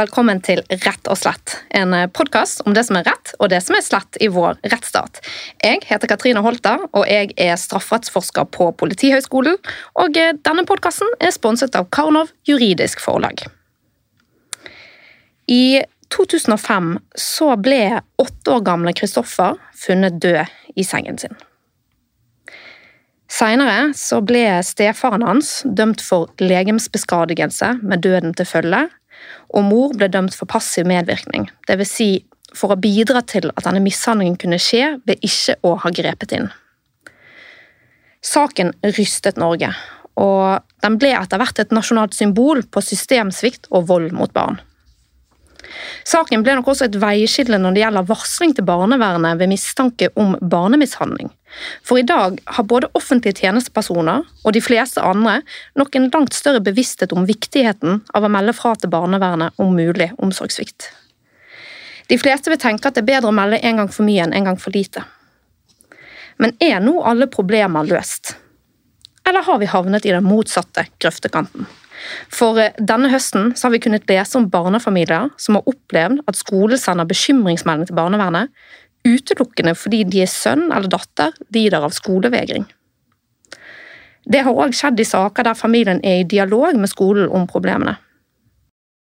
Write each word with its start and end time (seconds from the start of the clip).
velkommen 0.00 0.38
til 0.40 0.62
Rett 0.70 1.08
og 1.10 1.18
slett. 1.18 1.58
En 1.76 1.92
podkast 2.14 2.62
om 2.64 2.72
det 2.76 2.86
som 2.86 2.96
er 2.96 3.04
rett 3.08 3.34
og 3.38 3.50
det 3.52 3.58
som 3.64 3.76
er 3.76 3.84
slett 3.84 4.16
i 4.22 4.30
vår 4.32 4.56
rettsstat. 4.72 5.20
Jeg 5.60 5.82
heter 5.88 6.08
Katrine 6.08 6.40
Holta, 6.44 6.76
og 6.96 7.04
jeg 7.10 7.34
er 7.36 7.58
strafferettsforsker 7.60 8.48
på 8.54 8.70
Politihøgskolen. 8.80 9.58
Og 10.00 10.16
denne 10.16 10.64
podkasten 10.68 11.10
er 11.20 11.34
sponset 11.36 11.76
av 11.76 11.90
Karnov 11.92 12.32
juridisk 12.48 13.02
forlag. 13.04 13.44
I 15.50 15.82
2005 16.14 16.94
så 17.18 17.52
ble 17.60 18.00
åtte 18.22 18.56
år 18.56 18.64
gamle 18.70 18.94
Kristoffer 18.96 19.58
funnet 19.76 20.16
død 20.22 20.80
i 20.80 20.86
sengen 20.86 21.20
sin. 21.20 21.36
Seinere 23.30 23.92
ble 24.26 24.46
stefaren 24.66 25.22
hans 25.22 25.60
dømt 25.64 26.02
for 26.02 26.32
legemsbeskadigelse 26.42 27.76
med 27.82 28.02
døden 28.06 28.34
til 28.34 28.48
følge, 28.48 28.88
og 29.50 29.66
mor 29.66 29.94
ble 29.98 30.08
dømt 30.12 30.36
for 30.36 30.50
passiv 30.50 30.88
medvirkning, 30.88 31.48
dvs. 31.68 31.94
Si 31.94 32.10
for 32.56 32.74
å 32.74 32.80
bidra 32.80 33.22
til 33.22 33.50
at 33.52 33.62
denne 33.66 33.82
mishandlingen 33.84 34.38
kunne 34.40 34.58
skje 34.62 34.96
ved 35.06 35.22
ikke 35.26 35.56
å 35.66 35.76
ha 35.82 35.92
grepet 35.94 36.34
inn. 36.34 36.48
Saken 38.26 38.74
rystet 38.96 39.38
Norge, 39.40 39.70
og 40.20 40.66
den 40.84 40.98
ble 41.00 41.12
etter 41.16 41.40
hvert 41.40 41.62
et 41.62 41.70
nasjonalt 41.72 42.16
symbol 42.16 42.64
på 42.66 42.82
systemsvikt 42.84 43.70
og 43.70 43.86
vold 43.88 44.10
mot 44.16 44.32
barn. 44.34 44.58
Saken 46.08 46.42
ble 46.44 46.56
nok 46.58 46.72
også 46.72 46.88
et 46.88 46.98
veiskille 47.00 47.58
når 47.60 47.76
det 47.76 47.84
gjelder 47.84 48.08
varsling 48.08 48.54
til 48.56 48.66
barnevernet 48.66 49.38
ved 49.40 49.52
mistanke 49.52 50.10
om 50.18 50.34
barnemishandling. 50.40 51.30
For 51.82 51.98
i 51.98 52.06
dag 52.06 52.38
har 52.44 52.66
både 52.68 52.90
offentlige 52.94 53.42
tjenestepersoner 53.42 54.24
og 54.44 54.54
de 54.54 54.62
fleste 54.62 55.02
andre 55.02 55.40
nok 55.78 55.96
en 55.96 56.10
langt 56.14 56.36
større 56.36 56.62
bevissthet 56.64 57.12
om 57.16 57.26
viktigheten 57.28 58.02
av 58.14 58.26
å 58.26 58.32
melde 58.32 58.54
fra 58.56 58.74
til 58.78 58.92
barnevernet 58.92 59.58
om 59.60 59.74
mulig 59.76 60.10
omsorgssvikt. 60.18 60.90
De 62.10 62.18
fleste 62.18 62.50
vil 62.50 62.60
tenke 62.60 62.88
at 62.88 62.96
det 62.98 63.04
er 63.04 63.10
bedre 63.12 63.30
å 63.30 63.34
melde 63.34 63.60
en 63.62 63.82
gang 63.82 63.90
for 63.90 64.06
mye 64.06 64.22
enn 64.24 64.34
en 64.34 64.50
gang 64.50 64.60
for 64.60 64.74
lite. 64.74 65.04
Men 66.40 66.56
er 66.62 66.80
nå 66.82 66.96
alle 67.06 67.28
problemer 67.30 67.86
løst? 67.86 68.34
Eller 69.28 69.44
har 69.46 69.60
vi 69.60 69.68
havnet 69.70 70.06
i 70.08 70.14
den 70.14 70.26
motsatte 70.26 70.86
grøftekanten? 70.98 71.68
For 72.32 72.58
eh, 72.58 72.76
denne 72.78 73.10
høsten 73.12 73.52
har 73.52 73.72
vi 73.74 73.82
kunnet 73.84 74.08
lese 74.08 74.38
om 74.38 74.48
barnefamilier 74.50 75.28
som 75.40 75.58
har 75.58 75.68
opplevd 75.70 76.22
at 76.30 76.38
skole 76.38 76.78
sender 76.80 77.08
bekymringsmelding 77.08 77.90
til 77.90 77.98
barnevernet 77.98 78.50
utelukkende 79.06 79.74
fordi 79.78 80.04
de 80.08 80.22
er 80.24 80.30
sønn 80.30 80.68
eller 80.68 80.90
datter 80.90 81.34
lider 81.54 81.84
av 81.86 81.94
skolevegring. 81.96 82.66
Det 84.30 84.44
har 84.44 84.54
òg 84.54 84.74
skjedd 84.76 85.00
i 85.00 85.08
saker 85.08 85.46
der 85.46 85.58
familien 85.58 86.02
er 86.04 86.20
i 86.20 86.28
dialog 86.28 86.76
med 86.76 86.92
skolen 86.92 87.30
om 87.32 87.48
problemene. 87.50 87.96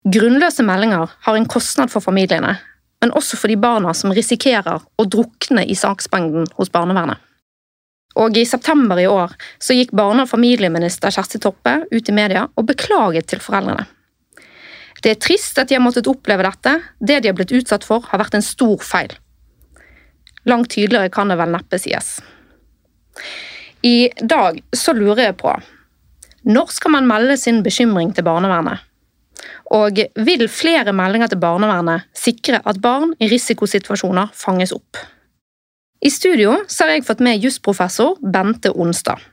Grunnløse 0.05 0.65
meldinger 0.65 1.13
har 1.25 1.37
en 1.37 1.47
kostnad 1.49 1.89
for 1.93 2.03
familiene, 2.03 2.57
men 3.01 3.13
også 3.17 3.37
for 3.39 3.49
de 3.49 3.57
barna 3.57 3.93
som 3.97 4.13
risikerer 4.13 4.83
å 4.85 5.05
drukne 5.09 5.65
i 5.65 5.77
saksmengden 5.77 6.49
hos 6.57 6.69
barnevernet. 6.73 7.21
Og 8.15 8.37
I 8.37 8.45
september 8.47 8.99
i 9.01 9.07
år 9.11 9.33
så 9.59 9.75
gikk 9.75 9.91
barne- 9.91 10.23
og 10.23 10.31
familieminister 10.31 11.11
Kjersti 11.11 11.41
Toppe 11.43 11.81
ut 11.91 12.09
i 12.09 12.15
media 12.15 12.45
og 12.55 12.67
beklaget 12.69 13.27
til 13.27 13.41
foreldrene. 13.43 13.85
Det 15.03 15.11
er 15.11 15.19
trist 15.21 15.59
at 15.59 15.69
de 15.69 15.75
har 15.75 15.83
måttet 15.83 16.07
oppleve 16.07 16.45
dette. 16.45 16.79
Det 16.99 17.19
de 17.21 17.29
har 17.29 17.35
blitt 17.37 17.53
utsatt 17.53 17.83
for, 17.83 18.05
har 18.09 18.21
vært 18.21 18.37
en 18.39 18.45
stor 18.45 18.79
feil. 18.81 19.11
Langt 20.45 20.71
tydeligere 20.73 21.11
kan 21.13 21.31
det 21.31 21.39
vel 21.39 21.53
neppe 21.55 21.79
sies. 21.81 22.19
I 23.85 24.09
dag 24.21 24.59
så 24.73 24.93
lurer 24.97 25.29
jeg 25.29 25.39
på 25.41 25.53
når 26.45 26.69
skal 26.69 26.93
man 26.93 27.07
melde 27.09 27.39
sin 27.41 27.63
bekymring 27.65 28.11
til 28.13 28.25
barnevernet? 28.25 28.83
Og 29.73 29.97
vil 30.27 30.45
flere 30.49 30.93
meldinger 30.93 31.31
til 31.31 31.41
barnevernet 31.41 32.05
sikre 32.13 32.59
at 32.61 32.77
barn 32.81 33.15
i 33.17 33.29
risikosituasjoner 33.31 34.29
fanges 34.37 34.73
opp? 34.75 34.99
I 36.05 36.11
studio 36.13 36.59
har 36.61 36.91
jeg 36.91 37.05
fått 37.07 37.23
med 37.25 37.41
jusprofessor 37.41 38.19
Bente 38.21 38.69
Onstad. 38.69 39.23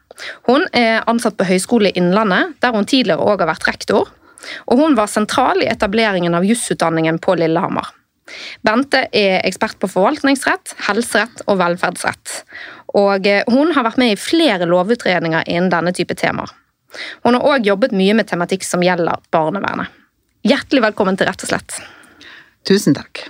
Hun 0.48 0.64
er 0.72 1.04
ansatt 1.08 1.36
på 1.36 1.44
Høgskolen 1.48 1.92
Innlandet, 1.98 2.56
der 2.64 2.72
hun 2.72 2.88
tidligere 2.88 3.20
òg 3.20 3.44
har 3.44 3.50
vært 3.52 3.68
rektor. 3.68 4.08
Og 4.72 4.80
hun 4.80 4.96
var 4.96 5.10
sentral 5.12 5.60
i 5.62 5.68
etableringen 5.68 6.34
av 6.34 6.46
jusutdanningen 6.48 7.20
på 7.22 7.36
Lillehammer. 7.36 7.92
Bente 8.64 9.06
er 9.12 9.40
ekspert 9.46 9.78
på 9.82 9.90
forvaltningsrett, 9.90 10.74
helserett 10.88 11.44
og 11.46 11.60
velferdsrett. 11.60 12.42
Og 12.98 13.28
hun 13.48 13.72
har 13.72 13.86
vært 13.86 14.00
med 14.00 14.14
i 14.14 14.20
flere 14.20 14.68
lovutredninger 14.68 15.48
innen 15.48 15.70
denne 15.72 15.94
type 15.96 16.16
temaer. 16.18 16.50
Hun 17.24 17.38
har 17.38 17.46
òg 17.54 17.66
jobbet 17.66 17.94
mye 17.96 18.16
med 18.16 18.28
tematikk 18.28 18.66
som 18.68 18.84
gjelder 18.84 19.22
barnevernet. 19.32 19.88
Hjertelig 20.44 20.82
velkommen 20.84 21.16
til 21.16 21.28
Rett 21.28 21.44
og 21.46 21.52
slett. 21.52 21.78
Tusen 22.68 22.96
takk. 22.98 23.24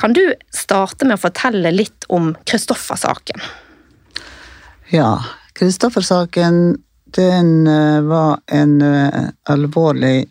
Kan 0.00 0.14
du 0.16 0.22
starte 0.54 1.06
med 1.08 1.18
å 1.18 1.22
fortelle 1.22 1.72
litt 1.74 2.06
om 2.08 2.32
Kristoffer-saken? 2.48 3.42
Ja, 4.94 5.18
Kristoffer-saken 5.58 6.78
den 7.16 7.66
eh, 7.66 8.00
var 8.06 8.40
en 8.46 8.82
uh, 8.82 9.28
alvorlig 9.50 10.28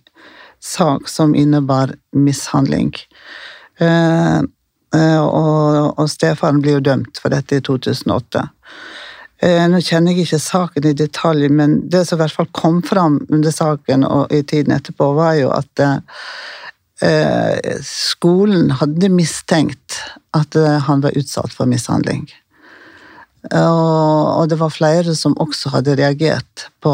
sak 0.64 1.10
som 1.10 1.36
innebar 1.36 1.94
mishandling. 2.16 2.94
Uh, 3.80 4.44
uh, 4.96 5.24
og, 5.24 6.00
og 6.00 6.08
stefaren 6.12 6.62
blir 6.64 6.78
jo 6.80 6.86
dømt 6.92 7.20
for 7.22 7.34
dette 7.34 7.60
i 7.60 7.66
2008. 7.66 8.48
Nå 9.40 9.80
kjenner 9.80 10.12
jeg 10.12 10.26
ikke 10.26 10.38
saken 10.44 10.86
i 10.90 10.98
detalj, 11.00 11.46
men 11.48 11.78
det 11.88 12.02
som 12.04 12.18
i 12.18 12.26
hvert 12.26 12.36
fall 12.36 12.50
kom 12.52 12.82
fram 12.84 13.22
under 13.32 13.54
saken 13.56 14.02
og 14.04 14.34
i 14.36 14.42
tiden 14.44 14.74
etterpå, 14.76 15.14
var 15.16 15.38
jo 15.40 15.54
at 15.56 15.80
Eh, 17.00 17.80
skolen 17.86 18.74
hadde 18.76 19.08
mistenkt 19.14 20.02
at 20.36 20.56
eh, 20.60 20.80
han 20.84 21.00
var 21.00 21.16
utsatt 21.16 21.54
for 21.56 21.70
mishandling. 21.70 22.26
Og, 23.56 24.50
det 24.52 24.58
var 24.60 24.74
flere 24.76 25.14
som 25.16 25.38
også 25.40 25.72
hadde 25.72 25.96
reagert 25.96 26.66
på, 26.84 26.92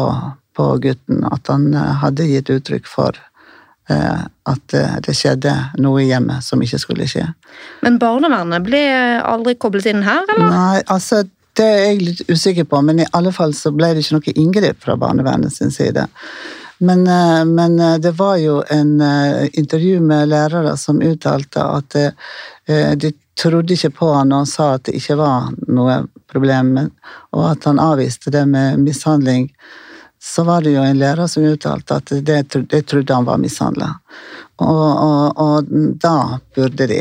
på 0.54 0.66
gutten, 0.84 1.24
at 1.26 1.50
han 1.50 1.72
eh, 1.74 1.96
hadde 2.04 2.28
gitt 2.30 2.52
uttrykk 2.54 2.86
for 2.86 3.18
at 3.86 4.74
det 5.06 5.12
skjedde 5.14 5.52
noe 5.78 6.00
i 6.02 6.08
hjemmet 6.08 6.42
som 6.42 6.58
ikke 6.62 6.80
skulle 6.82 7.06
skje. 7.06 7.22
Men 7.86 8.00
barnevernet 8.02 8.64
ble 8.66 8.82
aldri 9.22 9.54
koblet 9.62 9.86
inn 9.92 10.02
her, 10.02 10.24
eller? 10.34 10.50
Nei, 10.50 10.80
altså 10.90 11.22
det 11.56 11.64
er 11.64 11.82
jeg 11.84 12.02
litt 12.02 12.22
usikker 12.28 12.66
på, 12.68 12.80
men 12.84 13.00
i 13.00 13.08
alle 13.16 13.32
fall 13.34 13.54
så 13.56 13.72
ble 13.74 13.94
det 13.94 14.04
ikke 14.04 14.18
noe 14.18 14.34
inngrep 14.34 14.82
fra 14.84 14.96
barnevernet 15.00 15.54
sin 15.54 15.72
side. 15.74 16.06
Men, 16.78 17.06
eh, 17.06 17.44
men, 17.44 17.80
eh, 17.80 17.98
det 17.98 18.12
var 18.18 18.36
jo 18.36 18.62
en 18.70 19.00
eh, 19.00 19.48
intervju 19.52 20.00
med 20.00 20.28
lærere 20.28 20.76
som 20.76 21.00
uttalte 21.00 21.62
at 21.62 21.96
de 22.66 23.12
trodde 23.38 23.74
ikke 23.74 23.92
på 23.94 24.06
han 24.10 24.32
og 24.34 24.48
sa 24.48 24.72
at 24.74 24.88
det 24.88 24.96
ikke 24.98 25.16
var 25.20 25.52
noe 25.68 26.00
problem, 26.26 26.72
og 27.32 27.44
at 27.52 27.64
han 27.68 27.78
avviste 27.78 28.32
det 28.34 28.42
med 28.48 28.80
mishandling. 28.82 29.52
Så 30.26 30.42
var 30.46 30.64
det 30.64 30.72
jo 30.74 30.82
en 30.82 30.98
lærer 30.98 31.28
som 31.30 31.44
uttalte 31.46 32.00
at 32.00 32.10
det, 32.26 32.40
det 32.66 32.82
trodde 32.90 33.14
han 33.14 33.28
var 33.28 33.38
mishandla. 33.38 33.92
Og, 34.58 34.86
og, 35.06 35.38
og 35.38 35.70
da 36.02 36.16
burde 36.56 36.88
de 36.90 37.00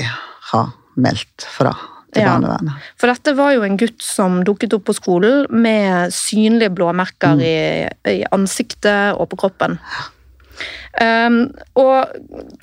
ha 0.51 0.61
meldt 1.01 1.47
fra 1.49 1.73
til 2.15 2.25
barnevernet. 2.27 2.89
For 2.99 3.11
dette 3.11 3.35
var 3.37 3.55
jo 3.55 3.63
en 3.67 3.77
gutt 3.79 4.03
som 4.03 4.41
dukket 4.47 4.75
opp 4.77 4.85
på 4.89 4.95
skolen 4.95 5.47
med 5.51 6.13
synlige 6.15 6.73
blåmerker 6.75 7.35
mm. 7.35 7.41
i, 7.43 7.55
i, 8.13 8.19
ansiktet 8.35 9.17
og 9.17 9.29
på 9.33 9.41
kroppen. 9.45 9.79
Um, 10.95 11.41
og 11.75 12.13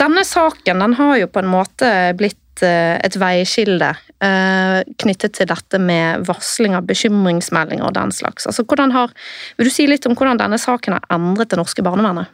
denne 0.01 0.25
saken 0.25 0.81
den 0.81 0.97
har 0.97 1.19
jo 1.21 1.29
på 1.29 1.43
en 1.43 1.51
måte 1.53 1.91
blitt 2.17 2.39
et 2.61 3.17
veiskille 3.17 3.89
uh, 3.97 4.79
knyttet 5.01 5.39
til 5.39 5.49
dette 5.49 5.81
med 5.81 6.27
varsling 6.29 6.77
av 6.77 6.85
bekymringsmeldinger 6.91 7.87
og 7.87 7.95
den 7.97 8.13
slags. 8.13 8.47
Altså, 8.47 8.67
har, 8.69 9.15
vil 9.57 9.71
du 9.71 9.73
si 9.73 9.87
litt 9.89 10.07
om 10.07 10.15
hvordan 10.19 10.43
denne 10.43 10.59
saken 10.61 10.99
har 10.99 11.07
endret 11.17 11.51
det 11.51 11.61
norske 11.61 11.83
barnevernet? 11.83 12.29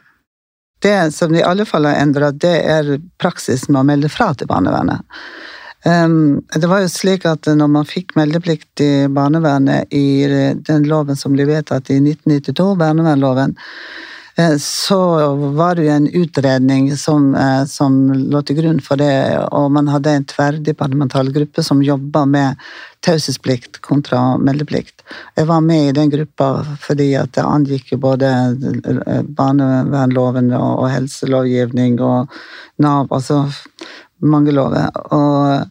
Det 0.83 1.11
som 1.11 1.35
i 1.35 1.43
alle 1.43 1.65
fall 1.67 1.85
har 1.85 1.99
endret, 1.99 2.39
det 2.39 2.57
er 2.63 2.99
praksis 3.19 3.67
med 3.69 3.81
å 3.81 3.87
melde 3.87 4.11
fra 4.11 4.33
til 4.33 4.47
barnevernet. 4.47 5.03
Det 5.83 6.67
var 6.67 6.83
jo 6.83 6.91
slik 6.91 7.25
at 7.27 7.47
når 7.55 7.69
man 7.71 7.87
fikk 7.87 8.15
meldeplikt 8.19 8.83
i 8.83 9.07
barnevernet 9.07 9.93
i 9.95 10.27
den 10.67 10.87
loven 10.87 11.19
som 11.19 11.35
ble 11.35 11.47
vedtatt 11.47 11.91
i 11.91 11.99
1992, 12.03 12.75
barnevernloven, 12.79 13.55
eh, 13.55 14.18
så 14.59 14.99
var 15.35 15.75
det 15.75 15.85
jo 15.85 15.91
en 15.91 16.07
utredning 16.07 16.97
som, 16.97 17.35
eh, 17.35 17.65
som, 17.65 17.97
lå 18.13 18.41
til 18.45 18.59
grunn 18.59 18.79
for 18.83 18.99
det, 19.01 19.37
og 19.51 19.71
man 19.75 19.89
hadde 19.91 20.13
en 20.15 20.27
tverrdepartemental 20.29 21.31
gruppe 21.35 21.63
som 21.65 21.83
jobba 21.83 22.25
med 22.25 22.69
taushetsplikt 23.05 23.81
kontra 23.81 24.37
meldeplikt. 24.37 25.03
Jeg 25.35 25.47
var 25.49 25.61
med 25.65 25.89
i 25.89 25.95
den 25.97 26.11
gruppa 26.13 26.49
fordi 26.83 27.13
at 27.19 27.33
det 27.35 27.45
angikk 27.47 27.93
jo 27.93 28.01
både 28.05 28.29
eh, 28.29 29.23
barnevernloven 29.23 30.53
og 30.55 30.87
helselovgivning 30.93 31.99
og 31.99 32.39
Nav. 32.79 33.07
altså 33.11 33.49
mange 34.19 34.51
lover. 34.55 34.89
Og, 35.15 35.67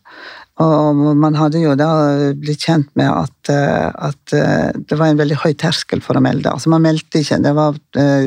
Og 0.59 1.03
man 1.15 1.37
hadde 1.39 1.61
jo 1.63 1.75
da 1.79 1.89
blitt 2.35 2.65
kjent 2.67 2.89
med 2.99 3.07
at, 3.07 3.51
eh, 3.53 3.91
at, 4.09 4.33
eh, 4.35 4.73
det 4.75 4.99
var 4.99 5.13
en 5.13 5.21
veldig 5.21 5.39
høy 5.45 5.53
terskel 5.55 6.03
for 6.03 6.19
å 6.19 6.23
melde. 6.25 6.51
Altså 6.51 6.73
Man 6.73 6.83
meldte 6.83 7.23
ikke. 7.23 7.39
Det 7.45 7.55
var 7.55 7.79
uh, 7.99 8.27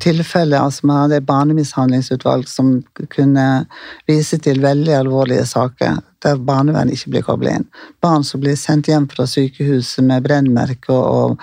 tilfeller 0.00 0.64
altså 0.64 0.88
Man 0.88 1.02
hadde 1.02 1.20
et 1.20 1.28
barnemishandlingsutvalg 1.28 2.48
som 2.48 2.78
kunne 3.12 3.66
vise 4.08 4.40
til 4.40 4.62
veldig 4.64 4.94
alvorlige 5.02 5.44
saker 5.48 6.00
der 6.24 6.38
barnevernet 6.48 6.96
ikke 6.96 7.12
blir 7.14 7.24
koblet 7.26 7.58
inn. 7.58 7.66
Barn 8.04 8.24
som 8.26 8.42
blir 8.42 8.56
sendt 8.58 8.90
hjem 8.90 9.08
fra 9.10 9.26
sykehuset 9.28 10.04
med 10.06 10.24
brennmerker 10.24 10.94
og, 10.96 11.42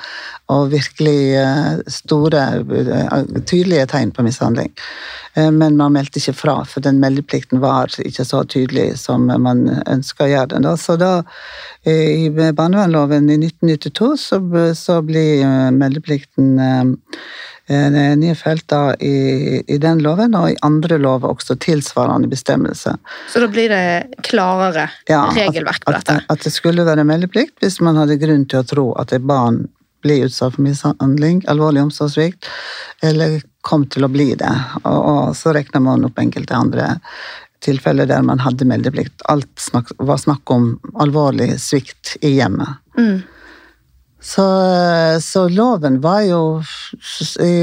og, 0.51 0.71
virkelig 0.73 1.41
store, 1.91 2.45
tydelige 3.49 3.87
tegn 3.91 4.13
på 4.15 4.25
mishandling. 4.25 4.71
Men 5.33 5.77
man 5.79 5.95
meldte 5.95 6.19
ikke 6.21 6.35
fra, 6.37 6.55
for 6.69 6.85
den 6.85 6.99
meldeplikten 7.01 7.61
var 7.63 7.93
ikke 8.05 8.25
så 8.27 8.43
tydelig 8.45 8.99
som 9.01 9.25
man 9.27 9.65
ønska 9.89 10.27
å 10.27 10.29
gjøre 10.29 10.51
den. 10.53 10.67
Så 10.77 10.97
da, 11.01 11.13
i 11.89 12.29
barnevernloven 12.29 13.31
i 13.33 13.39
1992, 13.41 14.11
så, 14.21 14.41
så 14.77 14.99
blir 15.05 15.41
eh, 15.41 15.71
meldeplikten 15.73 16.59
eh, 17.67 17.89
felter 17.89 18.15
nedfelt 18.19 18.67
da 18.67 18.81
i, 18.95 19.63
i, 19.67 19.77
den 19.77 20.01
loven, 20.03 20.35
og 20.35 20.51
i 20.51 20.57
andre 20.61 20.97
lover 20.97 21.33
også 21.33 21.55
tilsvarende 21.55 22.27
bestemmelser. 22.27 22.97
Så 23.31 23.43
da 23.43 23.47
blir 23.47 23.69
det 23.69 24.23
klarere 24.23 24.89
ja, 25.07 25.25
regelverk 25.35 25.85
på 25.85 25.95
dette? 25.95 26.19
At, 26.19 26.29
at, 26.29 26.43
det 26.43 26.53
skulle 26.53 26.85
være 26.85 27.07
meldeplikt 27.07 27.63
hvis 27.63 27.79
man 27.81 27.99
hadde 27.99 28.19
grunn 28.21 28.45
til 28.45 28.63
å 28.63 28.67
tro 28.67 28.91
at 28.99 29.13
et 29.15 29.23
barn 29.23 29.65
blir 30.03 30.25
utsatt 30.25 30.57
for 30.57 30.65
mishandling, 30.65 31.45
alvorlig 31.47 31.85
omsorgssvikt, 31.85 32.49
eller 33.07 33.39
kom 33.63 33.85
til 33.87 34.03
å 34.03 34.11
bli 34.11 34.33
det. 34.35 34.51
Og, 34.83 34.99
og 34.99 35.37
så 35.39 35.53
regner 35.55 35.79
man 35.79 36.03
opp 36.03 36.19
enkelte 36.19 36.57
andre 36.57 36.89
tilfeller 37.63 38.09
der 38.09 38.23
man 38.27 38.41
hadde 38.43 38.67
meldeplikt. 38.67 39.23
Alt 39.31 39.51
snak, 39.59 39.93
var 39.97 40.19
snakk 40.19 40.51
om 40.51 40.73
alvorlig 40.99 41.53
svikt 41.63 42.17
i 42.21 42.35
hjemmet. 42.37 42.81
Mm. 42.97 43.23
Så, 44.23 44.43
så, 45.21 45.49
loven 45.51 45.97
var 46.01 46.21
jo 46.23 46.39
i, 47.43 47.55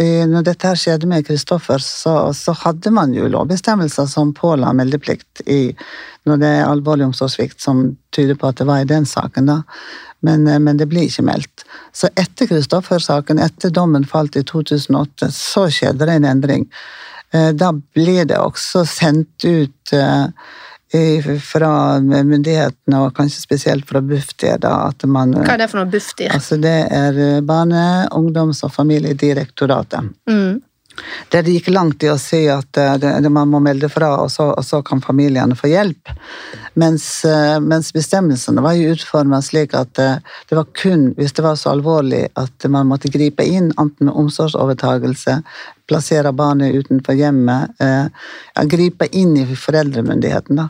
i, 0.00 0.08
Når 0.24 0.46
dette 0.46 0.70
her 0.70 0.78
skjedde 0.80 1.08
med 1.10 1.26
Kristoffer, 1.28 1.82
så, 1.84 2.14
så, 2.32 2.54
hadde 2.56 2.92
man 2.96 3.12
jo 3.12 3.28
lovbestemmelser 3.28 4.08
som 4.08 4.32
påla 4.36 4.72
meldeplikt 4.72 5.42
i, 5.44 5.74
når 6.24 6.40
det 6.40 6.52
er 6.56 6.70
alvorlig 6.70 7.10
omsorgssvikt, 7.10 7.60
som 7.60 7.90
tyder 8.16 8.38
på 8.40 8.48
at 8.48 8.62
det 8.62 8.68
var 8.70 8.80
i 8.80 8.88
den 8.88 9.04
saken, 9.04 9.52
da. 9.52 9.60
Men, 10.24 10.48
men 10.64 10.80
det 10.80 10.88
blir 10.88 11.04
ikke 11.04 11.26
meldt. 11.28 11.66
Så 11.92 12.08
etter 12.16 12.48
Kristoffer-saken, 12.48 13.38
etter 13.38 13.74
dommen 13.76 14.08
falt 14.08 14.40
i 14.40 14.44
2008, 14.48 15.28
så 15.36 15.66
skjedde 15.68 16.08
det 16.08 16.16
en 16.16 16.30
endring. 16.32 16.64
Eh, 17.36 17.52
da 17.52 17.74
blir 17.76 18.24
det 18.24 18.38
også 18.40 18.86
sendt 18.88 19.44
ut 19.44 19.92
eh, 19.92 20.26
fra 21.42 21.98
myndighetene, 22.00 23.00
og 23.02 23.14
kanskje 23.16 23.42
spesielt 23.42 23.88
fra 23.88 24.00
Bufdir. 24.00 24.62
at 24.62 25.04
man... 25.04 25.34
Hva 25.34 25.56
er 25.56 25.64
det 25.64 25.70
for 25.72 25.82
noe 25.82 25.90
Bufdir? 25.90 26.30
Altså 26.32 26.56
Det 26.62 26.76
er 26.94 27.40
Barne-, 27.42 28.08
ungdoms- 28.14 28.62
og 28.64 28.72
familiedirektoratet. 28.72 30.12
Mm. 30.30 30.62
Der 31.32 31.44
det 31.44 31.56
gikk 31.56 31.68
langt 31.74 32.04
i 32.04 32.10
å 32.10 32.18
si 32.20 32.44
at 32.50 32.78
eh, 32.80 33.28
man 33.28 33.50
må 33.50 33.60
melde 33.62 33.88
fra, 33.92 34.12
og 34.22 34.30
så, 34.32 34.48
og 34.54 34.64
så, 34.64 34.82
kan 34.86 35.02
familiene 35.04 35.56
få 35.58 35.70
hjelp. 35.72 36.12
Mens, 36.78 37.06
eh, 37.28 37.56
mens 37.60 37.92
bestemmelsene 37.96 38.64
var 38.64 38.76
jo 38.78 38.94
utforma 38.94 39.40
slik 39.44 39.74
at 39.76 40.00
eh, 40.02 40.18
det 40.48 40.58
var 40.58 40.68
kun 40.76 41.10
hvis 41.18 41.36
det 41.36 41.44
var 41.46 41.58
så 41.60 41.72
alvorlig 41.74 42.26
at 42.38 42.68
man 42.72 42.88
måtte 42.90 43.12
gripe 43.12 43.44
inn, 43.44 43.72
enten 43.76 44.08
med 44.08 44.16
omsorgsovertagelse, 44.16 45.40
plassere 45.86 46.32
barnet 46.34 46.74
utenfor 46.74 47.14
hjemmet, 47.14 47.76
ja, 47.78 48.62
gripe 48.66 49.06
inn 49.14 49.36
i 49.38 49.44
foreldremyndigheten, 49.46 50.58
da. 50.58 50.64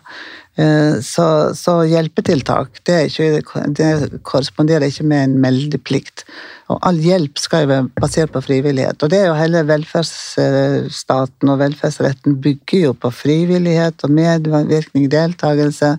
Så, 0.56 1.25
så 1.53 1.73
hjelpetiltak, 1.85 2.79
det, 2.88 3.11
ikke, 3.11 3.43
det 3.76 4.20
korresponderer 4.25 4.88
ikke 4.88 5.05
med 5.05 5.25
en 5.26 5.35
meldeplikt. 5.43 6.25
Og 6.73 6.81
all 6.88 6.97
hjelp 7.05 7.37
skal 7.38 7.67
jo 7.67 7.69
være 7.70 8.00
basert 8.00 8.32
på 8.32 8.41
frivillighet. 8.41 8.97
Og 9.05 9.12
det 9.12 9.19
er 9.20 9.26
jo 9.29 9.37
hele 9.37 9.61
velferdsstaten 9.69 11.53
og 11.53 11.61
velferdsretten 11.61 12.38
bygger 12.41 12.87
jo 12.87 12.94
på 12.97 13.12
frivillighet 13.12 14.06
og 14.08 14.17
medvirkning, 14.17 15.11
deltakelse. 15.12 15.93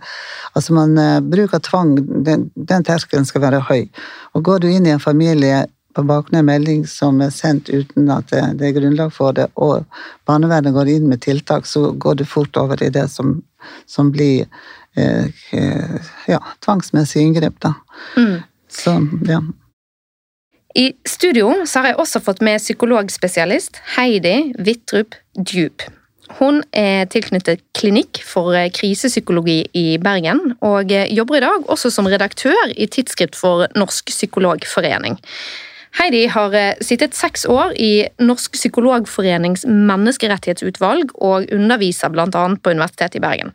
Altså 0.58 0.78
man 0.78 0.98
bruker 0.98 1.38
Bruk 1.38 1.54
av 1.54 1.62
tvang, 1.64 1.92
den, 2.26 2.50
den 2.56 2.84
terskelen 2.84 3.26
skal 3.30 3.44
være 3.44 3.62
høy. 3.70 3.86
Og 4.34 4.44
går 4.44 4.64
du 4.64 4.72
inn 4.72 4.88
i 4.88 4.94
en 4.96 5.04
familie 5.04 5.68
på 5.98 6.04
bakgrunn 6.06 6.38
av 6.38 6.44
en 6.44 6.50
melding 6.52 6.84
som 6.90 7.22
er 7.26 7.32
sendt 7.34 7.70
uten 7.70 8.10
at 8.14 8.30
det, 8.30 8.42
det, 8.60 8.68
er 8.68 8.76
grunnlag 8.76 9.14
for 9.14 9.34
det, 9.38 9.48
og 9.56 9.86
barnevernet 10.30 10.76
går 10.76 10.92
inn 10.94 11.08
med 11.10 11.24
tiltak, 11.26 11.66
så 11.66 11.92
går 11.94 12.20
du 12.20 12.26
fort 12.28 12.58
over 12.62 12.84
i 12.84 12.92
det 12.94 13.08
som, 13.14 13.40
som 13.86 14.12
blir 14.12 14.46
eh, 14.98 15.30
eh 15.52 16.12
ja, 16.28 16.42
tvangsmessig 16.66 17.22
inngrep, 17.22 17.60
da. 17.64 17.74
Mm. 18.18 18.42
Så, 18.70 18.98
ja. 19.28 19.42
I 20.76 20.92
studio 21.08 21.50
har 21.64 21.86
jeg 21.90 21.98
også 21.98 22.22
fått 22.22 22.42
med 22.46 22.62
psykologspesialist 22.62 23.80
Heidi 23.96 24.54
Wittrup 24.60 25.16
Djup. 25.40 25.86
Hun 26.38 26.60
er 26.76 27.08
tilknyttet 27.10 27.64
klinikk 27.78 28.20
for 28.28 28.52
krisepsykologi 28.76 29.62
i 29.80 29.86
Bergen, 30.04 30.58
og 30.62 30.92
jobber 30.92 31.40
i 31.40 31.46
dag 31.46 31.70
også 31.72 31.90
som 31.94 32.10
redaktør 32.12 32.74
i 32.76 32.86
Tidsskrift 32.92 33.40
for 33.40 33.66
Norsk 33.80 34.12
Psykologforening. 34.12 35.18
Heidi 35.98 36.26
har 36.28 36.54
sittet 36.84 37.16
seks 37.16 37.46
år 37.50 37.72
i 37.80 38.08
Norsk 38.20 38.58
Psykologforenings 38.58 39.66
menneskerettighetsutvalg 39.66 41.14
og 41.16 41.48
underviser 41.54 42.12
bl.a. 42.14 42.28
på 42.30 42.74
Universitetet 42.76 43.18
i 43.20 43.24
Bergen. 43.24 43.54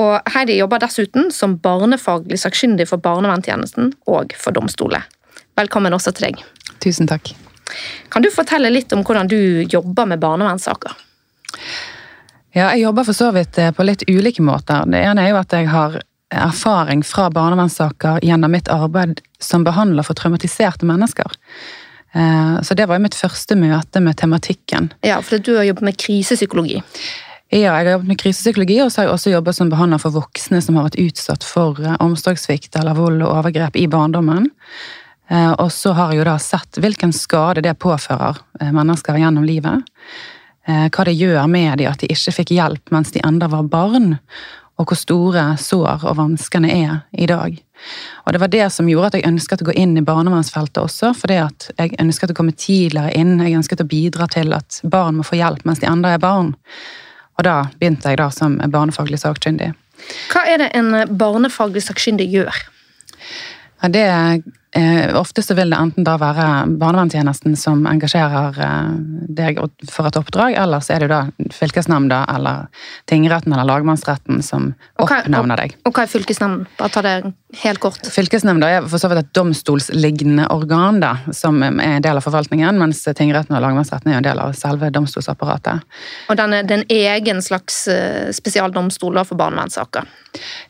Og 0.00 0.32
Heidi 0.34 0.58
jobber 0.58 0.82
dessuten 0.82 1.30
som 1.34 1.58
barnefaglig 1.62 2.40
sakkyndig 2.40 2.88
for 2.90 3.02
barnevernstjenesten 3.04 3.92
og 4.10 4.34
for 4.38 4.56
domstolene. 4.56 5.04
Velkommen 5.58 5.94
også 5.94 6.14
til 6.14 6.30
deg. 6.30 6.42
Tusen 6.82 7.08
takk. 7.10 7.32
Kan 8.12 8.24
du 8.24 8.30
fortelle 8.32 8.70
litt 8.72 8.92
om 8.96 9.04
hvordan 9.04 9.28
du 9.28 9.38
jobber 9.68 10.08
med 10.08 10.22
barnevernssaker? 10.22 10.94
Ja, 12.56 12.70
jeg 12.72 12.86
jobber 12.86 13.04
for 13.06 13.16
så 13.16 13.28
vidt 13.34 13.58
eh, 13.60 13.72
på 13.74 13.84
litt 13.84 14.04
ulike 14.08 14.42
måter. 14.42 14.86
Det 14.88 15.02
ene 15.04 15.26
er 15.26 15.34
jo 15.34 15.40
at 15.40 15.52
jeg 15.54 15.68
har 15.70 15.98
erfaring 16.34 17.02
fra 17.04 17.30
barnevernssaker 17.30 18.24
gjennom 18.24 18.52
mitt 18.52 18.68
arbeid 18.68 19.20
som 19.40 19.64
behandler 19.64 20.04
for 20.06 20.18
traumatiserte 20.18 20.86
mennesker. 20.88 21.32
Eh, 22.12 22.62
så 22.62 22.74
det 22.74 22.86
var 22.88 22.98
jo 22.98 23.04
mitt 23.06 23.16
første 23.16 23.56
møte 23.56 24.00
med 24.04 24.18
tematikken. 24.20 24.92
Ja, 25.06 25.20
for 25.24 25.40
du 25.40 25.54
har 25.56 25.66
jobbet 25.68 25.88
med 25.90 25.98
krisepsykologi. 26.00 26.80
Ja, 27.48 27.58
jeg 27.58 27.72
har 27.72 27.92
jobbet 27.96 28.12
med 28.12 28.20
krisepsykologi, 28.20 28.80
og 28.84 28.92
så 28.92 29.00
har 29.00 29.08
jeg 29.08 29.16
også 29.16 29.32
jobbet 29.32 29.56
som 29.56 29.72
behandler 29.72 30.00
for 30.02 30.16
voksne 30.16 30.60
som 30.64 30.76
har 30.76 30.88
vært 30.88 31.00
utsatt 31.00 31.46
for 31.46 31.80
eh, 31.80 31.98
omsorgssvikt 32.04 32.76
eller 32.80 32.98
vold 32.98 33.22
og 33.22 33.36
overgrep 33.40 33.78
i 33.80 33.86
barndommen. 33.90 34.50
Eh, 35.28 35.52
og 35.52 35.70
så 35.72 35.94
har 35.96 36.12
jeg 36.12 36.22
jo 36.22 36.28
da 36.28 36.38
sett 36.42 36.80
hvilken 36.80 37.12
skade 37.16 37.64
det 37.64 37.78
påfører 37.80 38.40
mennesker 38.72 39.20
gjennom 39.20 39.46
livet. 39.48 39.86
Hva 40.68 41.04
det 41.08 41.14
gjør 41.16 41.46
med 41.48 41.78
dem 41.80 41.88
at 41.88 42.02
de 42.02 42.10
ikke 42.12 42.32
fikk 42.42 42.50
hjelp 42.52 42.90
mens 42.92 43.14
de 43.14 43.22
enda 43.24 43.46
var 43.48 43.62
barn. 43.72 44.18
Og 44.78 44.86
hvor 44.86 44.98
store 44.98 45.44
sår 45.58 46.04
og 46.06 46.18
vanskene 46.20 46.70
er 46.70 47.00
i 47.12 47.26
dag. 47.26 47.56
Og 48.26 48.32
Det 48.32 48.40
var 48.40 48.50
det 48.52 48.68
som 48.72 48.88
gjorde 48.88 49.10
at 49.10 49.18
jeg 49.18 49.26
ønsket 49.26 49.62
å 49.62 49.68
gå 49.68 49.74
inn 49.74 49.96
i 49.98 50.04
barnevernsfeltet 50.06 50.78
også. 50.82 51.12
Fordi 51.18 51.40
at 51.42 51.70
jeg 51.78 51.98
ønsket 51.98 52.30
å 52.30 52.36
komme 52.38 52.54
tidligere 52.54 53.10
inn. 53.18 53.40
Jeg 53.42 53.58
ønsket 53.58 53.82
å 53.82 53.88
bidra 53.88 54.28
til 54.30 54.54
at 54.54 54.80
barn 54.84 55.18
må 55.18 55.26
få 55.26 55.40
hjelp 55.40 55.66
mens 55.66 55.82
de 55.82 55.90
enda 55.90 56.14
er 56.14 56.22
barn. 56.22 56.54
Og 57.38 57.46
da 57.46 57.58
begynte 57.78 58.10
jeg 58.10 58.20
da 58.22 58.30
som 58.34 58.58
barnefaglig 58.70 59.20
sakkyndig. 59.22 59.72
Hva 60.30 60.44
er 60.46 60.62
det 60.62 60.70
en 60.78 60.94
barnefaglig 61.18 61.82
sakkyndig 61.86 62.28
gjør? 62.30 62.62
Ja, 63.82 63.90
det 63.94 64.06
ofte 65.16 65.42
så 65.42 65.54
vil 65.56 65.70
det 65.72 65.78
enten 65.80 66.04
da 66.04 66.18
være 66.20 66.46
barnevernstjenesten 66.80 67.54
som 67.56 67.86
engasjerer 67.88 68.58
eh, 68.60 68.90
deg 69.38 69.60
for 69.88 70.08
et 70.08 70.18
oppdrag, 70.20 70.58
eller 70.60 70.84
så 70.84 70.96
er 70.96 71.06
det 71.06 71.08
da 71.12 71.20
fylkesnemnda 71.56 72.24
eller 72.34 72.68
tingretten 73.08 73.54
eller 73.54 73.68
lagmannsretten 73.68 74.42
som 74.44 74.74
oppnevner 75.00 75.64
deg. 75.64 75.76
Og 75.88 75.96
hva 75.96 76.04
er 76.04 76.12
fylkesnemnden? 76.12 76.68
Bare 76.76 76.92
ta 76.92 77.04
det 77.06 77.16
helt 77.56 77.80
kort. 77.80 78.06
Fylkesnemnda 78.12 78.68
er 78.68 78.86
for 78.88 79.00
så 79.00 79.08
vidt 79.10 79.22
et 79.22 79.30
domstolslignende 79.36 80.48
organ 80.52 81.00
da, 81.00 81.14
som 81.34 81.62
er 81.64 81.78
en 81.86 82.04
del 82.04 82.20
av 82.20 82.26
forvaltningen, 82.26 82.78
mens 82.80 83.00
tingretten 83.08 83.56
og 83.56 83.64
lagmannsretten 83.64 84.12
er 84.12 84.20
en 84.20 84.26
del 84.26 84.42
av 84.42 84.52
selve 84.58 84.90
domstolsapparatet. 84.94 85.84
Og 86.28 86.38
den 86.40 86.56
er 86.58 86.76
en 86.78 86.86
egen 86.92 87.42
slags 87.44 87.86
eh, 87.92 88.28
spesialdomstol 88.36 89.20
for 89.24 89.40
barnevernssaker? 89.40 90.08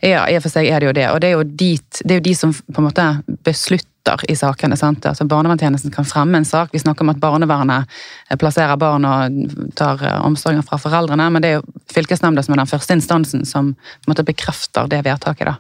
Ja, 0.05 0.25
i 0.31 0.39
og 0.39 0.45
for 0.47 0.55
seg 0.55 0.71
er 0.71 0.81
det 0.81 0.91
jo 0.91 0.97
det. 0.97 1.07
Og 1.13 1.21
det 1.23 1.33
er 1.33 1.37
jo, 1.37 1.47
dit, 1.67 2.03
det 2.05 2.15
er 2.15 2.23
jo 2.23 2.29
de 2.31 2.37
som 2.39 2.55
på 2.55 2.83
en 2.83 2.89
måte 2.91 3.09
beslutter 3.47 3.98
i 4.29 4.37
sakene. 4.37 4.77
sant? 4.77 5.07
Altså 5.07 5.25
Barnevernstjenesten 5.25 5.93
kan 5.95 6.05
fremme 6.05 6.39
en 6.39 6.45
sak. 6.45 6.71
Vi 6.73 6.79
snakker 6.79 7.05
om 7.05 7.13
at 7.13 7.21
barnevernet 7.23 7.87
eh, 8.31 8.37
plasserer 8.37 8.77
barn 8.77 9.05
og 9.05 9.73
tar 9.79 10.03
eh, 10.05 10.19
omsorgen 10.27 10.63
fra 10.67 10.79
foreldrene, 10.79 11.29
men 11.31 11.45
det 11.45 11.51
er 11.51 11.59
jo 11.59 11.83
fylkesnemnda 11.95 12.43
som 12.43 12.55
er 12.55 12.63
den 12.63 12.71
første 12.71 12.97
instansen 12.99 13.45
som 13.49 13.75
måte 14.09 14.27
bekrefter 14.27 14.89
det 14.91 15.03
vedtaket. 15.07 15.53
da. 15.53 15.57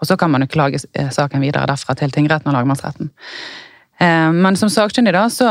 Og 0.00 0.10
så 0.10 0.16
kan 0.16 0.30
man 0.30 0.44
jo 0.44 0.52
klage 0.52 0.82
eh, 0.92 1.10
saken 1.10 1.44
videre 1.44 1.68
derfra 1.70 1.96
til 1.98 2.12
tingretten 2.14 2.52
og 2.52 2.58
lagmannsretten. 2.58 3.12
Men 3.96 4.58
som 4.60 4.68
sakkyndig 4.68 5.14
da, 5.16 5.22
så 5.32 5.48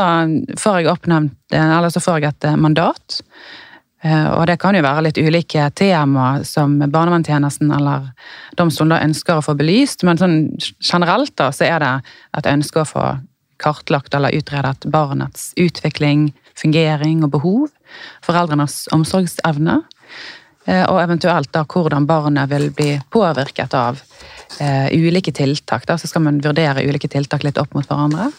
får 0.54 0.76
jeg 0.78 0.86
oppnevnt, 0.92 1.32
eller 1.50 1.90
så 1.90 1.98
får 1.98 2.20
jeg 2.20 2.30
et 2.30 2.44
mandat 2.62 3.16
og 4.04 4.42
det 4.46 4.58
kan 4.60 4.76
jo 4.76 4.82
være 4.84 5.06
litt 5.06 5.18
ulike 5.18 5.70
tema 5.74 6.26
som 6.46 6.76
barnevernstjenesten 6.78 7.70
eller 7.74 8.10
domstolen 8.58 8.92
da 8.92 9.00
ønsker 9.02 9.38
å 9.38 9.42
få 9.42 9.54
belyst, 9.58 10.04
men 10.06 10.20
sånn 10.20 10.36
generelt 10.84 11.32
da, 11.40 11.48
så 11.50 11.64
er 11.66 11.80
det 11.82 11.92
et 12.38 12.50
ønske 12.50 12.82
å 12.82 12.86
få 12.86 13.06
kartlagt 13.62 14.14
eller 14.14 14.36
utredet 14.36 14.84
barnets 14.92 15.52
utvikling, 15.56 16.30
fungering 16.56 17.24
og 17.24 17.32
behov, 17.36 17.68
foreldrenes 18.24 18.86
omsorgsevne, 18.94 19.80
eh, 20.66 20.84
og 20.84 21.00
eventuelt 21.02 21.52
da 21.56 21.64
hvordan 21.64 22.08
barnet 22.08 22.50
vil 22.52 22.70
bli 22.76 22.90
påvirket 23.12 23.74
av 23.76 24.00
uh, 24.60 24.88
ulike 24.92 25.32
tiltak. 25.32 25.86
Da, 25.88 25.98
så 25.98 26.08
skal 26.10 26.24
man 26.26 26.40
vurdere 26.44 26.84
ulike 26.86 27.10
tiltak 27.12 27.46
litt 27.46 27.58
opp 27.60 27.74
mot 27.76 27.86
hverandre. 27.86 28.30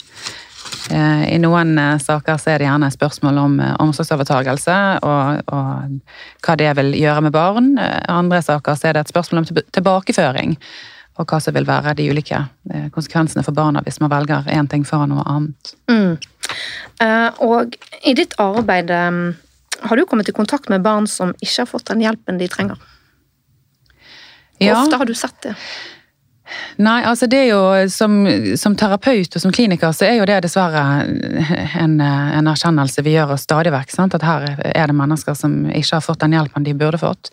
Uh, 0.87 1.23
I 1.27 1.37
noen 1.43 1.73
uh, 1.75 1.97
saker 1.99 2.37
så 2.39 2.53
er 2.53 2.61
det 2.61 2.67
gjerne 2.67 2.89
spørsmål 2.93 3.39
om 3.41 3.55
omsorgsovertagelse 3.83 4.75
og, 5.03 5.41
og, 5.51 5.97
hva 6.45 6.55
det 6.59 6.69
vil 6.79 6.93
gjøre 6.95 7.25
med 7.25 7.35
barn. 7.35 7.73
I 7.81 8.05
andre 8.13 8.39
saker 8.45 8.77
så 8.77 8.89
er 8.89 8.97
det 8.97 9.05
et 9.05 9.11
spørsmål 9.11 9.43
om 9.43 9.49
tilbakeføring. 9.75 10.55
Og 11.17 11.25
hva 11.25 11.39
som 11.41 11.55
vil 11.55 11.65
være 11.65 11.95
de 11.97 12.05
ulike 12.13 12.43
konsekvensene 12.93 13.41
for 13.41 13.57
barna 13.57 13.81
hvis 13.81 13.97
man 14.03 14.11
velger 14.13 14.45
én 14.53 14.69
ting 14.69 14.83
foran 14.85 15.09
noe 15.09 15.23
annet. 15.25 15.71
Mm. 15.89 16.13
og 17.41 17.73
i 18.05 18.13
ditt 18.13 18.35
arbeid, 18.37 18.93
har 18.93 19.97
du 19.97 20.05
kommet 20.05 20.29
i 20.29 20.35
kontakt 20.37 20.69
med 20.69 20.85
barn 20.85 21.09
som 21.09 21.33
ikke 21.41 21.63
har 21.63 21.71
fått 21.71 21.89
den 21.89 22.05
hjelpen 22.05 22.37
de 22.37 22.47
trenger? 22.53 22.77
Ja. 24.61 24.77
ofte 24.77 25.01
har 25.01 25.09
du 25.09 25.15
sett 25.17 25.41
det? 25.41 25.55
Nei, 26.83 26.99
altså 27.03 27.27
det 27.29 27.39
er 27.43 27.49
jo 27.51 27.61
som, 27.91 28.19
som 28.59 28.75
terapeut 28.79 29.35
og 29.35 29.43
som 29.43 29.53
kliniker 29.55 29.91
så 29.95 30.07
er 30.07 30.19
jo 30.19 30.27
det 30.29 30.41
dessverre 30.45 30.83
en, 31.81 31.97
en 32.01 32.51
erkjennelse 32.53 33.03
vi 33.05 33.15
gjør 33.17 33.35
oss 33.35 33.47
stadig 33.47 33.73
vekk. 33.75 33.95
At 34.07 34.27
her 34.27 34.47
er 34.71 34.87
det 34.87 34.97
mennesker 34.97 35.37
som 35.37 35.65
ikke 35.69 35.97
har 35.97 36.05
fått 36.05 36.23
den 36.23 36.37
hjelpen 36.37 36.67
de 36.67 36.75
burde 36.77 37.01
fått. 37.01 37.31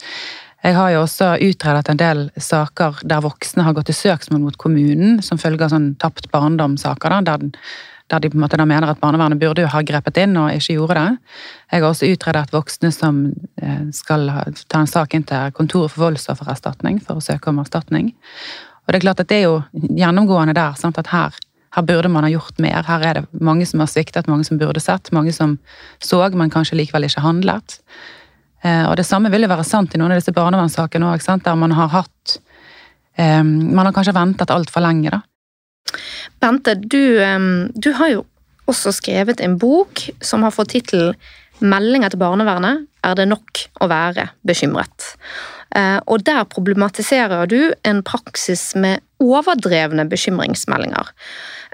Jeg 0.64 0.78
har 0.78 0.94
jo 0.94 1.02
også 1.04 1.34
utredet 1.44 1.90
en 1.92 1.98
del 2.00 2.20
saker 2.40 3.02
der 3.04 3.24
voksne 3.24 3.66
har 3.66 3.74
gått 3.76 3.90
til 3.90 3.98
søksmål 3.98 4.46
mot 4.46 4.56
kommunen 4.60 5.18
som 5.24 5.40
følge 5.40 5.66
av 5.66 5.74
sånn 5.74 5.90
tapt 6.00 6.30
barndom-saker. 6.32 7.12
da, 7.12 7.20
Der, 7.36 7.50
der 8.08 8.20
de 8.20 8.30
på 8.30 8.38
en 8.38 8.40
måte 8.40 8.64
mener 8.64 8.88
at 8.88 9.00
barnevernet 9.00 9.40
burde 9.40 9.60
jo 9.60 9.68
ha 9.68 9.82
grepet 9.84 10.22
inn 10.22 10.36
og 10.40 10.52
ikke 10.56 10.78
gjorde 10.78 10.94
det. 10.94 11.18
Jeg 11.72 11.82
har 11.82 11.90
også 11.90 12.08
utredet 12.08 12.52
voksne 12.56 12.92
som 12.96 13.20
eh, 13.60 13.84
skal 13.92 14.30
ta 14.68 14.80
en 14.80 14.88
sak 14.88 15.14
inn 15.14 15.28
til 15.28 15.52
Kontoret 15.52 15.92
for 15.92 16.06
voldsoffererstatning 16.06 17.02
for 17.04 17.20
å 17.20 17.24
søke 17.24 17.52
om 17.52 17.60
erstatning. 17.60 18.14
Og 18.84 18.92
det 18.92 18.98
er 18.98 19.06
klart 19.06 19.22
at 19.22 19.30
det 19.30 19.40
er 19.40 19.46
jo 19.46 19.60
gjennomgående 19.72 20.54
der, 20.56 20.76
sant? 20.78 20.98
at 21.00 21.10
her, 21.12 21.36
her 21.76 21.86
burde 21.86 22.10
man 22.12 22.26
ha 22.26 22.32
gjort 22.32 22.58
mer. 22.62 22.84
Her 22.86 23.06
er 23.08 23.20
det 23.20 23.42
mange 23.44 23.66
som 23.68 23.80
har 23.80 23.90
sviktet, 23.90 24.28
mange 24.30 24.44
som 24.48 24.60
burde 24.60 24.82
sett, 24.82 25.12
mange 25.12 25.32
som 25.32 25.56
så, 26.02 26.20
men 26.36 26.52
kanskje 26.52 26.78
likevel 26.78 27.08
ikke 27.08 27.24
handlet. 27.24 27.78
Eh, 28.64 28.84
og 28.88 28.96
det 29.00 29.06
samme 29.08 29.32
vil 29.32 29.46
jo 29.46 29.52
være 29.52 29.66
sant 29.68 29.94
i 29.94 30.00
noen 30.00 30.14
av 30.14 30.20
disse 30.20 30.34
barnevernssakene 30.36 31.12
òg, 31.12 31.24
der 31.44 31.56
man 31.60 31.72
har 31.76 31.90
hatt 31.92 32.36
eh, 33.16 33.42
Man 33.44 33.84
har 33.84 33.92
kanskje 33.92 34.16
ventet 34.16 34.52
altfor 34.52 34.84
lenge, 34.84 35.12
da. 35.12 35.22
Bente, 36.40 36.74
du, 36.74 37.20
em, 37.22 37.70
du 37.76 37.92
har 37.98 38.10
jo 38.10 38.22
også 38.70 38.94
skrevet 38.96 39.42
en 39.44 39.58
bok 39.60 40.00
som 40.24 40.44
har 40.44 40.54
fått 40.54 40.72
tittelen 40.72 41.16
'Meldinger 41.62 42.10
til 42.10 42.18
barnevernet 42.18 42.86
er 43.06 43.14
det 43.14 43.28
nok 43.30 43.60
å 43.80 43.86
være 43.88 44.26
bekymret'. 44.46 45.14
Eh, 45.74 46.00
Og 46.06 46.22
der 46.22 46.44
problematiserer 46.44 47.46
du 47.50 47.72
en 47.82 48.02
praksis 48.02 48.74
med 48.74 49.02
overdrevne 49.22 50.04
bekymringsmeldinger. 50.10 51.10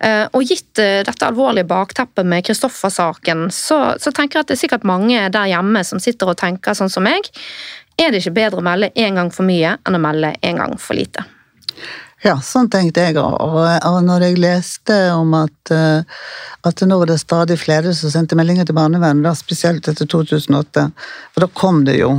Eh, 0.02 0.26
Og 0.32 0.46
gitt 0.48 0.78
eh, 0.78 1.02
dette 1.04 1.26
alvorlige 1.26 1.68
bakteppet 1.68 2.26
med 2.26 2.44
Kristoffer-saken, 2.46 3.50
så, 3.50 3.98
så 4.00 4.12
tenker 4.12 4.38
jeg 4.38 4.46
at 4.46 4.52
det 4.52 4.56
er 4.56 4.62
sikkert 4.64 4.88
mange 4.88 5.28
der 5.28 5.50
hjemme 5.52 5.84
som 5.84 6.00
sitter 6.00 6.32
og 6.32 6.40
tenker 6.40 6.76
sånn 6.76 6.92
som 6.92 7.04
meg. 7.04 7.28
Er 8.00 8.10
det 8.10 8.22
ikke 8.22 8.38
bedre 8.38 8.62
å 8.62 8.64
melde 8.64 8.92
én 8.96 9.18
gang 9.20 9.28
for 9.34 9.44
mye 9.44 9.76
enn 9.84 9.98
å 9.98 10.00
melde 10.00 10.32
én 10.40 10.56
gang 10.60 10.78
for 10.80 10.96
lite? 10.96 11.26
Ja, 12.20 12.34
sånn 12.44 12.66
tenkte 12.68 13.06
jeg 13.06 13.16
òg. 13.16 13.32
Og, 13.40 13.94
når 14.04 14.26
jeg 14.26 14.40
leste 14.42 14.96
om 15.14 15.32
at, 15.38 15.72
eh, 15.72 16.02
at 16.68 16.82
nå 16.84 16.98
var 17.00 17.08
det 17.08 17.16
stadig 17.22 17.56
flere 17.62 17.94
som 17.96 18.12
sendte 18.12 18.36
meldinger 18.36 18.68
til 18.68 18.76
barnevernet, 18.76 19.24
da, 19.24 19.32
spesielt 19.38 19.88
etter 19.88 20.04
2008, 20.04 20.84
for 21.32 21.46
da 21.46 21.48
kom 21.56 21.80
det 21.88 21.96
jo 22.02 22.10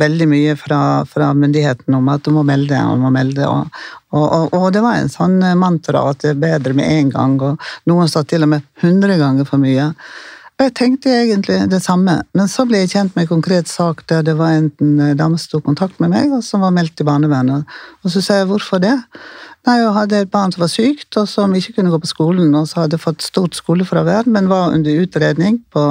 veldig 0.00 0.30
mye 0.32 0.56
fra, 0.56 0.80
fra 1.04 1.34
myndighetene 1.36 2.00
om 2.00 2.08
at 2.14 2.24
du 2.24 2.32
må 2.32 2.44
melde, 2.48 2.80
og 2.88 3.04
må 3.04 3.12
melde. 3.12 3.44
Og, 3.44 3.82
og, 4.16 4.24
og, 4.24 4.56
og 4.62 4.68
det 4.72 4.84
var 4.86 5.02
en 5.02 5.12
sånn 5.12 5.36
mantra 5.60 6.06
at 6.14 6.24
det 6.24 6.32
er 6.32 6.44
bedre 6.46 6.78
med 6.80 6.88
én 6.88 7.12
gang, 7.12 7.36
og 7.44 7.60
noen 7.90 8.08
sa 8.08 8.24
til 8.24 8.48
og 8.48 8.54
med 8.56 8.64
100 8.80 9.20
ganger 9.20 9.50
for 9.50 9.60
mye. 9.60 9.92
Jeg 10.62 10.70
tenkte 10.78 11.10
egentlig 11.10 11.56
det 11.66 11.80
samme, 11.82 12.20
men 12.38 12.50
så 12.50 12.62
ble 12.68 12.84
jeg 12.84 12.92
kjent 12.92 13.16
med 13.16 13.24
en 13.24 13.32
konkret 13.32 13.66
sak 13.66 14.04
der 14.10 14.22
det 14.22 14.36
var 14.38 14.54
en 14.54 14.68
dame 15.18 15.38
som 15.40 15.56
tok 15.56 15.64
kontakt 15.66 15.98
med 15.98 16.12
meg, 16.12 16.30
og 16.30 16.44
som 16.46 16.62
var 16.62 16.70
meldt 16.76 16.94
til 16.94 17.08
barnevernet. 17.08 17.66
Og 18.06 18.14
så 18.14 18.22
sa 18.22 18.36
jeg 18.38 18.46
hvorfor 18.52 18.78
det? 18.84 18.94
Nei, 19.64 19.78
jeg 19.80 19.92
hadde 19.96 20.18
et 20.20 20.28
barn 20.28 20.52
som 20.52 20.60
var 20.60 20.68
sykt, 20.68 21.16
og 21.16 21.24
som 21.30 21.54
ikke 21.56 21.78
kunne 21.78 21.92
gå 21.94 21.96
på 22.02 22.10
skolen, 22.10 22.50
og 22.58 22.66
så 22.68 22.82
hadde 22.82 23.00
fått 23.00 23.24
stort 23.24 23.56
skolefravær, 23.56 24.28
men 24.28 24.50
var 24.50 24.74
under 24.76 24.98
utredning 25.00 25.56
på, 25.72 25.84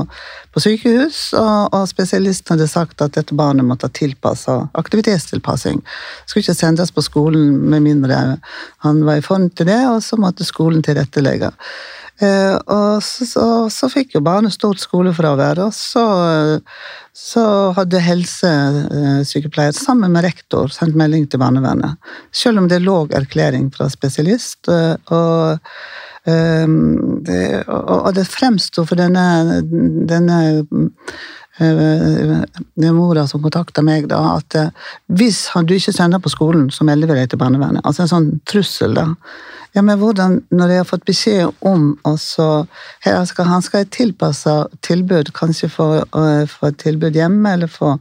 på 0.53 0.61
sykehus, 0.61 1.21
og, 1.39 1.73
og 1.73 1.87
spesialisten 1.89 2.53
hadde 2.53 2.69
sagt 2.69 3.01
at 3.01 3.15
dette 3.17 3.33
barnet 3.33 3.65
måtte 3.65 3.89
ha 3.89 3.95
tilpassa 3.97 4.59
aktivitetstilpassing. 4.77 5.81
Skulle 6.27 6.45
ikke 6.45 6.57
sendes 6.59 6.93
på 6.93 7.01
skolen 7.01 7.57
med 7.73 7.81
mindre 7.87 8.21
han 8.85 9.01
var 9.07 9.17
i 9.17 9.25
form 9.25 9.49
til 9.49 9.71
det, 9.71 9.81
og 9.89 10.03
så 10.05 10.21
måtte 10.21 10.45
skolen 10.45 10.85
tilrettelegge. 10.85 11.49
Eh, 12.21 12.53
og 12.69 13.01
så, 13.01 13.25
så, 13.25 13.45
så 13.73 13.89
fikk 13.89 14.13
jo 14.13 14.21
barnet 14.21 14.53
stort 14.53 14.85
skolefravær, 14.85 15.65
og 15.65 15.73
så, 15.73 16.05
så 17.13 17.43
hadde 17.77 18.01
helsesykepleier 18.01 19.75
sammen 19.77 20.15
med 20.15 20.25
rektor 20.25 20.71
sendt 20.73 20.97
melding 20.97 21.27
til 21.29 21.41
barnevernet. 21.43 21.99
Selv 22.33 22.63
om 22.63 22.69
det 22.69 22.81
lå 22.81 23.03
erklæring 23.13 23.69
fra 23.73 23.89
spesialist. 23.93 24.67
eh, 24.67 24.95
og 25.13 25.59
eh, 26.25 26.65
det, 27.29 27.43
og 27.69 28.09
det 28.17 28.25
fremsto 28.27 28.85
for 28.89 28.97
denne, 28.97 29.61
denne 30.09 30.39
eh, 31.59 32.43
er 32.87 32.95
mora 32.95 33.25
som 33.29 33.41
kontakta 33.43 33.83
meg, 33.85 34.07
da, 34.11 34.21
at 34.37 34.57
eh, 34.59 34.69
hvis 35.13 35.45
du 35.67 35.75
ikke 35.75 35.93
sender 35.95 36.21
på 36.23 36.31
skolen, 36.33 36.69
så 36.71 36.85
melder 36.87 37.11
vi 37.11 37.19
deg 37.19 37.31
til 37.31 37.41
barnevernet. 37.41 37.83
Altså 37.85 38.05
en 38.05 38.13
sånn 38.13 38.29
trussel, 38.49 38.95
da. 38.97 39.09
Ja, 39.73 39.81
men 39.81 39.97
hvordan, 39.97 40.39
når 40.53 40.69
jeg 40.69 40.83
har 40.83 40.89
fått 40.89 41.05
beskjed 41.09 41.65
om 41.65 41.93
også, 42.05 42.65
her 43.05 43.23
skal, 43.25 43.49
Han 43.49 43.61
skal 43.65 43.79
ha 43.79 43.85
et 43.87 43.93
tilpassa 43.95 44.55
tilbud, 44.85 45.33
kanskje 45.33 45.69
for, 45.73 46.03
få 46.49 46.69
et 46.69 46.81
tilbud 46.81 47.17
hjemme, 47.17 47.55
eller 47.57 47.71
få 47.71 47.97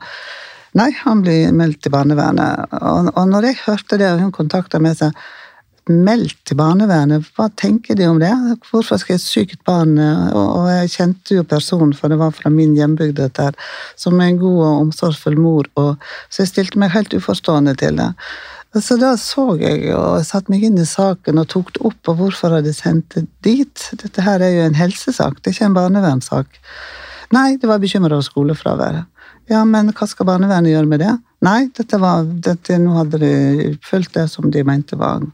Nei, 0.73 0.89
han 1.03 1.21
blir 1.21 1.51
meldt 1.53 1.83
til 1.85 1.93
barnevernet. 1.93 2.71
Og, 2.81 3.11
og 3.13 3.27
når 3.29 3.51
jeg 3.51 3.59
hørte 3.67 3.99
det, 4.01 4.09
og 4.09 4.23
hun 4.23 4.33
kontakta 4.33 4.79
meg, 4.81 4.97
så 4.97 5.11
meldt 5.91 6.37
til 6.47 6.59
barnevernet, 6.61 7.27
hva 7.35 7.49
tenker 7.59 7.97
de 7.99 8.07
om 8.07 8.21
det? 8.23 8.31
Hvorfor 8.69 9.01
skal 9.01 9.17
et 9.17 9.25
sykt 9.25 9.63
barn 9.67 9.97
og 9.99 10.69
jeg 10.71 10.93
kjente 10.95 11.39
jo 11.39 11.45
personen, 11.49 11.95
for 11.97 12.13
det 12.13 12.21
var 12.21 12.35
fra 12.37 12.53
min 12.55 12.77
hjembygd, 12.79 13.17
dette 13.19 13.49
her, 13.49 13.59
som 13.99 14.21
en 14.23 14.39
god 14.39 14.61
og 14.63 14.83
omsorgsfull 14.87 15.39
mor, 15.41 15.69
og, 15.81 15.97
så 16.31 16.45
jeg 16.45 16.53
stilte 16.53 16.83
meg 16.83 16.95
helt 16.95 17.15
uforstående 17.17 17.75
til 17.83 17.99
det. 17.99 18.13
Så 18.81 18.97
da 18.97 19.11
så 19.21 19.51
jeg 19.61 19.91
og 19.93 20.23
satte 20.25 20.53
meg 20.53 20.63
inn 20.65 20.79
i 20.81 20.89
saken 20.89 21.43
og 21.43 21.51
tok 21.53 21.75
det 21.75 21.83
opp, 21.91 22.01
og 22.09 22.21
hvorfor 22.21 22.55
hadde 22.55 22.71
de 22.71 22.77
sendt 22.77 23.19
det 23.19 23.27
dit? 23.45 23.89
Dette 24.01 24.25
her 24.25 24.41
er 24.41 24.55
jo 24.55 24.69
en 24.69 24.79
helsesak, 24.79 25.43
det 25.43 25.51
er 25.51 25.59
ikke 25.59 25.69
en 25.73 25.77
barnevernssak. 25.77 26.63
Nei, 27.37 27.57
det 27.61 27.69
var 27.69 27.83
bekymra 27.83 28.17
over 28.17 28.25
skolefraværet. 28.25 29.11
Ja, 29.51 29.67
men 29.69 29.91
hva 29.93 30.09
skal 30.09 30.29
barnevernet 30.29 30.73
gjøre 30.73 30.89
med 30.89 31.03
det? 31.03 31.13
Nei, 31.43 31.71
dette 31.75 31.99
var, 31.99 32.27
dette, 32.45 32.77
nå 32.79 32.95
hadde 33.01 33.19
de 33.19 33.33
fulgt 33.83 34.15
det 34.15 34.29
som 34.31 34.51
de 34.51 34.63
mente 34.67 34.99
var 34.99 35.25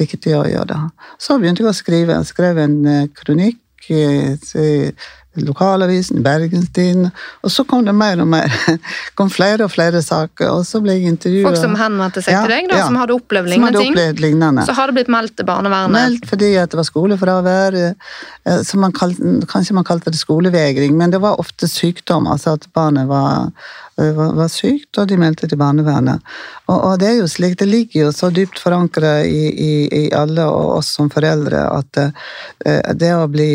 riktig 0.00 0.34
å 0.34 0.42
gjøre. 0.48 0.80
Så 1.22 1.38
begynte 1.38 1.62
jeg 1.62 1.70
å 1.70 1.76
skrive. 1.76 2.16
Jeg 2.18 2.32
skrev 2.32 2.58
en 2.64 2.80
eh, 2.90 3.04
kronikk 3.14 3.90
i, 3.94 4.02
i 4.34 5.44
lokalavisen, 5.44 6.18
i 6.18 6.24
Bergenstiden, 6.24 7.10
og 7.44 7.52
så 7.52 7.64
kom 7.68 7.84
det 7.86 7.94
mer 7.94 8.20
og 8.24 8.28
mer. 8.32 8.52
kom 9.18 9.30
flere 9.32 9.66
og 9.66 9.72
flere 9.74 10.00
saker, 10.02 10.48
og 10.50 10.64
så 10.66 10.80
ble 10.84 10.96
jeg 10.96 11.12
intervjuet. 11.12 11.46
Folk 11.46 11.60
som 11.60 11.76
henvendte 11.78 12.22
seg 12.24 12.34
Ja, 12.34 12.42
til 12.46 12.54
deg, 12.56 12.70
da, 12.72 12.80
ja. 12.80 12.88
som 12.88 12.98
hadde 13.00 13.16
opplevd 13.16 13.52
lignende 13.52 13.72
hadde 13.72 13.84
ting. 13.84 13.94
opplevd 13.94 14.22
lignende. 14.24 14.66
Så 14.68 14.76
har 14.78 14.90
det 14.90 14.98
blitt 14.98 15.12
meldt 15.12 15.36
til 15.38 15.48
barnevernet. 15.48 15.96
Meldt 15.96 16.28
fordi 16.30 16.52
det 16.56 16.80
var 16.80 16.88
skolefravær, 16.88 17.80
eh, 17.84 18.62
man 18.82 18.96
kalte, 18.96 19.34
kanskje 19.52 19.76
man 19.76 19.86
kalte 19.88 20.14
det 20.14 20.20
skolevegring, 20.22 20.96
men 20.98 21.14
det 21.14 21.22
var 21.22 21.40
ofte 21.42 21.68
sykdom, 21.70 22.30
altså 22.32 22.56
at 22.56 22.66
barnet 22.76 23.08
var, 23.10 23.52
eh, 23.52 23.74
var, 23.96 24.32
var 24.36 24.48
sykt, 24.52 24.98
og 24.98 25.08
de 25.08 25.16
meldte 25.20 25.48
til 25.48 25.58
barnevernet. 25.60 26.24
Og, 26.66 26.76
og 26.76 26.98
det 27.00 27.08
er 27.08 27.14
jo 27.22 27.28
slik, 27.30 27.56
det 27.60 27.68
ligger 27.70 28.06
jo 28.06 28.12
så 28.12 28.28
dypt 28.34 28.60
forankra 28.60 29.22
i, 29.24 29.46
i, 29.48 29.72
i 29.88 30.02
alle 30.16 30.44
og 30.44 30.76
oss 30.78 30.92
som 30.98 31.08
foreldre 31.12 31.62
at 31.72 32.00
eh, 32.02 32.92
det 32.94 33.12
å 33.16 33.24
bli, 33.32 33.50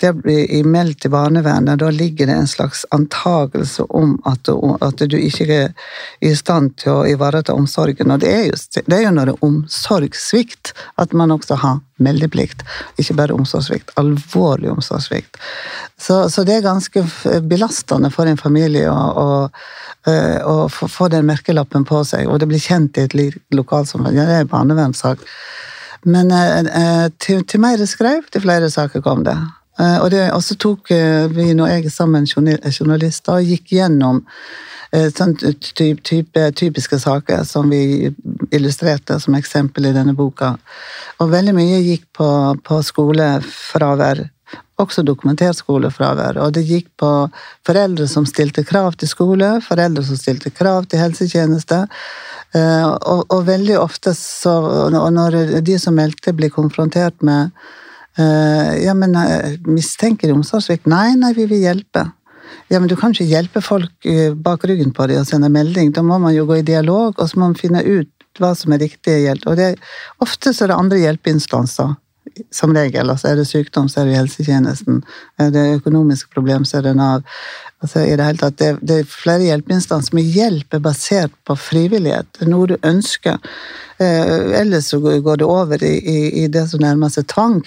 det 0.00 0.12
å 0.12 0.16
bli 0.16 0.62
meldt 0.64 1.02
til 1.04 1.12
barnevernet, 1.12 1.80
da 1.82 1.90
ligger 1.92 2.30
det 2.30 2.38
en 2.40 2.48
slags 2.50 2.86
antagelse 2.96 3.84
om 3.90 4.16
at 4.24 4.48
du, 4.48 4.54
at 4.80 5.04
du 5.04 5.18
ikke 5.20 5.48
er 5.52 5.74
i 6.24 6.32
stand 6.36 6.78
til 6.80 7.02
å 7.02 7.06
ivareta 7.08 7.56
omsorgen. 7.56 8.14
Og 8.14 8.24
det 8.24 8.32
er, 8.32 8.46
jo, 8.48 8.82
det 8.86 8.96
er 8.96 9.08
jo 9.08 9.16
når 9.16 9.32
det 9.32 9.36
er 9.36 9.50
omsorgssvikt 9.50 10.72
at 11.02 11.12
man 11.12 11.34
også 11.36 11.60
har 11.60 11.82
meldeplikt. 12.02 12.62
Ikke 13.00 13.16
bare 13.16 13.36
omsorgssvikt, 13.36 13.92
alvorlig 14.00 14.70
omsorgssvikt. 14.72 15.38
Så, 16.00 16.28
så, 16.30 16.44
det 16.44 16.58
er 16.58 16.66
ganske 16.66 17.04
belastende 17.48 18.10
for 18.12 18.28
en 18.28 18.40
familie 18.40 18.90
å, 18.92 18.96
å, 18.96 19.28
eh, 20.06 20.40
å 20.46 20.68
få 20.70 21.08
den 21.12 21.26
merkelappen 21.28 21.84
på 21.88 22.02
seg, 22.04 22.28
og 22.30 22.40
det 22.40 22.50
blir 22.50 22.62
kjent 22.62 22.98
i 22.98 23.06
et 23.06 23.16
lokalsamfunn. 23.54 24.14
Ja, 24.14 24.26
det 24.28 24.40
er 24.40 24.46
en 24.46 24.52
barnevernssak. 24.52 25.24
Men 26.06 26.30
eh, 26.30 26.58
eh, 26.58 27.08
til, 27.18 27.42
til 27.48 27.62
mer 27.62 27.80
jeg 27.80 27.90
skrev, 27.90 28.28
til 28.30 28.44
flere 28.44 28.70
saker 28.70 29.02
kom 29.04 29.24
det. 29.26 29.36
Eh, 29.80 29.98
og 30.32 30.42
så 30.44 30.56
tok 30.60 30.92
vi 31.34 31.50
når 31.56 31.74
jeg 31.74 31.92
sammen 31.92 32.28
journalister 32.30 33.40
og 33.40 33.50
gikk 33.50 33.76
gjennom 33.76 34.24
sånn 34.96 35.32
type, 35.36 35.98
type, 36.06 36.42
typiske 36.56 36.96
saker 37.02 37.42
som 37.44 37.66
vi 37.68 38.06
illustrerte 38.54 39.18
som 39.20 39.34
eksempel 39.36 39.88
i 39.90 39.92
denne 39.92 40.14
boka. 40.16 40.52
Og 41.20 41.32
veldig 41.32 41.52
mye 41.56 41.82
gikk 41.82 42.06
på, 42.16 42.28
på 42.64 42.78
skolefravær. 42.86 44.22
Også 44.76 45.00
dokumentert 45.06 45.56
skolefravær. 45.56 46.36
Og 46.44 46.52
det 46.52 46.66
gikk 46.68 46.90
på 47.00 47.10
foreldre 47.64 48.04
som 48.10 48.26
stilte 48.28 48.64
krav 48.66 48.98
til 49.00 49.08
skole, 49.08 49.54
foreldre 49.64 50.04
som 50.04 50.18
stilte 50.20 50.52
krav 50.52 50.84
til 50.90 51.00
helsetjeneste. 51.00 51.86
Eh, 52.56 52.84
og, 52.84 53.24
og, 53.32 53.40
veldig 53.48 53.74
ofte 53.80 54.12
så 54.14 54.52
Og 54.86 55.08
når 55.12 55.60
de 55.66 55.78
som 55.82 55.96
meldte, 55.98 56.32
blir 56.36 56.52
konfrontert 56.54 57.18
med 57.26 57.50
eh, 58.20 58.84
Ja, 58.84 58.94
men 58.94 59.16
eh, 59.18 59.56
mistenker 59.66 60.30
de 60.30 60.36
omsorgssvikt? 60.36 60.86
Nei, 60.86 61.16
nei, 61.18 61.32
vi 61.36 61.48
vil 61.50 61.64
hjelpe. 61.64 62.06
Ja, 62.70 62.78
men 62.78 62.88
du 62.90 62.96
kan 63.00 63.16
ikke 63.16 63.26
hjelpe 63.26 63.62
folk 63.64 64.06
bak 64.42 64.64
ryggen 64.68 64.92
på 64.94 65.08
dem 65.08 65.22
og 65.22 65.28
sende 65.28 65.50
melding. 65.52 65.92
Da 65.96 66.04
må 66.06 66.20
man 66.22 66.34
jo 66.34 66.46
gå 66.46 66.60
i 66.60 66.66
dialog, 66.66 67.16
og 67.16 67.28
så 67.28 67.38
må 67.38 67.48
man 67.48 67.58
finne 67.58 67.82
ut 67.82 68.12
hva 68.38 68.52
som 68.58 68.74
er 68.74 68.84
riktig 68.84 69.22
hjelp. 69.24 69.46
Og 69.48 69.56
det, 69.58 69.68
ofte 70.22 70.52
så 70.52 70.66
er 70.66 70.72
det 70.72 70.80
andre 70.84 71.00
hjelpeinstanser 71.00 71.94
som 72.54 72.74
regel. 72.76 73.10
Altså 73.10 73.30
er 73.30 73.40
det 73.40 73.46
sykdom, 73.48 73.88
så 73.88 74.02
er 74.02 74.10
det 74.10 74.18
helsetjenesten. 74.18 75.02
Er 75.42 75.52
det 75.54 75.64
økonomiske 75.78 76.32
problem, 76.34 76.64
så 76.64 76.80
er 76.80 76.88
det 76.88 76.96
Nav. 76.98 77.24
Altså, 77.84 78.00
i 78.08 78.14
det, 78.16 78.24
hele 78.24 78.40
tatt, 78.40 78.56
det, 78.56 78.70
det 78.88 79.02
er 79.02 79.08
flere 79.10 79.44
hjelpeinstanser 79.44 80.14
med 80.16 80.28
hjelp 80.32 80.74
er 80.74 80.80
basert 80.80 81.34
på 81.44 81.56
frivillighet. 81.60 82.30
Det 82.38 82.46
er 82.46 82.48
noe 82.48 82.70
du 82.70 82.78
ønsker. 82.80 83.36
Eh, 84.00 84.60
ellers 84.60 84.88
så 84.90 84.98
går 85.00 85.42
det 85.42 85.44
over 85.44 85.84
i, 85.84 85.92
i, 86.00 86.16
i 86.42 86.46
det 86.52 86.64
som 86.70 86.80
nærmer 86.80 87.12
seg 87.12 87.26
tvang. 87.28 87.58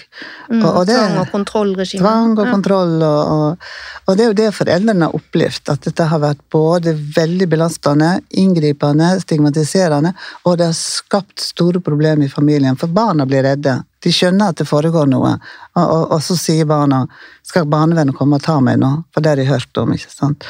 Mm, 0.49 0.63
og, 0.63 0.67
og 0.67 0.87
det, 0.89 0.95
tvang 0.97 1.19
og 1.21 1.31
kontrollregime. 1.33 2.01
Tvang 2.01 2.33
og 2.35 2.41
ja. 2.45 2.53
kontroll. 2.55 2.95
Og, 3.05 3.35
og, 3.35 3.69
og, 4.05 4.17
det 4.17 4.25
er 4.25 4.31
jo 4.31 4.37
det 4.41 4.49
foreldrene 4.57 5.07
har 5.07 5.19
opplevd. 5.21 5.73
At 5.75 5.85
dette 5.85 6.09
har 6.11 6.23
vært 6.25 6.41
både 6.57 6.95
veldig 7.15 7.49
belastende, 7.53 8.15
inngripende, 8.41 9.11
stigmatiserende, 9.21 10.15
og 10.43 10.57
det 10.57 10.71
har 10.71 10.77
skapt 10.77 11.45
store 11.51 11.85
problemer 11.85 12.25
i 12.25 12.33
familien. 12.33 12.77
For 12.81 12.89
barna 12.89 13.29
blir 13.29 13.45
redde. 13.45 13.77
De 14.03 14.11
skjønner 14.15 14.53
at 14.53 14.61
det 14.61 14.67
foregår 14.69 15.09
noe, 15.11 15.33
og, 15.75 15.83
og, 15.83 16.03
og 16.15 16.21
så 16.23 16.37
sier 16.39 16.67
barna 16.69 17.03
skal 17.49 17.65
barnevernet 17.69 18.15
komme 18.17 18.37
og 18.37 18.45
ta 18.45 18.59
meg 18.61 18.77
nå, 18.81 18.91
for 19.13 19.25
det 19.25 19.31
har 19.31 19.39
de 19.39 19.47
hørt 19.49 19.79
om. 19.81 19.93
ikke 19.95 20.11
sant? 20.11 20.45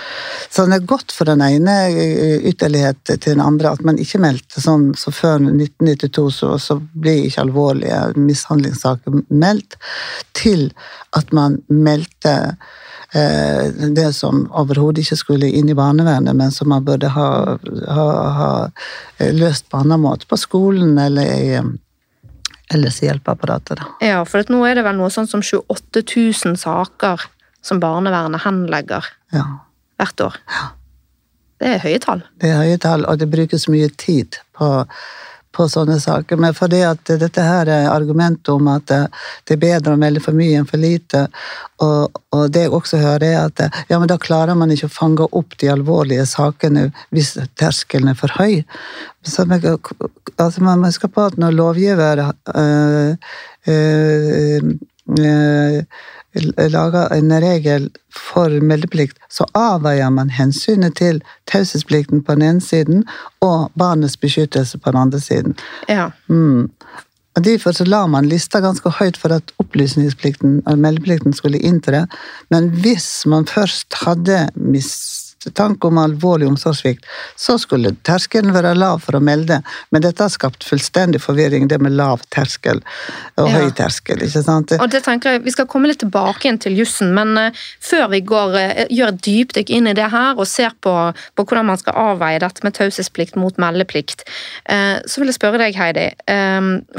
Så 0.52 0.66
det 0.68 0.80
er 0.80 0.90
godt 0.90 1.14
for 1.16 1.30
den 1.30 1.42
ene 1.46 1.76
ytterlighet 2.50 3.02
til 3.08 3.38
den 3.38 3.44
andre 3.44 3.74
at 3.74 3.84
man 3.88 4.00
ikke 4.02 4.22
meldte 4.22 4.62
sånn 4.64 4.90
så 5.00 5.14
før 5.16 5.40
1992 5.46 6.28
så, 6.42 6.52
så 6.60 6.80
blir 6.80 7.26
ikke 7.30 7.46
alvorlige 7.46 8.02
mishandlingssaker 8.20 9.24
meldt, 9.30 9.80
til 10.36 10.70
at 11.18 11.32
man 11.36 11.58
meldte 11.72 12.36
eh, 13.16 13.70
det 13.96 14.12
som 14.16 14.46
overhodet 14.52 15.06
ikke 15.06 15.20
skulle 15.24 15.52
inn 15.56 15.72
i 15.72 15.78
barnevernet, 15.78 16.36
men 16.36 16.52
som 16.54 16.72
man 16.74 16.86
burde 16.86 17.12
ha, 17.16 17.30
ha, 17.96 18.08
ha 18.40 18.52
løst 19.36 19.70
på 19.70 19.84
annen 19.84 20.04
måte, 20.04 20.28
på 20.30 20.40
skolen 20.40 20.98
eller 21.00 21.36
i 21.40 21.62
ellers 22.74 23.02
i 23.04 23.08
hjelpeapparatet. 23.08 23.80
Da. 23.80 23.88
Ja, 24.06 24.24
for 24.28 24.46
nå 24.52 24.62
er 24.68 24.80
det 24.80 24.86
vel 24.86 25.00
noe 25.00 25.10
sånn 25.14 25.30
som 25.30 25.44
28 25.46 26.04
000 26.06 26.60
saker 26.60 27.26
som 27.66 27.82
barnevernet 27.82 28.44
henlegger 28.46 29.08
ja. 29.36 29.46
hvert 30.00 30.28
år. 30.30 30.38
Ja. 30.54 30.68
Det 31.60 31.74
er 31.76 31.82
høye 31.84 32.00
tall. 32.00 32.22
Det 32.40 32.52
er 32.54 32.62
høye 32.62 32.78
tall, 32.80 33.04
og 33.04 33.20
det 33.20 33.28
brukes 33.32 33.68
mye 33.72 33.90
tid 34.00 34.40
på 34.56 34.70
på 35.56 35.66
sånne 35.70 35.98
saker. 36.00 36.38
Men 36.42 36.56
fordi 36.58 36.82
at 36.86 37.10
dette 37.22 37.44
her 37.44 37.70
er 37.72 37.90
argumentet 37.92 38.52
om 38.54 38.68
at 38.72 38.88
det 38.90 39.56
er 39.56 39.62
bedre 39.62 39.96
å 39.96 40.00
melde 40.00 40.22
for 40.24 40.38
mye 40.38 40.60
enn 40.60 40.68
for 40.70 40.82
lite, 40.82 41.26
og, 41.84 42.20
og 42.36 42.44
det 42.54 42.66
jeg 42.68 42.74
også 42.76 43.00
hører, 43.02 43.26
er 43.30 43.48
at 43.48 43.86
ja, 43.90 43.98
men 43.98 44.10
da 44.12 44.20
klarer 44.22 44.58
man 44.60 44.72
ikke 44.74 44.90
å 44.90 44.94
fange 44.94 45.30
opp 45.40 45.58
de 45.62 45.72
alvorlige 45.72 46.28
sakene 46.30 46.90
hvis 47.16 47.36
terskelen 47.60 48.12
er 48.12 48.20
for 48.20 48.36
høy. 48.40 48.62
Så 49.26 49.46
altså, 49.46 50.64
man 50.64 50.80
må 50.80 50.92
huske 50.92 51.10
på 51.12 51.28
at 51.30 51.40
når 51.40 51.58
lovgiver 51.58 52.24
øh, 52.56 53.16
øh, 53.68 54.72
øh, 55.20 55.84
lager 56.34 57.14
en 57.14 57.32
regel 57.42 57.90
for 58.14 58.54
meldeplikt, 58.62 59.18
så 59.30 59.48
avveier 59.58 60.10
man 60.14 60.30
hensynet 60.30 60.96
til 60.96 61.22
taushetsplikten 61.50 62.24
på 62.24 62.36
den 62.38 62.46
ene 62.50 62.62
siden 62.62 63.06
og 63.42 63.72
barnets 63.80 64.18
beskyttelse 64.18 64.78
på 64.78 64.92
den 64.92 65.02
andre 65.02 65.20
siden. 65.20 65.56
Ja. 65.90 66.12
Mm. 66.28 66.70
Og 67.38 67.44
Derfor 67.46 67.72
så 67.72 67.86
la 67.86 68.02
man 68.08 68.28
lista 68.28 68.60
ganske 68.60 68.90
høyt 68.90 69.18
for 69.18 69.32
at 69.32 69.54
opplysningsplikten 69.62 70.62
og 70.68 70.80
meldeplikten 70.82 71.34
skulle 71.34 71.62
inntre, 71.62 72.06
men 72.52 72.70
hvis 72.84 73.26
man 73.30 73.46
først 73.48 73.96
hadde 74.02 74.50
mis 74.56 74.92
tanke 75.48 75.88
om 75.88 75.98
alvorlig 75.98 76.48
omsorgssvikt, 76.48 77.06
så 77.40 77.56
skulle 77.60 77.94
terskelen 78.04 78.52
være 78.56 78.74
lav 78.76 79.00
for 79.06 79.16
å 79.16 79.22
melde. 79.24 79.62
Men 79.94 80.04
dette 80.04 80.26
har 80.26 80.32
skapt 80.34 80.66
fullstendig 80.68 81.22
forvirring, 81.24 81.70
det 81.72 81.80
med 81.80 81.96
lav 81.96 82.26
terskel 82.34 82.82
og 83.40 83.48
ja. 83.48 83.62
høy 83.62 83.72
terskel. 83.76 84.20
ikke 84.26 84.44
sant? 84.44 84.74
Og 84.76 84.92
det 84.92 85.04
tenker 85.06 85.38
jeg, 85.38 85.44
Vi 85.46 85.54
skal 85.56 85.68
komme 85.72 85.88
litt 85.88 86.02
tilbake 86.04 86.44
igjen 86.44 86.60
til 86.60 86.76
jussen, 86.76 87.14
men 87.16 87.32
uh, 87.40 87.62
før 87.80 88.10
vi 88.12 88.22
går, 88.28 88.58
uh, 88.58 88.82
gjør 88.92 89.14
et 89.14 89.22
dypdykk 89.26 89.72
inn 89.78 89.88
i 89.88 89.96
det 89.96 90.10
her 90.12 90.36
og 90.36 90.48
ser 90.50 90.76
på, 90.84 90.94
på 91.36 91.48
hvordan 91.48 91.70
man 91.72 91.80
skal 91.80 91.96
avveie 91.96 92.42
dette 92.44 92.66
med 92.68 92.76
taushetsplikt 92.76 93.40
mot 93.40 93.56
meldeplikt, 93.62 94.26
uh, 94.68 95.00
så 95.08 95.22
vil 95.24 95.32
jeg 95.32 95.40
spørre 95.40 95.64
deg, 95.64 95.78
Heidi. 95.80 96.10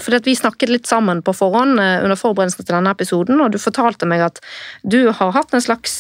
For 0.00 0.16
vi 0.24 0.34
snakket 0.36 0.70
litt 0.70 0.88
sammen 0.88 1.20
på 1.24 1.32
forhånd 1.36 1.78
under 1.80 2.16
forberedelsen 2.18 2.64
til 2.64 2.74
denne 2.76 2.92
episoden, 2.94 3.40
og 3.42 3.52
du 3.52 3.58
fortalte 3.60 4.08
meg 4.08 4.22
at 4.24 4.40
du 4.82 5.10
har 5.12 5.32
hatt 5.34 5.52
en 5.54 5.62
slags 5.62 5.98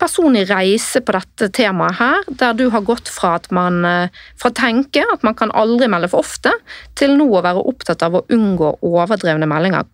personlig 0.00 0.46
reise 0.50 1.02
på 1.04 1.14
dette 1.14 1.50
temaet 1.60 2.00
her, 2.00 2.24
der 2.40 2.56
du 2.58 2.66
har 2.72 2.86
gått 2.88 3.12
fra 3.12 3.36
at 3.36 3.50
man 3.54 3.84
fra 4.40 4.50
å 4.50 4.56
tenke 4.56 5.04
at 5.12 5.22
man 5.26 5.36
kan 5.38 5.52
aldri 5.52 5.90
melde 5.92 6.08
for 6.10 6.24
ofte, 6.24 6.54
til 6.98 7.14
nå 7.20 7.28
å 7.28 7.44
være 7.44 7.62
opptatt 7.68 8.02
av 8.06 8.16
å 8.16 8.24
unngå 8.32 8.78
overdrevne 8.80 9.48
meldinger. 9.50 9.84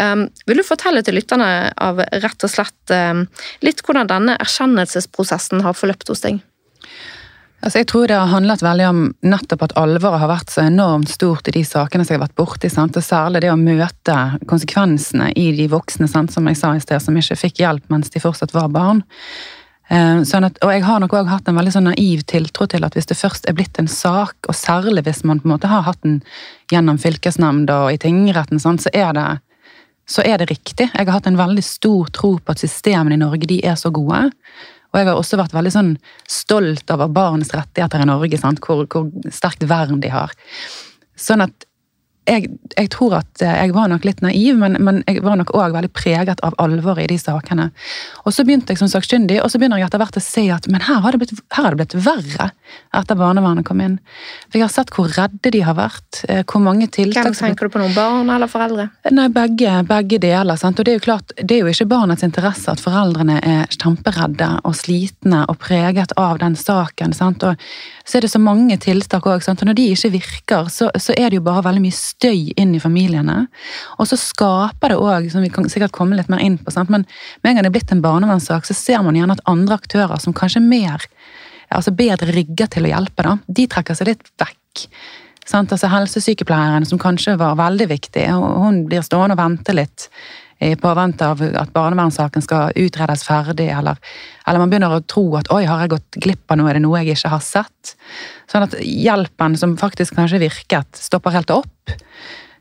Um, 0.00 0.28
vil 0.48 0.62
du 0.62 0.64
fortelle 0.64 1.02
til 1.04 1.18
lytterne 1.18 1.72
av 1.76 2.00
rett 2.00 2.46
og 2.46 2.50
slett 2.50 2.92
um, 2.96 3.26
litt 3.64 3.82
hvordan 3.84 4.08
denne 4.08 4.38
erkjennelsesprosessen 4.40 5.60
har 5.66 5.76
forløpt 5.76 6.08
hos 6.08 6.24
deg? 6.24 6.40
Altså 7.62 7.82
jeg 7.82 7.88
tror 7.92 8.08
det 8.10 8.16
har 8.18 8.30
handlet 8.32 8.64
veldig 8.64 8.86
om 8.88 9.02
nettopp 9.22 9.68
at 9.68 9.74
alvoret 9.78 10.18
har 10.18 10.30
vært 10.32 10.50
så 10.50 10.64
enormt 10.64 11.12
stort 11.12 11.46
i 11.46 11.54
de 11.54 11.62
sakene 11.66 12.02
som 12.02 12.16
jeg 12.16 12.18
har 12.18 12.24
vært 12.24 12.40
borti. 12.40 12.70
Sant? 12.72 12.96
Særlig 12.98 13.44
det 13.44 13.52
å 13.52 13.60
møte 13.60 14.16
konsekvensene 14.50 15.28
i 15.38 15.52
de 15.54 15.68
voksne, 15.70 16.08
sant? 16.10 16.32
som 16.34 16.48
jeg 16.50 16.58
sa 16.58 16.72
i 16.74 16.82
sted, 16.82 16.98
som 17.04 17.18
ikke 17.18 17.38
fikk 17.38 17.62
hjelp 17.62 17.92
mens 17.92 18.10
de 18.10 18.22
fortsatt 18.22 18.56
var 18.56 18.72
barn. 18.72 19.04
Eh, 19.90 20.22
sånn 20.28 20.46
at, 20.46 20.60
og 20.62 20.70
jeg 20.70 20.84
har 20.86 21.00
nok 21.02 21.14
òg 21.18 21.30
hatt 21.30 21.48
en 21.50 21.56
veldig 21.58 21.72
sånn 21.74 21.88
naiv 21.90 22.22
tiltro 22.30 22.68
til 22.70 22.86
at 22.86 22.94
hvis 22.96 23.08
det 23.10 23.18
først 23.18 23.48
er 23.50 23.56
blitt 23.58 23.80
en 23.82 23.90
sak, 23.90 24.36
og 24.46 24.54
særlig 24.56 25.04
hvis 25.08 25.24
man 25.26 25.40
på 25.42 25.48
en 25.48 25.54
måte 25.56 25.70
har 25.70 25.82
hatt 25.88 26.00
den 26.06 26.20
gjennom 26.72 27.00
fylkesnemnda 27.02 27.80
og 27.86 27.96
i 27.96 28.02
tingretten, 28.02 28.62
sånn, 28.62 28.78
så, 28.82 28.92
er 28.94 29.10
det, 29.18 29.26
så 30.06 30.24
er 30.24 30.38
det 30.38 30.52
riktig. 30.52 30.86
Jeg 30.86 31.08
har 31.08 31.16
hatt 31.16 31.26
en 31.28 31.40
veldig 31.40 31.64
stor 31.66 32.12
tro 32.14 32.36
på 32.38 32.54
at 32.54 32.62
systemene 32.62 33.18
i 33.18 33.24
Norge 33.24 33.50
de 33.50 33.58
er 33.66 33.76
så 33.80 33.90
gode. 33.94 34.30
Og 34.92 35.00
jeg 35.00 35.08
har 35.08 35.18
også 35.18 35.40
vært 35.40 35.54
veldig 35.56 35.72
sånn 35.72 35.92
stolt 36.28 36.90
over 36.92 37.10
barns 37.12 37.52
rettigheter 37.56 38.04
i 38.04 38.08
Norge, 38.08 38.40
hvor, 38.62 38.86
hvor 38.86 39.32
sterkt 39.32 39.64
vern 39.68 40.00
de 40.04 40.12
har. 40.12 40.32
Sånn 41.16 41.44
at 41.44 41.68
jeg, 42.28 42.48
jeg, 42.76 42.88
tror 42.94 43.16
at 43.18 43.42
eh, 43.42 43.54
jeg 43.64 43.74
var 43.74 43.88
nok 43.90 44.04
litt 44.06 44.20
naiv, 44.22 44.58
men, 44.60 44.76
men 44.84 45.00
jeg 45.10 45.22
var 45.24 45.38
nok 45.40 45.50
òg 45.58 45.74
veldig 45.74 45.90
preget 45.94 46.42
av 46.46 46.54
alvoret 46.62 47.04
i 47.06 47.10
de 47.10 47.18
sakene. 47.18 47.70
Og 48.22 48.34
så 48.34 48.44
begynte 48.46 48.74
jeg 48.74 48.78
som 48.82 48.90
sakkyndig, 48.90 49.40
og 49.42 49.50
så 49.50 49.58
begynner 49.58 49.80
jeg 49.80 49.88
etter 49.88 50.02
hvert 50.02 50.18
å 50.18 50.22
se 50.22 50.44
at 50.54 50.68
men 50.70 50.84
her 50.86 51.00
har, 51.02 51.14
det 51.14 51.22
blitt, 51.24 51.42
har 51.56 51.74
det 51.74 51.80
blitt 51.82 51.96
verre 52.06 52.52
etter 52.94 53.18
barnevernet 53.18 53.66
kom 53.66 53.82
inn. 53.82 53.98
For 54.48 54.60
jeg 54.60 54.66
har 54.66 54.72
sett 54.72 54.92
hvor 54.94 55.10
redde 55.10 55.50
de 55.52 55.62
har 55.66 55.76
vært. 55.78 56.22
Eh, 56.28 56.44
hvor 56.46 56.62
mange 56.62 56.86
tiltak 56.94 57.26
Hvem 57.26 57.38
tenker 57.38 57.68
du 57.68 57.74
på 57.74 57.82
noen 57.82 57.96
barn 57.96 58.30
eller 58.30 58.50
foreldre? 58.50 58.88
Nei, 59.10 59.26
begge, 59.32 59.74
begge 59.88 60.20
deler. 60.22 60.60
Sant? 60.60 60.78
Og 60.78 60.86
det 60.86 60.94
er 60.94 61.00
jo 61.00 61.06
klart, 61.08 61.34
det 61.40 61.58
er 61.58 61.64
jo 61.64 61.74
ikke 61.74 61.88
barnets 61.90 62.26
interesse 62.26 62.70
at 62.70 62.82
foreldrene 62.82 63.40
er 63.42 63.66
kjemperedde 63.74 64.50
og 64.68 64.78
slitne 64.78 65.42
og 65.50 65.58
preget 65.64 66.14
av 66.20 66.38
den 66.42 66.54
saken. 66.58 67.16
Sant? 67.16 67.42
Og 67.48 67.58
så 68.06 68.18
er 68.18 68.26
det 68.26 68.32
så 68.32 68.42
mange 68.42 68.78
tiltak 68.82 69.26
òg, 69.26 69.42
når 69.42 69.76
de 69.78 69.90
ikke 69.92 70.14
virker, 70.14 70.70
så, 70.72 70.90
så 70.98 71.14
er 71.18 71.30
det 71.30 71.40
jo 71.40 71.46
bare 71.46 71.64
veldig 71.66 71.82
mye 71.82 71.96
støy 72.22 72.52
inn 72.56 72.74
i 72.76 72.80
familiene. 72.82 73.46
Og 73.98 74.08
så 74.10 74.18
skaper 74.20 74.92
det 74.92 75.00
òg, 75.02 75.28
som 75.32 75.42
vi 75.42 75.50
kan 75.52 75.66
sikkert 75.70 75.94
komme 75.96 76.18
litt 76.18 76.30
mer 76.32 76.42
inn 76.44 76.58
på, 76.60 76.70
sant? 76.74 76.92
men 76.92 77.06
med 77.42 77.50
en 77.50 77.58
gang 77.58 77.66
det 77.66 77.72
er 77.72 77.78
blitt 77.78 77.94
en 77.94 78.04
barnevernssak, 78.04 78.68
så 78.68 78.76
ser 78.76 79.02
man 79.02 79.18
gjerne 79.18 79.36
at 79.38 79.44
andre 79.50 79.80
aktører 79.80 80.22
som 80.22 80.36
kanskje 80.36 80.62
er 80.62 80.68
mer, 80.68 81.08
altså 81.72 81.94
bedre 81.96 82.30
rigger 82.34 82.70
til 82.70 82.86
å 82.86 82.92
hjelpe, 82.92 83.26
da, 83.26 83.36
de 83.46 83.66
trekker 83.70 83.98
seg 83.98 84.12
litt 84.12 84.32
vekk. 84.40 84.86
Sant? 85.48 85.72
Altså 85.74 85.90
Helsesykepleieren, 85.90 86.86
som 86.86 87.00
kanskje 87.02 87.34
var 87.40 87.58
veldig 87.58 87.88
viktig, 87.90 88.28
og 88.36 88.62
hun 88.62 88.84
blir 88.86 89.02
stående 89.02 89.34
og 89.34 89.42
vente 89.42 89.74
litt 89.74 90.06
i 90.62 90.76
påvente 90.78 91.26
av 91.26 91.42
at 91.42 91.72
barnevernssaken 91.74 92.44
skal 92.44 92.76
utredes 92.78 93.24
ferdig, 93.26 93.68
eller, 93.74 93.98
eller, 94.46 94.62
man 94.62 94.70
begynner 94.70 94.94
å 94.94 95.02
tro 95.02 95.24
at 95.38 95.50
'oi, 95.50 95.64
har 95.66 95.82
jeg 95.82 95.94
gått 95.96 96.20
glipp 96.22 96.54
av 96.54 96.60
noe, 96.60 96.70
er 96.70 96.78
det 96.78 96.84
noe 96.84 97.02
jeg 97.02 97.16
ikke 97.16 97.32
har 97.34 97.42
sett'? 97.42 97.96
Sånn 98.50 98.68
at 98.68 98.78
hjelpen 98.78 99.56
som 99.58 99.74
faktisk 99.80 100.14
kanskje 100.18 100.42
virket, 100.44 100.90
stopper 100.94 101.34
helt 101.34 101.50
opp. 101.50 101.96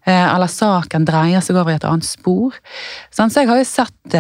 Eh, 0.03 0.27
eller 0.33 0.49
saken 0.49 1.05
dreier 1.05 1.43
seg 1.45 1.59
over 1.61 1.75
i 1.75 1.77
et 1.77 1.85
annet 1.85 2.07
spor. 2.07 2.57
Så 3.13 3.29
jeg 3.29 3.49
har 3.51 3.61
jo 3.61 3.67
sett 3.69 4.17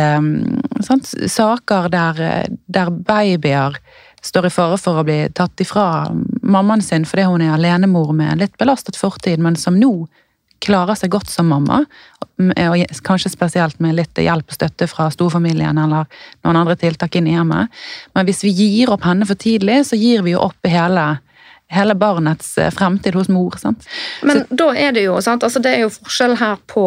sånn, 0.85 1.01
saker 1.25 1.89
der, 1.89 2.21
der 2.69 2.91
babyer 2.91 3.79
står 4.21 4.45
i 4.45 4.53
fare 4.53 4.77
for 4.77 5.01
å 5.01 5.05
bli 5.07 5.23
tatt 5.33 5.63
ifra 5.63 6.11
mammaen 6.41 6.83
sin 6.85 7.07
fordi 7.09 7.25
hun 7.25 7.41
er 7.41 7.55
alenemor 7.55 8.13
med 8.13 8.35
en 8.35 8.43
litt 8.43 8.57
belastet 8.61 8.99
fortid, 8.99 9.41
men 9.41 9.57
som 9.57 9.79
nå 9.79 10.05
klarer 10.61 10.97
seg 10.97 11.11
godt 11.13 11.31
som 11.31 11.49
mamma, 11.51 11.83
og 12.41 13.01
kanskje 13.05 13.33
spesielt 13.33 13.81
med 13.83 13.97
litt 13.97 14.17
hjelp 14.21 14.49
og 14.49 14.57
støtte 14.57 14.87
fra 14.89 15.09
storfamilien 15.13 15.77
eller 15.77 16.07
noen 16.45 16.61
andre 16.63 16.77
tiltak 16.79 17.17
inn 17.17 17.29
i 17.29 17.35
hjemmet. 17.35 17.73
Men 18.15 18.29
hvis 18.29 18.43
vi 18.45 18.53
gir 18.55 18.93
opp 18.93 19.05
henne 19.07 19.27
for 19.29 19.39
tidlig, 19.39 19.83
så 19.89 19.99
gir 19.99 20.23
vi 20.25 20.33
jo 20.35 20.41
opp 20.41 20.69
hele, 20.69 21.05
hele 21.71 21.95
barnets 21.97 22.53
eh, 22.57 22.71
fremtid 22.73 23.17
hos 23.17 23.29
mor. 23.31 23.57
Sant? 23.61 23.85
Men 24.27 24.43
så, 24.43 24.59
da 24.63 24.69
er 24.87 24.95
det 24.97 25.05
jo 25.05 25.17
sant? 25.23 25.45
Altså, 25.45 25.61
det 25.63 25.75
er 25.75 25.85
jo 25.85 25.93
forskjell 25.93 26.37
her 26.41 26.61
på 26.71 26.85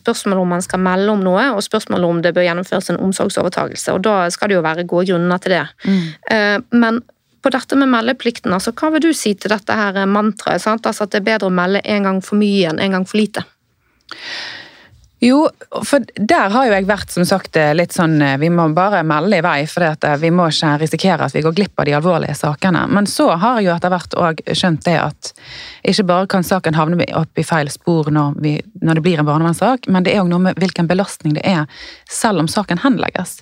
spørsmålet 0.00 0.44
om 0.44 0.54
man 0.56 0.64
skal 0.64 0.84
melde 0.84 1.16
om 1.16 1.24
noe, 1.24 1.48
og 1.56 1.64
spørsmålet 1.64 2.10
om 2.10 2.22
det 2.24 2.34
bør 2.36 2.48
gjennomføres 2.48 2.92
en 2.92 3.02
omsorgsovertagelse. 3.08 3.96
Og 3.96 4.04
da 4.06 4.22
skal 4.34 4.52
det 4.52 4.60
jo 4.60 4.64
være 4.64 4.88
gode 4.88 5.10
grunner 5.12 5.44
til 5.44 5.58
det. 5.58 5.66
Mm. 5.84 6.06
Eh, 6.36 6.56
men 6.80 7.04
på 7.44 7.52
dette 7.52 7.76
med 7.76 7.92
meldeplikten, 7.92 8.54
altså, 8.56 8.72
hva 8.72 8.94
vil 8.94 9.04
du 9.04 9.12
si 9.12 9.34
til 9.36 9.52
dette 9.52 9.76
her 9.76 10.00
mantraet? 10.08 10.64
Altså 10.64 11.04
at 11.04 11.12
det 11.12 11.20
er 11.20 11.30
bedre 11.34 11.52
å 11.52 11.54
melde 11.54 11.84
en 11.84 12.08
gang 12.08 12.20
for 12.24 12.40
mye 12.40 12.70
enn 12.70 12.80
en 12.80 12.96
gang 12.96 13.08
for 13.08 13.20
lite? 13.20 13.44
Jo, 15.24 15.48
for 15.84 16.04
der 16.16 16.50
har 16.52 16.66
jo 16.66 16.72
jeg 16.74 16.84
vært 16.88 17.12
som 17.14 17.24
sagt 17.24 17.56
litt 17.78 17.94
sånn 17.96 18.18
Vi 18.42 18.50
må 18.52 18.66
bare 18.76 19.00
melde 19.06 19.38
i 19.38 19.44
vei, 19.44 19.62
for 19.70 19.86
vi 20.20 20.30
må 20.34 20.50
ikke 20.50 20.74
risikere 20.82 21.24
at 21.24 21.36
vi 21.36 21.40
går 21.44 21.54
glipp 21.56 21.80
av 21.80 21.88
de 21.88 21.94
alvorlige 21.96 22.34
sakene. 22.36 22.82
Men 22.92 23.08
så 23.08 23.30
har 23.40 23.60
jeg 23.60 23.68
jo 23.68 23.74
etter 23.76 23.94
hvert 23.94 24.18
òg 24.20 24.42
skjønt 24.50 24.84
det 24.84 24.98
at 25.00 25.32
ikke 25.92 26.06
bare 26.10 26.30
kan 26.34 26.44
saken 26.44 26.76
havne 26.76 27.08
opp 27.16 27.40
i 27.40 27.46
feil 27.46 27.72
spor 27.72 28.12
når, 28.12 28.36
vi, 28.44 28.58
når 28.84 29.00
det 29.00 29.04
blir 29.06 29.22
en 29.22 29.28
barnevernssak, 29.30 29.88
men 29.88 30.04
det 30.04 30.12
er 30.12 30.24
òg 30.24 30.32
noe 30.32 30.44
med 30.50 30.60
hvilken 30.60 30.90
belastning 30.90 31.38
det 31.38 31.46
er 31.48 31.64
selv 32.10 32.44
om 32.44 32.50
saken 32.50 32.84
henlegges. 32.84 33.38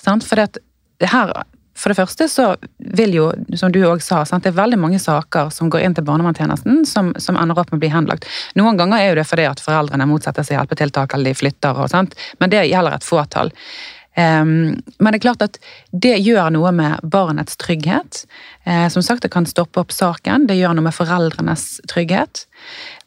For 0.00 0.40
det, 0.40 0.62
her 1.04 1.34
for 1.80 1.92
det 1.92 1.96
første 1.96 2.26
så 2.28 2.46
vil 2.78 3.14
jo, 3.16 3.28
som 3.56 3.72
du 3.72 3.80
òg 3.88 4.02
sa, 4.04 4.22
sant, 4.28 4.44
det 4.44 4.52
er 4.52 4.58
veldig 4.58 4.78
mange 4.80 5.00
saker 5.00 5.48
som 5.54 5.70
går 5.72 5.86
inn 5.86 5.96
til 5.96 6.04
barnevernstjenesten 6.04 6.82
som, 6.88 7.14
som, 7.16 7.38
ender 7.40 7.58
opp 7.58 7.72
med 7.72 7.80
å 7.80 7.84
bli 7.84 7.92
henlagt. 7.92 8.26
Noen 8.60 8.76
ganger 8.80 9.00
er 9.00 9.08
jo 9.10 9.20
det 9.20 9.28
fordi 9.30 9.46
at 9.48 9.62
foreldrene 9.64 10.08
motsetter 10.10 10.44
seg 10.44 10.58
hjelpetiltak 10.58 11.16
eller 11.16 11.32
de 11.32 11.40
flytter, 11.40 11.80
og 11.80 11.88
sånt, 11.92 12.18
men 12.42 12.52
det 12.52 12.66
gjelder 12.68 12.98
et 12.98 13.06
fåtall. 13.06 13.54
Um, 14.18 14.82
men 14.98 15.12
det 15.14 15.20
er 15.20 15.22
klart 15.22 15.44
at 15.44 15.56
det 15.94 16.16
gjør 16.18 16.50
noe 16.52 16.72
med 16.74 17.00
barnets 17.06 17.56
trygghet. 17.62 18.24
Uh, 18.66 18.88
som 18.92 19.04
sagt, 19.06 19.22
det 19.24 19.32
kan 19.32 19.46
stoppe 19.48 19.80
opp 19.80 19.94
saken, 19.94 20.48
det 20.50 20.58
gjør 20.58 20.76
noe 20.76 20.88
med 20.88 20.96
foreldrenes 20.96 21.78
trygghet. 21.88 22.44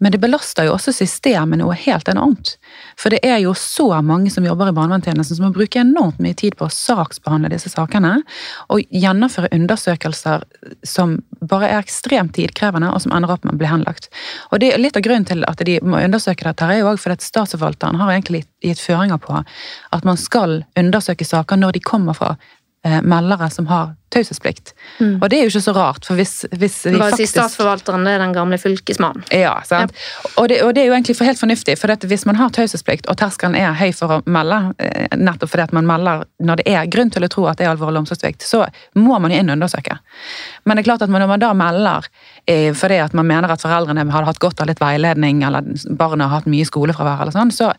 Men 0.04 0.12
det 0.12 0.20
belaster 0.20 0.68
jo 0.68 0.76
også 0.76 0.94
systemet 0.96 1.62
noe 1.62 1.76
helt 1.78 2.10
enormt. 2.12 2.56
For 3.00 3.13
det 3.13 3.22
er 3.24 3.39
jo 3.44 3.54
så 3.58 3.88
mange 4.04 4.32
som 4.34 4.46
jobber 4.46 4.72
i 4.72 4.76
barnevernstjenesten 4.76 5.38
som 5.38 5.48
må 5.48 5.54
bruke 5.56 5.82
enormt 5.82 6.20
mye 6.24 6.36
tid 6.38 6.58
på 6.60 6.68
å 6.68 6.74
saksbehandle 6.74 7.52
disse 7.54 7.72
sakene. 7.72 8.16
Og 8.74 8.84
gjennomføre 8.92 9.52
undersøkelser 9.56 10.44
som 10.88 11.20
bare 11.39 11.70
er 11.72 11.84
ekstremt 11.84 12.36
tidkrevende, 12.38 12.92
og 12.92 13.04
som 13.04 13.16
ender 13.16 13.32
opp 13.34 13.46
med 13.48 13.56
å 13.56 13.62
bli 13.62 13.70
henlagt. 13.70 14.10
Og 14.52 14.63
det 14.63 14.74
er 14.74 14.82
Litt 14.84 14.98
av 15.00 15.06
grunnen 15.06 15.24
til 15.24 15.46
at 15.48 15.62
de 15.63 15.78
må 15.80 16.02
undersøke 16.04 16.44
dette, 16.44 16.68
er 16.68 16.82
jo 16.82 16.89
også 16.89 17.06
fordi 17.06 17.24
statsforvalteren 17.24 18.02
har 18.02 18.12
egentlig 18.12 18.44
gitt 18.63 18.82
føringer 18.84 19.22
på 19.24 19.38
at 19.39 20.08
man 20.08 20.20
skal 20.20 20.66
undersøke 20.80 21.24
saker 21.24 21.62
når 21.62 21.78
de 21.78 21.84
kommer 21.88 22.18
fra 22.18 22.34
eh, 22.84 23.00
meldere 23.00 23.48
som 23.54 23.70
har 23.72 23.94
taushetsplikt. 24.13 24.73
Mm. 24.99 25.15
Og 25.19 25.26
det 25.32 25.39
er 25.39 25.47
jo 25.47 25.52
ikke 25.54 25.63
så 25.65 25.73
rart, 25.76 26.06
for 26.08 26.19
hvis, 26.19 26.45
hvis 26.52 26.78
vi 26.88 26.95
Bare 26.95 27.12
faktisk... 27.13 27.34
si 27.34 27.34
statsforvalteren, 27.34 28.06
det 28.08 28.15
er 28.15 28.23
den 28.23 28.36
gamle 28.36 28.60
fylkesmannen. 28.62 29.26
Ja, 29.34 29.56
sant. 29.67 29.93
Ja. 29.93 30.32
Og, 30.38 30.49
det, 30.49 30.62
og, 30.63 30.73
det, 30.76 30.84
er 30.84 30.91
jo 30.91 30.95
egentlig 30.97 31.17
for 31.19 31.30
helt 31.30 31.41
fornuftig, 31.41 31.78
for 31.82 31.93
hvis 32.10 32.26
man 32.30 32.39
har 32.39 32.54
taushetsplikt, 32.56 33.10
og 33.12 33.17
terskelen 33.21 33.58
er 33.60 33.76
høy 33.78 33.91
for 33.95 34.17
å 34.17 34.19
melde, 34.30 34.60
eh, 34.84 35.17
nettopp 35.17 35.54
fordi 35.54 35.67
at 35.67 35.76
man 35.76 35.89
melder 35.89 36.26
når 36.43 36.62
det 36.62 36.67
er 36.73 36.89
grunn 36.91 37.12
til 37.13 37.26
å 37.26 37.32
tro 37.32 37.47
at 37.49 37.60
det 37.60 37.67
er 37.67 37.73
alvorlig 37.73 38.04
omsorgssvikt, 38.04 38.45
så 38.45 38.65
må 38.99 39.19
man 39.19 39.34
jo 39.34 39.41
inn 39.41 39.52
og 39.52 39.58
undersøke. 39.58 39.97
Men 40.63 40.78
det 40.78 40.84
er 40.84 40.89
klart 40.91 41.06
at 41.06 41.13
når 41.13 41.28
man 41.30 41.43
da 41.43 41.54
melder 41.58 42.10
eh, 42.49 42.71
fordi 42.78 42.99
at 43.04 43.15
man 43.17 43.28
mener 43.30 43.54
at 43.54 43.63
foreldrene 43.63 44.06
har 44.12 44.28
hatt 44.28 44.41
godt 44.43 44.63
av 44.63 44.69
litt 44.69 44.82
veiledning, 44.84 45.43
eller 45.47 45.73
barna 45.89 46.30
har 46.30 46.41
hatt 46.41 46.52
mye 46.52 46.67
skolefravær, 46.67 47.23
eller 47.23 47.36
sånn, 47.36 47.54
så, 47.56 47.71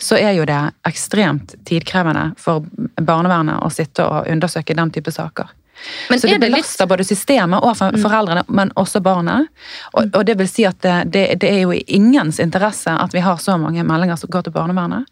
så 0.00 0.18
er 0.20 0.36
jo 0.38 0.48
det 0.48 0.60
ekstremt 0.88 1.56
tidkrevende 1.68 2.30
for 2.40 2.66
barnevernet 2.96 3.62
å 3.64 3.70
sitte 3.72 4.06
og 4.06 4.30
undersøke 4.32 4.76
den 4.76 4.92
type 4.94 5.12
saker. 5.14 5.52
Men 6.10 6.20
så 6.20 6.30
det 6.30 6.38
belaster 6.42 6.84
litt... 6.84 6.92
både 6.92 7.08
systemet 7.08 7.64
og 7.64 7.76
mm. 7.76 8.00
foreldrene, 8.02 8.44
mm. 8.46 8.54
men 8.60 8.72
også 8.76 9.02
barnet. 9.04 9.50
Og, 9.92 10.08
og, 10.12 10.22
det 10.28 10.38
vil 10.40 10.48
si 10.50 10.66
at 10.68 10.80
det, 10.82 11.26
det, 11.42 11.50
er 11.50 11.62
jo 11.64 11.74
i 11.76 11.82
ingens 11.98 12.40
interesse 12.42 12.92
at 12.92 13.14
vi 13.14 13.24
har 13.24 13.40
så 13.42 13.58
mange 13.60 13.84
meldinger 13.86 14.18
som 14.20 14.32
går 14.32 14.48
til 14.48 14.56
barnevernet. 14.56 15.06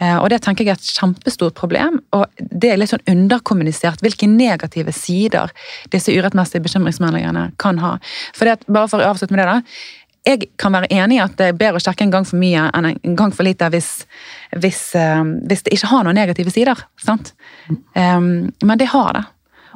Eh, 0.00 0.16
og 0.16 0.30
det 0.32 0.40
tenker 0.44 0.64
jeg 0.64 0.74
er 0.74 0.80
et 0.80 0.92
kjempestort 0.96 1.56
problem, 1.58 2.00
og 2.16 2.26
det 2.38 2.72
er 2.72 2.80
litt 2.80 2.92
sånn 2.92 3.04
underkommunisert 3.10 4.00
hvilke 4.04 4.28
negative 4.30 4.94
sider 4.96 5.52
disse 5.92 6.14
urettmessige 6.14 6.64
bekymringsmeldingene 6.64 7.50
kan 7.60 7.80
ha. 7.84 7.96
For 8.36 8.48
det, 8.48 8.62
bare 8.66 8.88
for 8.90 9.02
å 9.02 9.10
avslutte 9.12 9.36
med 9.36 9.44
det, 9.44 9.50
da. 9.50 10.06
Jeg 10.28 10.50
kan 10.60 10.74
være 10.76 10.90
enig 10.92 11.16
i 11.16 11.22
at 11.22 11.36
det 11.38 11.46
er 11.48 11.56
bedre 11.56 11.80
å 11.80 11.84
sjekke 11.84 12.04
en 12.04 12.12
gang 12.12 12.26
for 12.28 12.40
mye 12.40 12.66
enn 12.76 12.90
en 12.90 13.14
gang 13.16 13.32
for 13.32 13.46
lite 13.46 13.70
hvis, 13.72 14.02
hvis, 14.52 14.80
uh, 14.92 15.22
hvis 15.48 15.64
det 15.64 15.72
ikke 15.72 15.88
har 15.94 16.04
noen 16.04 16.18
negative 16.20 16.52
sider. 16.52 16.82
sant? 17.00 17.32
Um, 17.96 18.50
men 18.60 18.80
det 18.80 18.90
har 18.92 19.14
det. 19.16 19.22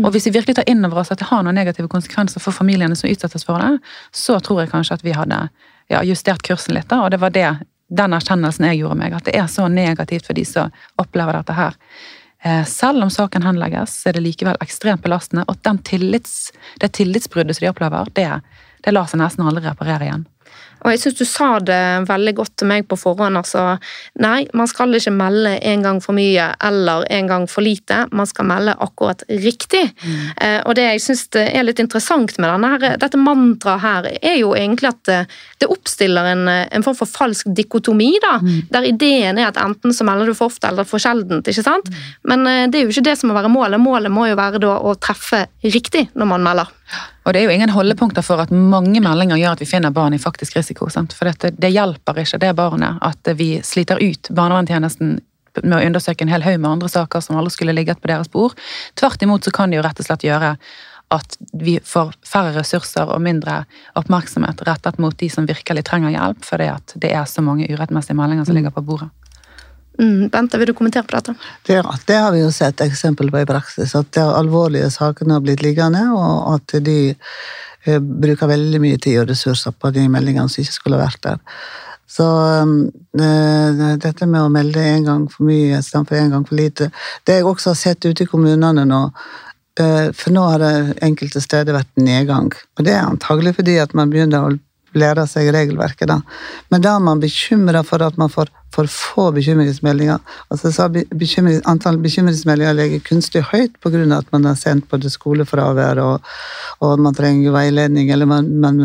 Og 0.03 0.11
hvis 0.15 0.27
vi 0.27 0.35
virkelig 0.35 0.57
tar 0.59 0.69
inn 0.71 0.85
over 0.87 1.03
oss 1.03 1.13
at 1.15 1.21
det 1.21 1.29
har 1.29 1.45
noen 1.47 1.55
negative 1.55 1.89
konsekvenser 1.93 2.43
for 2.43 2.57
familiene 2.57 2.97
som 2.99 3.11
utsettes 3.11 3.47
for 3.47 3.63
det, 3.63 3.79
så 4.11 4.41
tror 4.43 4.65
jeg 4.65 4.73
kanskje 4.73 4.99
at 4.99 5.07
vi 5.07 5.15
hadde 5.15 5.39
ja, 5.93 6.03
justert 6.03 6.43
kursen 6.47 6.75
litt. 6.75 6.89
Da, 6.91 7.05
og 7.05 7.13
det 7.15 7.21
var 7.23 7.35
det, 7.35 7.49
den 7.95 8.17
erkjennelsen 8.17 8.67
jeg 8.71 8.83
gjorde 8.83 8.99
meg. 9.01 9.15
At 9.15 9.29
det 9.29 9.37
er 9.39 9.49
så 9.51 9.69
negativt 9.71 10.27
for 10.27 10.37
de 10.37 10.45
som 10.49 10.75
opplever 11.01 11.39
dette 11.39 11.57
her. 11.57 11.79
Eh, 12.45 12.65
selv 12.69 13.07
om 13.07 13.11
saken 13.11 13.47
henlegges, 13.47 13.97
er 14.07 14.17
det 14.17 14.25
likevel 14.25 14.59
ekstremt 14.61 15.05
belastende. 15.05 15.47
Og 15.49 15.63
tillits, 15.85 16.53
det 16.81 16.93
tillitsbruddet 16.99 17.57
som 17.57 17.65
de 17.65 17.71
opplever, 17.71 18.11
det, 18.19 18.31
det 18.85 18.93
lar 18.93 19.09
seg 19.09 19.23
nesten 19.23 19.47
aldri 19.47 19.65
reparere 19.69 20.09
igjen. 20.09 20.27
Og 20.85 20.93
jeg 20.93 21.01
syns 21.01 21.17
du 21.17 21.25
sa 21.25 21.49
det 21.65 21.81
veldig 22.09 22.35
godt 22.37 22.55
til 22.61 22.69
meg 22.69 22.85
på 22.89 22.99
forhånd. 23.01 23.39
altså 23.41 23.79
Nei, 24.21 24.45
man 24.57 24.69
skal 24.69 24.93
ikke 24.95 25.15
melde 25.15 25.57
en 25.65 25.85
gang 25.85 26.01
for 26.05 26.17
mye 26.17 26.51
eller 26.65 27.07
en 27.17 27.31
gang 27.31 27.47
for 27.51 27.65
lite. 27.65 28.05
Man 28.13 28.29
skal 28.29 28.49
melde 28.51 28.77
akkurat 28.85 29.25
riktig. 29.29 29.87
Mm. 30.05 30.19
Eh, 30.37 30.59
og 30.65 30.77
det 30.77 30.87
jeg 30.87 31.05
syns 31.07 31.25
er 31.41 31.65
litt 31.65 31.81
interessant 31.81 32.37
med 32.39 32.53
denne, 32.53 32.93
dette 33.01 33.21
mantraet 33.21 33.85
her, 33.85 34.11
er 34.21 34.37
jo 34.43 34.53
egentlig 34.59 34.93
at 34.93 35.01
det, 35.09 35.21
det 35.63 35.71
oppstiller 35.73 36.29
en, 36.35 36.45
en, 36.53 36.85
form 36.85 36.99
for 36.99 37.09
falsk 37.09 37.49
dikotomi, 37.57 38.11
da. 38.23 38.37
Mm. 38.45 38.61
Der 38.75 38.91
ideen 38.91 39.41
er 39.41 39.49
at 39.49 39.61
enten 39.61 39.95
så 39.97 40.05
melder 40.07 40.29
du 40.29 40.37
for 40.37 40.53
ofte 40.53 40.69
eller 40.69 40.89
for 40.89 41.03
sjeldent. 41.03 41.49
ikke 41.49 41.65
sant? 41.65 41.89
Mm. 41.89 42.05
Men 42.31 42.47
eh, 42.51 42.63
det 42.69 42.81
er 42.81 42.87
jo 42.87 42.93
ikke 42.93 43.09
det 43.09 43.19
som 43.21 43.33
må 43.33 43.39
være 43.39 43.53
målet. 43.53 43.81
Målet 43.81 44.13
må 44.13 44.29
jo 44.29 44.39
være 44.39 44.61
da 44.63 44.77
å 44.85 44.95
treffe 45.01 45.47
riktig 45.65 46.11
når 46.13 46.35
man 46.35 46.45
melder. 46.45 46.73
Og 47.25 47.33
det 47.33 47.41
er 47.41 47.49
jo 47.49 47.55
ingen 47.55 47.73
holdepunkter 47.73 48.25
for 48.25 48.43
at 48.43 48.53
mange 48.53 49.01
meldinger 49.01 49.41
gjør 49.41 49.57
at 49.57 49.63
vi 49.63 49.69
finner 49.69 49.95
barn 49.97 50.17
i 50.17 50.21
faktisk 50.21 50.59
risiko. 50.59 50.91
Sant? 50.93 51.15
For 51.17 51.29
dette, 51.31 51.55
det 51.57 51.73
hjelper 51.73 52.21
ikke 52.21 52.41
det 52.43 52.53
barnet 52.59 53.01
at 53.05 53.31
vi 53.39 53.57
sliter 53.65 54.03
ut 54.03 54.29
barnevernstjenesten 54.31 55.17
med 55.63 55.77
å 55.79 55.85
undersøke 55.87 56.27
en 56.27 56.33
hel 56.33 56.45
haug 56.45 56.59
med 56.59 56.71
andre 56.71 56.91
saker 56.91 57.23
som 57.23 57.39
aldri 57.39 57.55
skulle 57.55 57.77
ligget 57.77 58.01
på 58.03 58.11
deres 58.11 58.31
bord. 58.31 58.59
Tvert 58.99 59.23
imot 59.23 59.47
så 59.47 59.55
kan 59.55 59.71
det 59.71 59.79
jo 59.79 59.87
rett 59.87 60.03
og 60.03 60.09
slett 60.09 60.27
gjøre 60.27 60.57
at 61.15 61.37
vi 61.53 61.77
får 61.85 62.15
færre 62.27 62.55
ressurser 62.57 63.11
og 63.13 63.23
mindre 63.23 63.63
oppmerksomhet 63.99 64.65
rettet 64.67 64.99
mot 64.99 65.17
de 65.21 65.29
som 65.31 65.47
virkelig 65.47 65.85
trenger 65.87 66.15
hjelp, 66.15 66.41
fordi 66.45 66.71
at 66.73 66.97
det 67.01 67.13
er 67.15 67.29
så 67.31 67.45
mange 67.45 67.69
urettmessige 67.71 68.19
meldinger 68.19 68.49
som 68.49 68.57
ligger 68.57 68.75
på 68.75 68.83
bordet. 68.85 69.13
Mm, 69.99 70.29
Bente, 70.29 70.59
vil 70.59 70.67
du 70.67 70.75
kommentere 70.75 71.07
på 71.07 71.15
dette? 71.17 71.35
Det, 71.67 71.79
det, 72.07 72.17
har 72.19 72.33
vi 72.35 72.43
jo 72.43 72.51
sett 72.53 72.83
eksempel 72.83 73.31
på 73.31 73.43
i 73.43 73.47
praksis. 73.47 73.95
At 73.95 74.11
de 74.17 74.25
alvorlige 74.27 74.91
sakene 74.91 75.37
har 75.37 75.45
blitt 75.45 75.63
liggende, 75.63 76.03
og 76.17 76.57
at 76.57 76.77
de 76.85 76.99
eh, 77.13 78.01
bruker 78.01 78.51
veldig 78.51 78.83
mye 78.83 78.99
tid 78.99 79.23
og 79.23 79.31
ressurser 79.31 79.77
på 79.79 79.93
de 79.95 80.09
meldingene 80.11 80.51
som 80.51 80.65
ikke 80.65 80.79
skulle 80.81 81.03
vært 81.03 81.23
der. 81.27 81.39
Så 82.11 82.27
øh, 82.27 83.95
dette 84.03 84.27
med 84.27 84.43
å 84.43 84.53
melde 84.53 84.83
en 84.83 85.07
gang 85.07 85.25
for 85.31 85.47
mye 85.49 85.79
istedenfor 85.79 86.19
en 86.19 86.35
gang 86.35 86.45
for 86.47 86.59
lite 86.59 86.91
Det 87.27 87.39
jeg 87.39 87.47
også 87.49 87.73
har 87.73 87.81
sett 87.81 88.05
ute 88.05 88.27
i 88.27 88.29
kommunene 88.29 88.85
nå, 88.87 89.01
øh, 89.81 90.11
for 90.13 90.35
nå 90.35 90.45
har 90.51 90.63
det 90.63 90.99
enkelte 91.07 91.43
steder 91.43 91.79
vært 91.79 91.91
nedgang. 91.97 92.53
Og 92.79 92.87
det 92.87 92.95
er 92.99 93.07
antagelig 93.07 93.57
fordi 93.61 93.79
at 93.83 93.95
man 93.99 94.13
begynner 94.13 94.47
å 94.47 94.55
lære 94.95 95.27
seg 95.27 95.51
regelverket. 95.55 96.09
da. 96.09 96.21
Men 96.71 96.83
da 96.85 96.97
er 96.97 97.03
man 97.03 97.23
bekymra 97.23 97.83
for 97.87 98.03
at 98.03 98.19
man 98.21 98.31
får 98.31 98.53
for 98.75 98.91
få 98.91 99.29
bekymringsmeldinger. 99.35 100.19
Altså 100.53 100.73
så 100.75 100.89
bekymring, 100.91 101.61
Antall 101.71 101.99
bekymringsmeldinger 102.03 102.75
ligger 102.77 103.03
kunstig 103.07 103.45
høyt 103.53 103.77
pga. 103.83 104.03
at 104.19 104.33
man 104.33 104.45
har 104.45 104.57
sendt 104.59 104.89
både 104.91 105.11
skolefravær 105.11 106.01
og, 106.03 106.31
og 106.83 106.99
man 107.01 107.15
trenger 107.15 107.55
veiledning, 107.55 108.11
eller 108.11 108.27
man, 108.27 108.51
man, 108.61 108.81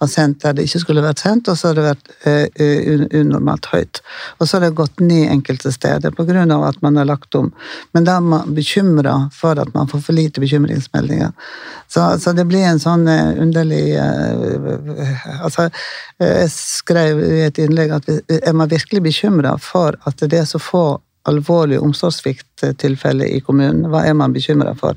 har 0.00 0.10
sendt 0.10 0.42
der 0.42 0.56
det 0.58 0.66
ikke 0.66 0.82
skulle 0.82 1.04
vært 1.04 1.22
sendt, 1.22 1.48
og 1.48 1.58
så 1.58 1.70
har 1.70 1.78
det 1.78 1.86
vært 1.86 2.10
uh, 2.26 3.20
unormalt 3.20 3.70
høyt. 3.72 4.02
Og 4.38 4.48
så 4.48 4.56
har 4.56 4.66
det 4.66 4.78
gått 4.78 5.00
ned 5.00 5.30
enkelte 5.30 5.72
steder 5.72 6.10
pga. 6.10 6.44
at 6.68 6.82
man 6.82 6.96
har 6.96 7.04
lagt 7.04 7.34
om. 7.34 7.52
Men 7.92 8.04
da 8.04 8.16
er 8.16 8.20
man 8.20 8.54
bekymra 8.54 9.30
for 9.32 9.58
at 9.58 9.74
man 9.74 9.88
får 9.88 10.00
for 10.00 10.12
lite 10.12 10.40
bekymringsmeldinger. 10.40 11.32
Så, 11.88 12.18
så 12.20 12.32
det 12.32 12.46
blir 12.48 12.66
en 12.66 12.82
sånn 12.82 13.06
uh, 13.08 13.38
underlig 13.38 13.96
uh, 13.96 15.38
Altså, 15.38 15.68
jeg 16.18 16.50
skrev 16.50 17.20
i 17.22 17.42
et 17.46 17.58
innlegg 17.62 17.92
at 17.94 18.08
er 18.10 18.54
man 18.56 18.70
virkelig 18.70 19.02
bekymra 19.04 19.27
bekymra 19.28 19.58
for 19.58 19.96
at 20.06 20.18
det 20.18 20.38
er 20.38 20.44
så 20.44 20.58
få 20.58 21.00
alvorlige 21.28 21.80
omsorgssvikttilfeller 21.80 23.26
i 23.26 23.40
kommunen. 23.40 23.90
Hva 23.90 24.06
er 24.06 24.14
man 24.14 24.32
bekymra 24.32 24.74
for? 24.74 24.96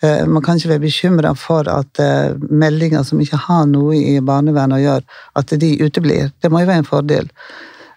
Eh, 0.00 0.26
man 0.26 0.42
kan 0.42 0.56
ikke 0.56 0.76
være 0.76 0.84
bekymra 0.84 1.34
for 1.34 1.66
at 1.68 1.98
eh, 1.98 2.36
meldinger 2.38 3.02
som 3.02 3.20
ikke 3.20 3.40
har 3.48 3.66
noe 3.66 3.96
i 3.96 4.20
barnevernet 4.20 4.78
å 4.78 4.84
gjøre, 4.84 5.04
at 5.34 5.56
de 5.58 5.72
uteblir. 5.82 6.30
Det 6.40 6.50
må 6.50 6.60
jo 6.60 6.68
være 6.68 6.84
en 6.84 6.90
fordel. 6.90 7.28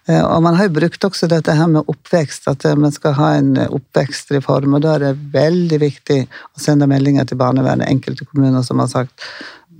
Eh, 0.08 0.24
og 0.24 0.42
man 0.42 0.56
har 0.56 0.66
jo 0.66 0.80
brukt 0.80 1.04
også 1.04 1.28
dette 1.30 1.54
her 1.54 1.70
med 1.70 1.86
oppvekst, 1.86 2.48
at 2.50 2.66
man 2.76 2.90
skal 2.90 3.14
ha 3.20 3.30
en 3.38 3.54
oppvekstreform. 3.68 4.74
Og 4.74 4.82
da 4.82 4.96
er 4.96 5.06
det 5.06 5.14
veldig 5.36 5.80
viktig 5.84 6.20
å 6.26 6.64
sende 6.64 6.90
meldinger 6.90 7.28
til 7.28 7.38
barnevernet. 7.38 7.86
Enkelte 7.86 8.26
kommuner 8.26 8.66
som 8.66 8.82
har 8.82 8.90
sagt 8.90 9.30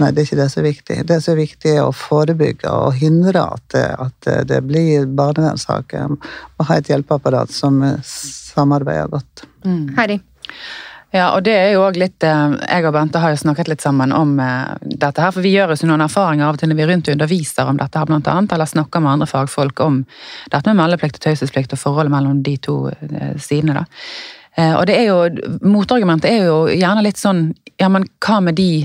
Nei, 0.01 0.11
det 0.17 0.23
er 0.23 0.29
ikke 0.29 0.41
det 0.41 0.49
som 0.53 0.63
er 0.63 0.69
viktig. 0.71 0.99
Det 1.09 1.21
som 1.21 1.35
er 1.35 1.43
viktig, 1.43 1.73
er 1.77 1.85
å 1.85 1.95
forebygge 1.97 2.73
og 2.73 2.95
hindre 3.01 3.47
at, 3.57 3.77
at 3.77 4.31
det 4.49 4.63
blir 4.65 5.09
barnevernssaker. 5.19 6.15
Og 6.17 6.69
ha 6.69 6.79
et 6.81 6.89
hjelpeapparat 6.89 7.53
som 7.53 7.83
samarbeider 8.05 9.13
godt. 9.13 9.45
Mm. 9.65 9.91
Heidi? 9.99 10.23
Ja, 11.11 11.33
og 11.35 11.43
det 11.43 11.57
er 11.59 11.73
jo 11.75 11.83
også 11.83 11.99
litt 11.99 12.23
eh, 12.23 12.53
Jeg 12.71 12.87
og 12.87 12.93
Bente 12.95 13.19
har 13.19 13.33
jo 13.33 13.39
snakket 13.41 13.71
litt 13.73 13.83
sammen 13.83 14.13
om 14.15 14.37
eh, 14.39 14.77
dette 14.81 15.19
her, 15.19 15.33
for 15.35 15.43
vi 15.43 15.57
gjør 15.57 15.73
oss 15.75 15.83
noen 15.83 16.05
erfaringer 16.05 16.47
av 16.47 16.55
og 16.55 16.61
til 16.61 16.71
når 16.71 16.79
vi 16.79 16.85
er 16.85 16.93
rundt 16.93 17.09
og 17.11 17.17
underviser 17.17 17.71
om 17.71 17.81
dette 17.81 17.99
her, 17.99 18.07
blant 18.07 18.31
annet, 18.31 18.55
eller 18.55 18.71
snakker 18.71 19.03
med 19.03 19.17
andre 19.17 19.27
fagfolk 19.31 19.83
om 19.83 20.05
dette 20.53 20.63
med 20.71 20.79
meldeplikt 20.79 21.19
og 21.19 21.25
taushetsplikt 21.25 21.75
og 21.75 21.83
forholdet 21.83 22.15
mellom 22.15 22.45
de 22.47 22.55
to 22.63 22.77
eh, 22.93 23.35
sidene. 23.43 23.83
da. 23.83 23.87
Og 24.61 24.83
det 24.91 24.97
er 24.99 25.05
jo, 25.07 25.51
Motargumentet 25.63 26.27
er 26.29 26.49
jo 26.49 26.57
gjerne 26.69 27.05
litt 27.07 27.21
sånn 27.21 27.45
Ja, 27.81 27.87
men 27.89 28.03
hva 28.21 28.41
med 28.45 28.59
de 28.59 28.83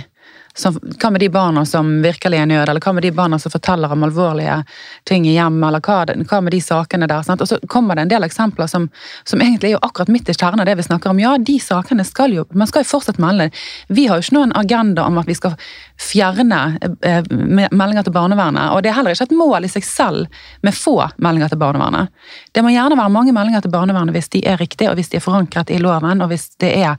som, 0.58 0.80
hva 1.02 1.10
med 1.12 1.22
de 1.22 1.30
barna 1.30 1.66
som 1.66 2.02
virkelig 2.02 2.40
er 2.40 2.46
nød, 2.46 2.70
eller 2.70 2.82
hva 2.82 2.94
med 2.96 3.04
de 3.04 3.12
barna 3.12 3.40
som 3.40 3.52
forteller 3.52 3.92
om 3.92 4.04
alvorlige 4.08 4.62
ting 5.04 5.28
i 5.28 5.34
hjemmet, 5.36 5.68
eller 5.68 5.84
hva, 5.84 5.98
hva, 6.30 6.40
med 6.42 6.56
de 6.56 6.62
sakene 6.64 7.10
der? 7.12 7.26
Sant? 7.28 7.44
Og 7.44 7.50
så 7.50 7.60
kommer 7.72 7.96
det 7.96 8.06
en 8.06 8.14
del 8.14 8.28
eksempler 8.28 8.70
som, 8.72 8.88
som 9.28 9.42
egentlig 9.44 9.74
er 9.74 9.76
jo 9.76 9.82
akkurat 9.84 10.12
midt 10.16 10.32
i 10.32 10.36
kjernen 10.38 10.64
av 10.64 10.70
det 10.70 10.78
vi 10.80 10.88
snakker 10.88 11.12
om. 11.12 11.20
Ja, 11.20 11.36
de 11.38 11.58
sakene 11.60 12.06
skal 12.08 12.34
jo 12.36 12.46
Man 12.56 12.70
skal 12.70 12.86
jo 12.86 12.90
fortsatt 12.94 13.20
melde. 13.20 13.50
Vi 13.88 14.08
har 14.08 14.20
jo 14.20 14.26
ikke 14.26 14.38
noen 14.38 14.54
agenda 14.56 15.04
om 15.10 15.18
at 15.20 15.28
vi 15.28 15.36
skal 15.36 15.58
fjerne 16.00 16.62
eh, 17.04 17.28
meldinger 17.72 18.06
til 18.06 18.16
barnevernet, 18.16 18.72
og 18.72 18.84
det 18.84 18.92
er 18.92 18.98
heller 19.00 19.16
ikke 19.16 19.28
et 19.28 19.36
mål 19.36 19.68
i 19.68 19.72
seg 19.72 19.88
selv 19.88 20.42
med 20.64 20.76
få 20.76 20.98
meldinger 21.18 21.52
til 21.52 21.60
barnevernet. 21.60 22.12
Det 22.56 22.64
må 22.64 22.72
gjerne 22.72 23.00
være 23.00 23.12
mange 23.12 23.36
meldinger 23.36 23.66
til 23.66 23.74
barnevernet 23.76 24.16
hvis 24.16 24.32
de 24.36 24.44
er 24.48 24.60
riktige, 24.62 24.92
og 24.92 25.00
hvis 25.00 25.12
de 25.12 25.20
er 25.20 25.26
forankret 25.26 25.74
i 25.74 25.82
loven, 25.84 26.24
og 26.24 26.32
hvis 26.32 26.50
det 26.64 26.72
er 26.80 26.96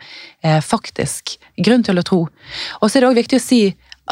faktisk 0.62 1.37
grunn 1.64 1.85
til 1.87 1.98
å 1.98 2.04
tro. 2.06 2.18
Og 2.80 2.88
så 2.88 2.98
er 2.98 3.04
det 3.04 3.11
òg 3.11 3.20
viktig 3.20 3.40
å 3.40 3.44
si 3.44 3.61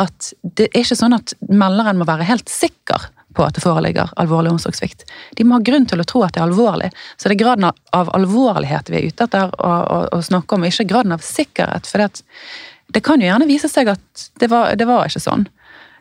at 0.01 0.33
det 0.43 0.69
er 0.73 0.83
ikke 0.83 0.99
sånn 0.99 1.15
at 1.17 1.35
melderen 1.47 2.01
må 2.01 2.07
være 2.09 2.27
helt 2.27 2.51
sikker 2.51 3.11
på 3.35 3.45
at 3.45 3.57
det 3.57 3.65
foreligger 3.65 4.13
alvorlig 4.21 4.53
omsorgssvikt. 4.55 5.05
De 5.39 5.47
må 5.47 5.59
ha 5.59 5.65
grunn 5.67 5.87
til 5.91 6.03
å 6.03 6.07
tro 6.07 6.23
at 6.27 6.37
det 6.37 6.43
er 6.43 6.47
alvorlig. 6.47 6.91
Så 7.17 7.29
det 7.29 7.37
er 7.37 7.43
graden 7.43 7.67
av 7.69 8.13
alvorlighet 8.15 8.91
vi 8.93 9.01
er 9.01 9.11
ute 9.11 9.27
etter 9.27 9.55
å, 9.59 10.23
snakke 10.23 10.57
om, 10.57 10.65
og 10.65 10.71
ikke 10.71 10.89
graden 10.91 11.15
av 11.15 11.25
sikkerhet. 11.27 11.91
For 11.91 12.03
det, 12.03 12.25
det 12.95 13.03
kan 13.07 13.23
jo 13.23 13.29
gjerne 13.29 13.51
vise 13.51 13.71
seg 13.71 13.91
at 13.95 14.27
det 14.41 14.51
var, 14.53 14.75
det 14.79 14.89
var 14.89 15.11
ikke 15.11 15.23
sånn. 15.27 15.47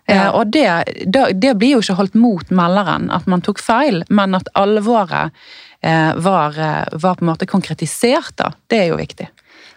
Ja. 0.05 0.15
Eh, 0.15 0.29
og 0.35 0.53
det, 0.53 0.67
det, 1.05 1.27
det, 1.39 1.53
blir 1.57 1.77
jo 1.77 1.83
ikke 1.83 1.97
holdt 2.01 2.17
mot 2.19 2.49
melderen 2.53 3.09
at 3.13 3.29
man 3.29 3.43
tok 3.45 3.61
feil, 3.63 4.03
men 4.13 4.35
at 4.37 4.49
alvoret 4.59 5.31
eh, 5.81 6.11
var, 6.19 6.59
eh, 6.59 6.83
var, 6.91 7.17
på 7.17 7.25
en 7.25 7.31
måte 7.31 7.49
konkretisert, 7.49 8.35
da. 8.41 8.51
Det 8.67 8.83
er 8.83 8.91
jo 8.91 8.99
viktig. 8.99 9.29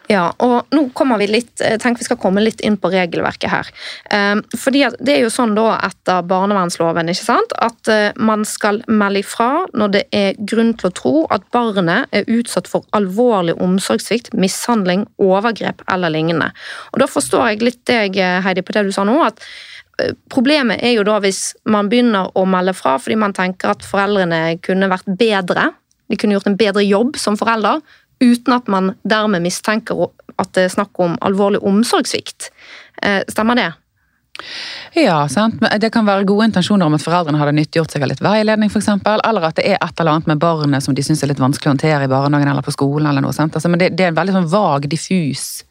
Ja, 0.06 0.28
og 0.38 0.70
nå 0.70 0.84
kommer 0.94 1.18
vi 1.18 1.26
litt, 1.26 1.50
jeg 1.58 1.80
tenker 1.82 2.04
vi 2.04 2.06
skal 2.06 2.18
komme 2.22 2.42
litt 2.44 2.60
inn 2.64 2.76
på 2.78 2.92
regelverket 2.92 3.50
her. 3.50 3.70
Ehm, 4.14 4.42
fordi 4.54 4.84
Det 5.02 5.16
er 5.16 5.22
jo 5.24 5.32
sånn 5.32 5.54
da 5.56 5.80
etter 5.82 6.22
barnevernsloven 6.22 7.10
ikke 7.10 7.24
sant, 7.24 7.52
at 7.58 7.88
eh, 7.88 8.12
man 8.16 8.44
skal 8.44 8.82
melde 8.86 9.24
ifra 9.24 9.66
når 9.74 9.88
det 9.90 10.04
er 10.12 10.38
grunn 10.38 10.74
til 10.78 10.90
å 10.90 10.94
tro 10.94 11.14
at 11.30 11.42
barnet 11.50 12.06
er 12.12 12.28
utsatt 12.28 12.68
for 12.68 12.84
alvorlig 12.92 13.56
omsorgssvikt, 13.58 14.32
mishandling, 14.34 15.06
overgrep 15.18 15.82
eller 15.90 16.10
lignende. 16.14 16.52
Og 16.92 17.00
Da 17.00 17.06
forstår 17.10 17.48
jeg 17.50 17.62
litt 17.62 17.84
deg, 17.86 18.14
Heidi, 18.14 18.62
på 18.62 18.72
det 18.72 18.86
du 18.86 18.92
sa 18.92 19.02
nå. 19.04 19.18
at 19.24 19.42
eh, 19.98 20.12
Problemet 20.30 20.82
er 20.82 20.94
jo 21.00 21.02
da 21.02 21.18
hvis 21.18 21.56
man 21.64 21.88
begynner 21.88 22.30
å 22.36 22.46
melde 22.46 22.74
fra 22.74 22.98
fordi 22.98 23.18
man 23.18 23.34
tenker 23.34 23.74
at 23.74 23.82
foreldrene 23.82 24.60
kunne 24.62 24.92
vært 24.92 25.10
bedre. 25.18 25.72
De 26.06 26.16
kunne 26.16 26.36
gjort 26.38 26.46
en 26.46 26.56
bedre 26.58 26.84
jobb 26.86 27.16
som 27.18 27.34
forelder 27.36 27.82
uten 28.20 28.54
at 28.56 28.68
man 28.72 28.94
dermed 29.04 29.44
mistenker 29.44 30.08
at 30.36 30.52
det 30.56 30.66
er 30.66 30.72
snakk 30.72 31.00
om 31.00 31.16
alvorlig 31.24 31.62
omsorgssvikt. 31.64 32.50
Eh, 33.02 33.22
stemmer 33.28 33.58
det? 33.58 33.72
Ja, 34.92 35.28
sant? 35.28 35.62
det 35.80 35.90
kan 35.92 36.04
være 36.04 36.26
gode 36.28 36.50
intensjoner 36.50 36.88
om 36.88 36.96
at 36.96 37.04
foreldrene 37.04 37.38
hadde 37.40 37.54
nyttiggjort 37.56 37.92
seg 37.92 38.04
av 38.04 38.10
litt 38.10 38.20
veiledning, 38.24 38.68
for 38.72 38.82
eksempel, 38.82 39.20
eller 39.24 39.48
at 39.48 39.56
det 39.56 39.64
er 39.70 39.78
et 39.80 40.00
eller 40.00 40.16
annet 40.16 40.28
med 40.32 40.42
barnet 40.42 40.84
som 40.84 40.96
de 40.96 41.04
syns 41.04 41.24
er 41.24 41.32
litt 41.32 41.40
vanskelig 41.40 41.70
å 41.70 41.74
håndtere 41.74 42.04
i 42.04 42.10
barnehagen 42.12 42.50
eller 42.52 42.64
på 42.66 42.74
skolen. 42.74 43.08
eller 43.08 43.24
noe. 43.24 43.32
Altså, 43.32 43.70
men 43.72 43.80
det, 43.80 43.94
det, 43.96 44.06
er 44.06 44.12
en 44.12 44.20
veldig 44.20 44.36
sånn 44.36 44.50
vag, 44.52 44.88
diffus 44.92 45.64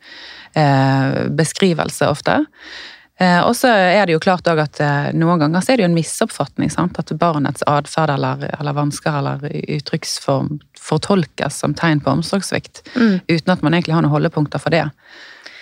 eh, 0.58 1.26
beskrivelse 1.30 2.10
ofte. 2.10 2.40
Eh, 3.18 3.42
og 3.48 3.54
så 3.56 3.70
er 3.72 4.08
det 4.08 4.16
jo 4.18 4.20
klart 4.24 4.48
at 4.52 4.80
eh, 4.84 5.12
noen 5.16 5.40
ganger 5.40 5.64
så 5.64 5.72
er 5.72 5.80
det 5.80 5.86
jo 5.86 5.92
en 5.92 5.96
misoppfatning. 5.96 6.72
Sant? 6.74 7.00
At 7.00 7.14
barnets 7.20 7.64
atferd 7.70 8.12
eller, 8.18 8.44
eller 8.60 8.76
vansker 8.76 9.22
eller 9.22 9.46
uttrykksform 9.78 10.58
fortolkes 10.80 11.62
som 11.64 11.76
tegn 11.78 12.04
på 12.04 12.12
omsorgssvikt. 12.12 12.84
Mm. 12.96 13.22
Uten 13.32 13.56
at 13.56 13.64
man 13.64 13.78
egentlig 13.78 13.96
har 13.96 14.04
noen 14.04 14.16
holdepunkter 14.18 14.62
for 14.62 14.76
det. 14.76 14.90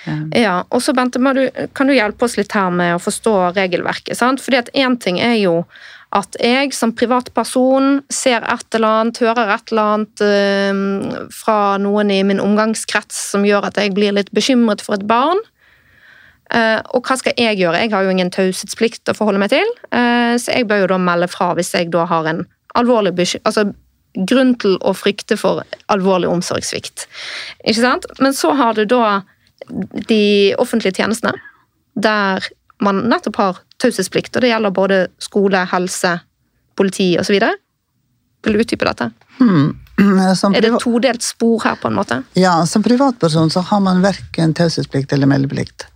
Eh. 0.09 0.23
Ja, 0.41 0.63
og 0.69 0.81
så 0.83 0.95
Bente, 0.97 1.21
du, 1.21 1.45
Kan 1.77 1.87
du 1.87 1.95
hjelpe 1.95 2.25
oss 2.25 2.39
litt 2.39 2.55
her 2.57 2.73
med 2.73 2.97
å 2.97 3.03
forstå 3.03 3.35
regelverket? 3.55 4.17
sant? 4.17 4.41
Fordi 4.41 4.63
at 4.63 4.73
Én 4.73 4.97
ting 4.97 5.21
er 5.21 5.37
jo 5.37 5.61
at 6.13 6.35
jeg 6.41 6.73
som 6.77 6.91
privatperson 6.93 8.03
ser 8.13 8.43
et 8.45 8.75
eller 8.77 8.99
annet, 9.01 9.21
hører 9.23 9.49
et 9.55 9.71
eller 9.71 9.95
annet 9.95 10.21
øh, 10.21 11.31
fra 11.33 11.79
noen 11.81 12.11
i 12.13 12.19
min 12.21 12.41
omgangskrets 12.41 13.17
som 13.31 13.47
gjør 13.47 13.71
at 13.71 13.79
jeg 13.81 13.95
blir 13.97 14.13
litt 14.13 14.29
bekymret 14.29 14.83
for 14.85 14.99
et 14.99 15.07
barn. 15.09 15.41
Uh, 16.53 16.79
og 16.93 17.07
hva 17.07 17.17
skal 17.17 17.33
jeg 17.39 17.57
gjøre? 17.57 17.79
Jeg 17.81 17.93
har 17.93 18.05
jo 18.05 18.13
ingen 18.13 18.29
taushetsplikt 18.33 19.09
å 19.09 19.15
forholde 19.17 19.41
meg 19.41 19.53
til, 19.55 19.69
uh, 19.89 20.35
så 20.37 20.53
jeg 20.53 20.67
bør 20.69 20.83
jo 20.83 20.91
da 20.93 20.99
melde 21.01 21.29
fra 21.31 21.51
hvis 21.57 21.73
jeg 21.73 21.89
da 21.93 22.05
har 22.09 22.29
en 22.29 22.43
alvorlig 22.77 23.13
altså, 23.41 23.71
grunn 24.29 24.53
til 24.61 24.77
å 24.85 24.93
frykte 24.93 25.37
for 25.39 25.63
alvorlig 25.93 26.29
omsorgssvikt. 26.29 27.07
Ikke 27.65 27.81
sant? 27.81 28.05
Men 28.21 28.37
så 28.37 28.53
har 28.57 28.77
du 28.77 28.85
da 28.85 29.21
de 30.09 30.53
offentlige 30.61 30.99
tjenestene, 30.99 31.33
der 31.93 32.45
man 32.83 33.05
nettopp 33.09 33.39
har 33.39 33.61
taushetsplikt, 33.81 34.35
og 34.35 34.43
det 34.43 34.51
gjelder 34.51 34.75
både 34.75 34.99
skole, 35.23 35.63
helse, 35.71 36.17
politi 36.77 37.13
osv. 37.19 37.37
Vil 38.43 38.57
du 38.57 38.61
utdype 38.61 38.87
dette? 38.89 39.09
Hmm. 39.39 39.73
er 39.97 40.61
det 40.61 40.73
et 40.73 40.83
todelt 40.83 41.23
spor 41.23 41.63
her, 41.63 41.77
på 41.79 41.89
en 41.89 41.97
måte? 41.97 42.19
Ja, 42.37 42.57
som 42.69 42.83
privatperson 42.83 43.49
så 43.53 43.63
har 43.69 43.81
man 43.83 44.03
verken 44.03 44.53
taushetsplikt 44.57 45.13
eller 45.15 45.29
meldeplikt. 45.29 45.87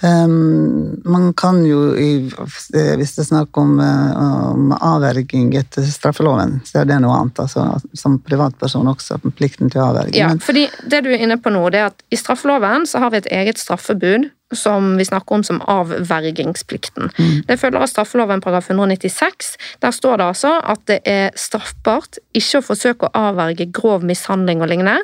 Um, 0.00 1.02
man 1.04 1.34
kan 1.36 1.60
jo, 1.66 1.92
hvis 1.92 2.68
det 2.72 3.20
er 3.20 3.26
snakk 3.26 3.58
om, 3.60 3.74
uh, 3.80 4.52
om 4.54 4.72
avverging 4.72 5.52
etter 5.60 5.84
straffeloven, 5.84 6.58
så 6.64 6.80
er 6.80 6.88
det 6.88 7.00
noe 7.04 7.18
annet. 7.18 7.42
altså 7.44 7.66
Som 7.92 8.16
privatperson 8.24 8.88
også, 8.88 9.20
plikten 9.36 9.68
til 9.72 9.82
å 9.82 9.90
avverge. 9.90 10.16
Ja, 10.16 10.32
fordi 10.40 10.68
det 10.88 11.04
du 11.04 11.12
er 11.12 11.20
inne 11.20 11.36
på 11.40 11.52
nå, 11.52 11.66
det 11.74 11.82
er 11.82 11.90
at 11.92 12.04
i 12.08 12.18
straffeloven 12.20 12.88
så 12.88 13.04
har 13.04 13.12
vi 13.12 13.20
et 13.20 13.32
eget 13.42 13.60
straffebud 13.60 14.30
som 14.52 14.96
vi 14.98 15.04
snakker 15.04 15.34
om 15.34 15.44
som 15.44 15.60
avvergingsplikten. 15.70 17.10
Mm. 17.18 17.42
Det 17.46 17.56
følger 17.60 17.84
av 17.84 17.90
straffeloven 17.90 18.42
paragraf 18.42 18.70
196. 18.70 19.54
Der 19.82 19.94
står 19.94 20.18
det 20.20 20.26
altså 20.26 20.52
at 20.60 20.82
det 20.90 21.00
er 21.08 21.30
straffbart 21.38 22.18
ikke 22.36 22.60
å 22.60 22.66
forsøke 22.66 23.08
å 23.08 23.24
avverge 23.30 23.68
grov 23.74 24.04
mishandling 24.06 24.62
og 24.62 24.70
lignende 24.72 24.98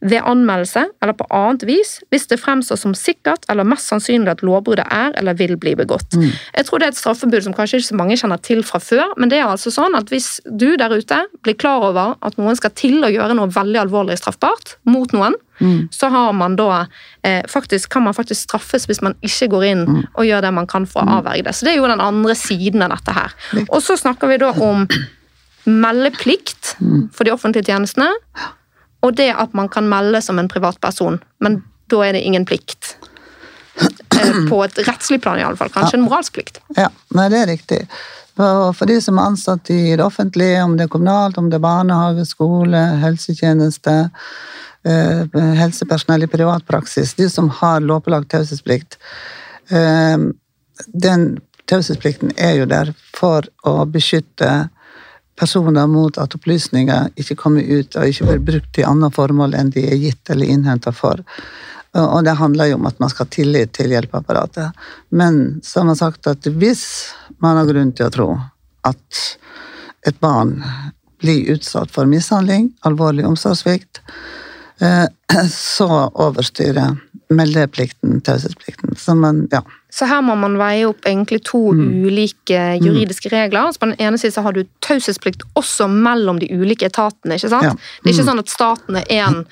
ved 0.00 0.24
anmeldelse 0.26 0.86
eller 1.00 1.16
på 1.16 1.28
annet 1.34 1.64
vis 1.68 1.98
hvis 2.12 2.28
det 2.30 2.40
fremstår 2.40 2.80
som 2.80 2.94
sikkert 2.96 3.46
eller 3.52 3.68
mest 3.68 3.88
sannsynlig 3.90 4.34
at 4.34 4.44
lovbruddet 4.46 4.86
er 4.92 5.16
eller 5.20 5.38
vil 5.38 5.56
bli 5.60 5.74
begått. 5.78 6.16
Mm. 6.16 6.30
Jeg 6.30 6.68
tror 6.68 6.80
det 6.80 6.90
er 6.90 6.94
et 6.94 7.00
straffebud 7.00 7.44
som 7.46 7.56
kanskje 7.56 7.80
ikke 7.80 7.90
så 7.90 8.00
mange 8.00 8.18
kjenner 8.20 8.40
til 8.44 8.64
fra 8.66 8.80
før, 8.82 9.14
men 9.16 9.32
det 9.32 9.40
er 9.40 9.48
altså 9.48 9.72
sånn 9.74 9.96
at 9.98 10.12
hvis 10.12 10.38
du 10.44 10.74
der 10.80 10.92
ute 10.92 11.24
blir 11.44 11.56
klar 11.58 11.84
over 11.90 12.16
at 12.20 12.36
noen 12.40 12.58
skal 12.58 12.74
til 12.76 13.00
å 13.04 13.12
gjøre 13.12 13.36
noe 13.38 13.52
veldig 13.52 13.84
alvorlig 13.84 14.18
straffbart 14.20 14.76
mot 14.88 15.12
noen, 15.16 15.36
så 15.92 16.08
har 16.08 16.32
man 16.32 16.56
da 16.56 16.86
eh, 17.22 17.42
faktisk, 17.48 17.90
kan 17.92 18.02
man 18.06 18.14
faktisk 18.16 18.48
straffes 18.48 18.86
hvis 18.88 19.02
man 19.04 19.16
ikke 19.26 19.50
går 19.52 19.64
inn 19.70 19.82
og 20.14 20.24
gjør 20.24 20.46
det 20.46 20.52
man 20.56 20.68
kan 20.70 20.86
for 20.88 21.04
å 21.04 21.18
avverge 21.20 21.44
det. 21.48 21.54
Så 21.56 21.66
det 21.66 21.74
er 21.74 21.80
jo 21.82 21.90
den 21.90 22.00
andre 22.00 22.36
siden 22.38 22.84
av 22.86 22.94
dette 22.94 23.16
her. 23.16 23.34
Og 23.68 23.82
så 23.84 23.98
snakker 24.00 24.30
vi 24.30 24.40
da 24.40 24.52
om 24.64 24.86
meldeplikt 25.68 26.76
for 27.12 27.28
de 27.28 27.34
offentlige 27.34 27.68
tjenestene, 27.68 28.08
og 29.04 29.16
det 29.16 29.30
at 29.32 29.52
man 29.56 29.68
kan 29.72 29.88
melde 29.88 30.22
som 30.24 30.38
en 30.40 30.48
privatperson, 30.48 31.20
men 31.40 31.62
da 31.92 32.02
er 32.06 32.16
det 32.16 32.24
ingen 32.24 32.46
plikt. 32.48 32.96
Eh, 33.80 34.48
På 34.48 34.62
et 34.64 34.78
rettslig 34.86 35.20
plan, 35.22 35.38
i 35.40 35.44
alle 35.44 35.56
fall. 35.56 35.70
Kanskje 35.72 35.98
en 35.98 36.06
moralsk 36.06 36.36
plikt. 36.36 36.60
Ja, 36.76 36.90
nei, 37.16 37.28
det 37.32 37.38
er 37.42 37.52
riktig. 37.54 37.78
For, 38.36 38.72
for 38.76 38.88
de 38.88 38.98
som 39.02 39.18
er 39.18 39.30
ansatt 39.32 39.70
i 39.72 39.96
det 39.96 40.04
offentlige, 40.04 40.62
om 40.64 40.76
det 40.78 40.86
er 40.86 40.92
kommunalt, 40.92 41.38
om 41.40 41.50
det 41.50 41.58
er 41.58 41.64
barnehage, 41.64 42.26
skole, 42.28 42.80
helsetjeneste, 43.02 43.96
helsepersonell 44.84 46.24
i 46.24 46.30
privatpraksis, 46.32 47.14
de 47.14 47.28
som 47.30 47.50
har 47.60 47.80
lovpålagt 47.84 48.30
taushetsplikt, 48.32 48.98
eh, 49.68 50.18
den 50.86 51.26
taushetsplikten 51.70 52.32
er 52.36 52.56
jo 52.58 52.66
der 52.66 52.94
for 53.14 53.46
å 53.66 53.84
beskytte 53.86 54.70
personer 55.40 55.86
mot 55.88 56.18
at 56.20 56.34
opplysninger 56.36 57.12
ikke 57.20 57.36
kommer 57.38 57.64
ut 57.64 57.96
og 57.96 58.08
ikke 58.08 58.28
blir 58.28 58.46
brukt 58.52 58.72
til 58.76 58.88
annet 58.88 59.14
formål 59.16 59.56
enn 59.56 59.72
de 59.72 59.86
er 59.88 60.00
gitt 60.00 60.32
eller 60.32 60.50
innhenta 60.52 60.92
for. 60.92 61.22
Og 61.96 62.20
det 62.26 62.36
handler 62.38 62.70
jo 62.70 62.78
om 62.78 62.86
at 62.86 62.98
man 63.02 63.10
skal 63.10 63.26
ha 63.26 63.34
tillit 63.34 63.72
til 63.74 63.90
hjelpeapparatet. 63.94 64.76
Men 65.10 65.60
så 65.64 65.80
har 65.80 65.88
man 65.88 65.98
sagt 65.98 66.28
at 66.30 66.46
hvis 66.46 66.84
man 67.42 67.58
har 67.58 67.70
grunn 67.70 67.94
til 67.96 68.06
å 68.06 68.14
tro 68.14 68.28
at 68.86 69.22
et 70.06 70.20
barn 70.22 70.58
blir 71.20 71.50
utsatt 71.56 71.90
for 71.92 72.08
mishandling, 72.08 72.70
alvorlig 72.86 73.26
omsorgssvikt, 73.28 74.00
eh, 74.00 74.49
så 75.50 75.88
overstyrer 76.14 76.96
meldeplikten 77.30 78.20
taushetsplikten. 78.20 78.96
Så 78.96 79.14
man, 79.14 79.48
ja. 79.50 79.62
Så 79.90 80.06
her 80.06 80.22
må 80.22 80.34
man 80.38 80.56
veie 80.58 80.86
opp 80.88 81.06
egentlig 81.06 81.40
to 81.46 81.60
ulike 81.74 82.58
juridiske 82.82 83.30
regler. 83.30 83.70
Så 83.72 83.78
på 83.78 83.90
den 83.90 84.02
ene 84.02 84.18
siden 84.18 84.34
så 84.34 84.42
har 84.46 84.54
du 84.56 84.64
taushetsplikt 84.86 85.44
også 85.58 85.86
mellom 85.90 86.40
de 86.42 86.48
ulike 86.50 86.88
etatene. 86.90 87.38
ikke 87.38 87.52
sant? 87.52 87.68
Ja. 87.68 87.76
Det 88.02 88.10
er 88.10 88.16
ikke 88.16 88.26
sånn 88.30 88.42
at 88.42 88.50
staten 88.50 88.98
er 88.98 89.06
én 89.14 89.44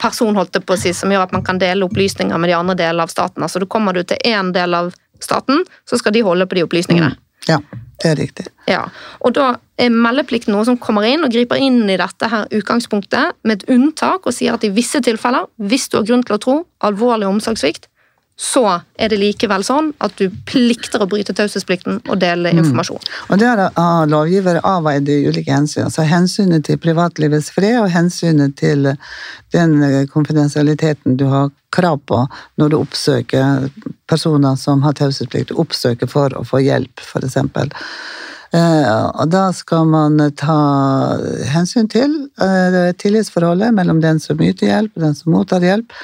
person 0.00 0.36
holdt 0.36 0.52
det 0.56 0.64
på 0.68 0.76
å 0.76 0.80
si, 0.80 0.92
som 0.96 1.12
gjør 1.12 1.24
at 1.28 1.32
man 1.36 1.44
kan 1.46 1.60
dele 1.60 1.88
opplysninger 1.88 2.36
med 2.40 2.52
de 2.52 2.58
andre 2.58 2.76
delene 2.84 3.08
av 3.08 3.12
staten. 3.12 3.44
Altså 3.44 3.60
du 3.62 3.66
Kommer 3.76 3.96
du 3.96 4.02
til 4.04 4.20
én 4.24 4.52
del 4.52 4.76
av 4.76 4.92
staten, 5.20 5.64
så 5.88 5.98
skal 6.00 6.12
de 6.12 6.24
holde 6.24 6.46
på 6.46 6.56
de 6.56 6.64
opplysningene. 6.68 7.16
ja, 7.48 7.60
det 8.02 8.10
er 8.10 8.18
riktig. 8.18 8.46
Ja, 8.68 8.82
og 9.24 9.34
da 9.38 9.54
er 9.80 9.92
meldeplikt 9.92 10.50
noe 10.52 10.66
som 10.68 10.76
kommer 10.80 11.06
inn 11.08 11.24
og 11.24 11.32
griper 11.32 11.60
inn 11.60 11.84
i 11.88 11.98
dette 12.00 12.28
her 12.32 12.48
utgangspunktet 12.52 13.36
med 13.46 13.62
et 13.62 13.70
unntak 13.72 14.28
og 14.28 14.36
sier 14.36 14.56
at 14.56 14.64
i 14.68 14.72
visse 14.74 15.00
tilfeller, 15.04 15.48
hvis 15.56 15.88
du 15.88 16.00
har 16.00 16.08
grunn 16.08 16.24
til 16.26 16.36
å 16.36 16.42
tro 16.42 16.56
alvorlig 16.84 17.28
omsorgssvikt, 17.30 17.88
så 18.36 18.82
er 19.00 19.08
det 19.08 19.16
likevel 19.16 19.62
sånn 19.64 19.94
at 20.04 20.18
du 20.20 20.28
plikter 20.48 21.00
å 21.00 21.08
bryte 21.08 21.32
taushetsplikten 21.36 22.02
og 22.04 22.18
dele 22.20 22.52
informasjon. 22.52 23.00
Og 23.32 23.40
der 23.40 23.62
har 23.72 24.10
lovgivere 24.12 24.60
avveid 24.60 25.08
ulike 25.08 25.54
hensyn. 25.54 25.86
Altså 25.86 26.04
hensynet 26.04 26.66
til 26.68 26.76
privatlivets 26.80 27.48
fred 27.56 27.78
og 27.80 27.88
hensynet 27.94 28.58
til 28.60 28.90
den 29.56 29.78
konfidensialiteten 30.12 31.16
du 31.16 31.30
har 31.32 31.48
krav 31.72 32.02
på 32.04 32.26
når 32.60 32.74
du 32.74 32.76
oppsøker 32.82 33.70
personer 34.06 34.56
som 34.56 34.82
har 34.82 34.96
taushetsplikt. 34.96 35.52
oppsøke 35.52 36.06
for 36.10 36.34
å 36.38 36.44
få 36.46 36.62
hjelp, 36.64 37.02
f.eks. 37.02 37.36
Eh, 38.54 39.06
og 39.20 39.30
da 39.32 39.48
skal 39.54 39.88
man 39.90 40.20
ta 40.38 40.58
hensyn 41.50 41.88
til 41.90 42.12
eh, 42.42 42.92
tillitsforholdet 42.98 43.74
mellom 43.74 44.00
den 44.04 44.20
som 44.22 44.40
yter 44.42 44.70
hjelp 44.70 44.94
og 44.94 45.08
den 45.08 45.16
som 45.18 45.34
mottar 45.34 45.66
hjelp. 45.66 45.96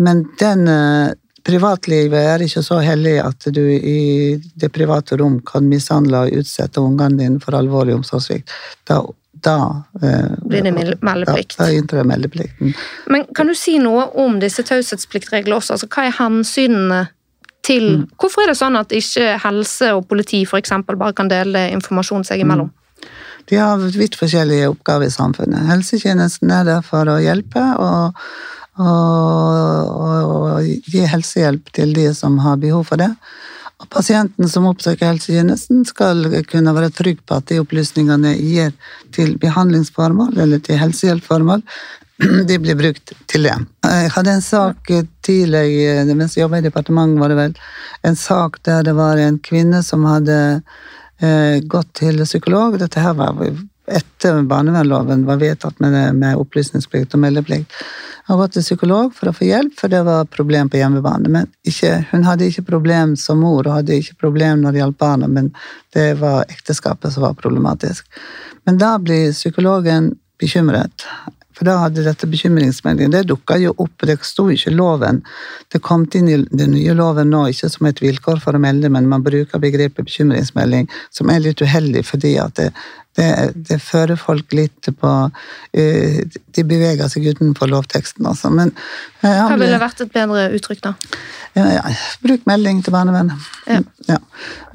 Men 0.00 0.24
den 0.40 0.68
eh, 0.70 1.12
privatlivet 1.44 2.30
er 2.32 2.46
ikke 2.46 2.64
så 2.64 2.80
hellig 2.82 3.18
at 3.22 3.50
du 3.52 3.62
i 3.76 4.40
det 4.56 4.72
private 4.72 5.18
rom 5.20 5.42
kan 5.44 5.68
mishandle 5.68 6.24
og 6.24 6.40
utsette 6.40 6.80
ungene 6.80 7.20
dine 7.20 7.42
for 7.42 7.58
alvorlig 7.58 7.98
omsorgssvikt. 7.98 8.54
Da, 8.88 9.02
da 9.44 9.58
Blir 10.00 10.64
det 10.64 10.72
meldeplikt. 11.04 11.58
Da, 11.58 11.68
da 11.68 11.76
inntrer 11.76 12.08
meldeplikten. 12.08 12.72
Men 13.12 13.28
kan 13.36 13.52
du 13.52 13.54
si 13.58 13.76
noe 13.82 14.08
om 14.24 14.40
disse 14.40 14.64
taushetspliktreglene 14.64 15.60
også? 15.60 15.76
Altså, 15.76 15.90
hva 15.92 16.08
er 16.08 16.16
hensynene 16.16 17.04
til 17.64 17.86
Hvorfor 18.20 18.44
er 18.44 18.52
det 18.52 18.58
sånn 18.60 18.76
at 18.78 18.92
ikke 18.94 19.38
helse 19.42 19.92
og 19.96 20.08
politi 20.10 20.44
for 20.48 20.60
eksempel, 20.60 20.98
bare 21.00 21.16
kan 21.16 21.30
dele 21.32 21.68
informasjon 21.74 22.26
seg 22.28 22.44
imellom? 22.44 22.70
De 23.50 23.58
har 23.60 23.80
vidt 23.80 24.16
forskjellige 24.16 24.70
oppgaver 24.72 25.10
i 25.10 25.12
samfunnet. 25.12 25.66
Helsetjenesten 25.68 26.52
er 26.54 26.64
der 26.68 26.84
for 26.84 27.08
å 27.12 27.18
hjelpe 27.20 27.64
og, 27.80 28.20
og, 28.80 29.90
og 30.36 30.62
gi 30.64 31.04
helsehjelp 31.08 31.72
til 31.76 31.92
de 31.96 32.08
som 32.16 32.38
har 32.44 32.60
behov 32.62 32.86
for 32.88 33.00
det. 33.00 33.10
Pasienten 33.90 34.48
som 34.48 34.68
oppsøker 34.68 35.10
helsetjenesten, 35.10 35.84
skal 35.88 36.24
kunne 36.50 36.74
være 36.76 36.92
trygg 36.94 37.20
på 37.26 37.38
at 37.38 37.50
de 37.50 37.60
opplysningene 37.62 38.34
gir 38.38 38.72
til 39.14 39.36
behandlingsformål 39.42 40.38
eller 40.44 40.62
til 40.64 40.80
helsehjelpformål, 40.80 41.62
de 42.48 42.58
blir 42.62 42.78
brukt 42.78 43.14
til 43.30 43.48
det. 43.48 43.56
Jeg 43.84 44.14
hadde 44.14 44.36
en 44.38 44.44
sak 44.44 44.90
tidlig, 45.26 45.66
mens 46.14 46.36
jeg 46.36 46.44
jobbet 46.44 46.62
i 46.62 46.68
departementet, 46.68 47.20
var 47.20 47.32
det 47.32 47.38
vel, 47.40 47.54
en 48.06 48.18
sak 48.18 48.60
der 48.66 48.86
det 48.86 48.96
var 48.98 49.20
en 49.20 49.40
kvinne 49.42 49.82
som 49.82 50.06
hadde 50.08 50.38
eh, 51.20 51.60
gått 51.66 51.90
til 52.00 52.22
psykolog. 52.24 52.78
Dette 52.78 53.02
her 53.02 53.16
var 53.18 53.40
etter 53.84 54.42
barnevernloven 54.48 55.26
var 55.28 55.42
vedtatt 55.42 55.80
med, 55.82 56.14
med 56.16 56.40
opplysningsplikt 56.40 57.16
og 57.16 57.24
meldeplikt. 57.26 57.72
Hun 58.26 58.32
har 58.38 58.46
gått 58.46 58.54
til 58.56 58.64
psykolog 58.64 59.12
for 59.12 59.28
å 59.28 59.34
få 59.36 59.44
hjelp, 59.44 59.74
for 59.76 59.92
det 59.92 60.00
var 60.06 60.24
problem 60.32 60.70
på 60.72 60.78
hjemmebane. 60.80 61.28
Men 61.28 61.50
ikke, 61.68 62.06
hun 62.08 62.24
hadde 62.24 62.48
ikke 62.48 62.64
problem 62.70 63.18
som 63.20 63.42
mor, 63.44 63.66
og 63.66 63.82
hadde 63.82 63.98
ikke 64.00 64.16
problem 64.22 64.62
når 64.64 64.72
det 64.72 64.80
gjaldt 64.80 65.00
barna, 65.02 65.28
men 65.28 65.50
det 65.92 66.06
var 66.22 66.48
ekteskapet 66.48 67.12
som 67.12 67.26
var 67.26 67.36
problematisk. 67.36 68.08
Men 68.64 68.80
da 68.80 68.94
blir 68.96 69.34
psykologen 69.36 70.14
bekymret. 70.40 71.04
For 71.54 71.68
da 71.68 71.76
hadde 71.84 72.02
dette 72.02 72.26
bekymringsmeldingen 72.26 73.12
Det 73.14 73.28
dukka 73.30 73.56
jo 73.62 73.74
opp, 73.78 74.02
det 74.08 74.16
sto 74.26 74.48
ikke 74.50 74.72
i 74.72 74.74
loven. 74.74 75.20
Det 75.70 75.80
kom 75.84 76.08
inn 76.18 76.28
i 76.32 76.40
den 76.50 76.74
nye 76.74 76.96
loven 76.98 77.30
nå, 77.30 77.44
ikke 77.52 77.70
som 77.70 77.86
et 77.86 78.02
vilkår 78.02 78.40
for 78.42 78.56
å 78.56 78.62
melde, 78.62 78.90
men 78.90 79.06
man 79.10 79.22
bruker 79.22 79.62
begrepet 79.62 80.08
bekymringsmelding, 80.08 80.88
som 81.14 81.30
er 81.30 81.44
litt 81.44 81.62
uheldig 81.62 82.02
fordi 82.08 82.34
at 82.42 82.56
det, 82.58 82.72
det, 83.16 83.28
det 83.68 83.78
fører 83.82 84.18
folk 84.18 84.52
litt 84.56 84.88
på 85.00 85.10
eh, 85.72 86.20
De 86.54 86.64
beveger 86.66 87.08
seg 87.12 87.26
utenfor 87.30 87.70
lovteksten, 87.70 88.26
altså. 88.26 88.50
Men 88.50 88.72
ja, 89.22 89.46
Hva 89.48 89.56
ville 89.60 89.78
vært 89.80 90.02
et 90.04 90.12
bedre 90.14 90.48
uttrykk, 90.56 90.82
da? 90.84 90.94
ja, 91.54 91.64
ja. 91.76 91.82
Bruk 92.24 92.42
melding 92.50 92.82
til 92.84 92.92
barnevernet. 92.94 93.50
Ja. 93.70 93.80
Ja. 94.08 94.18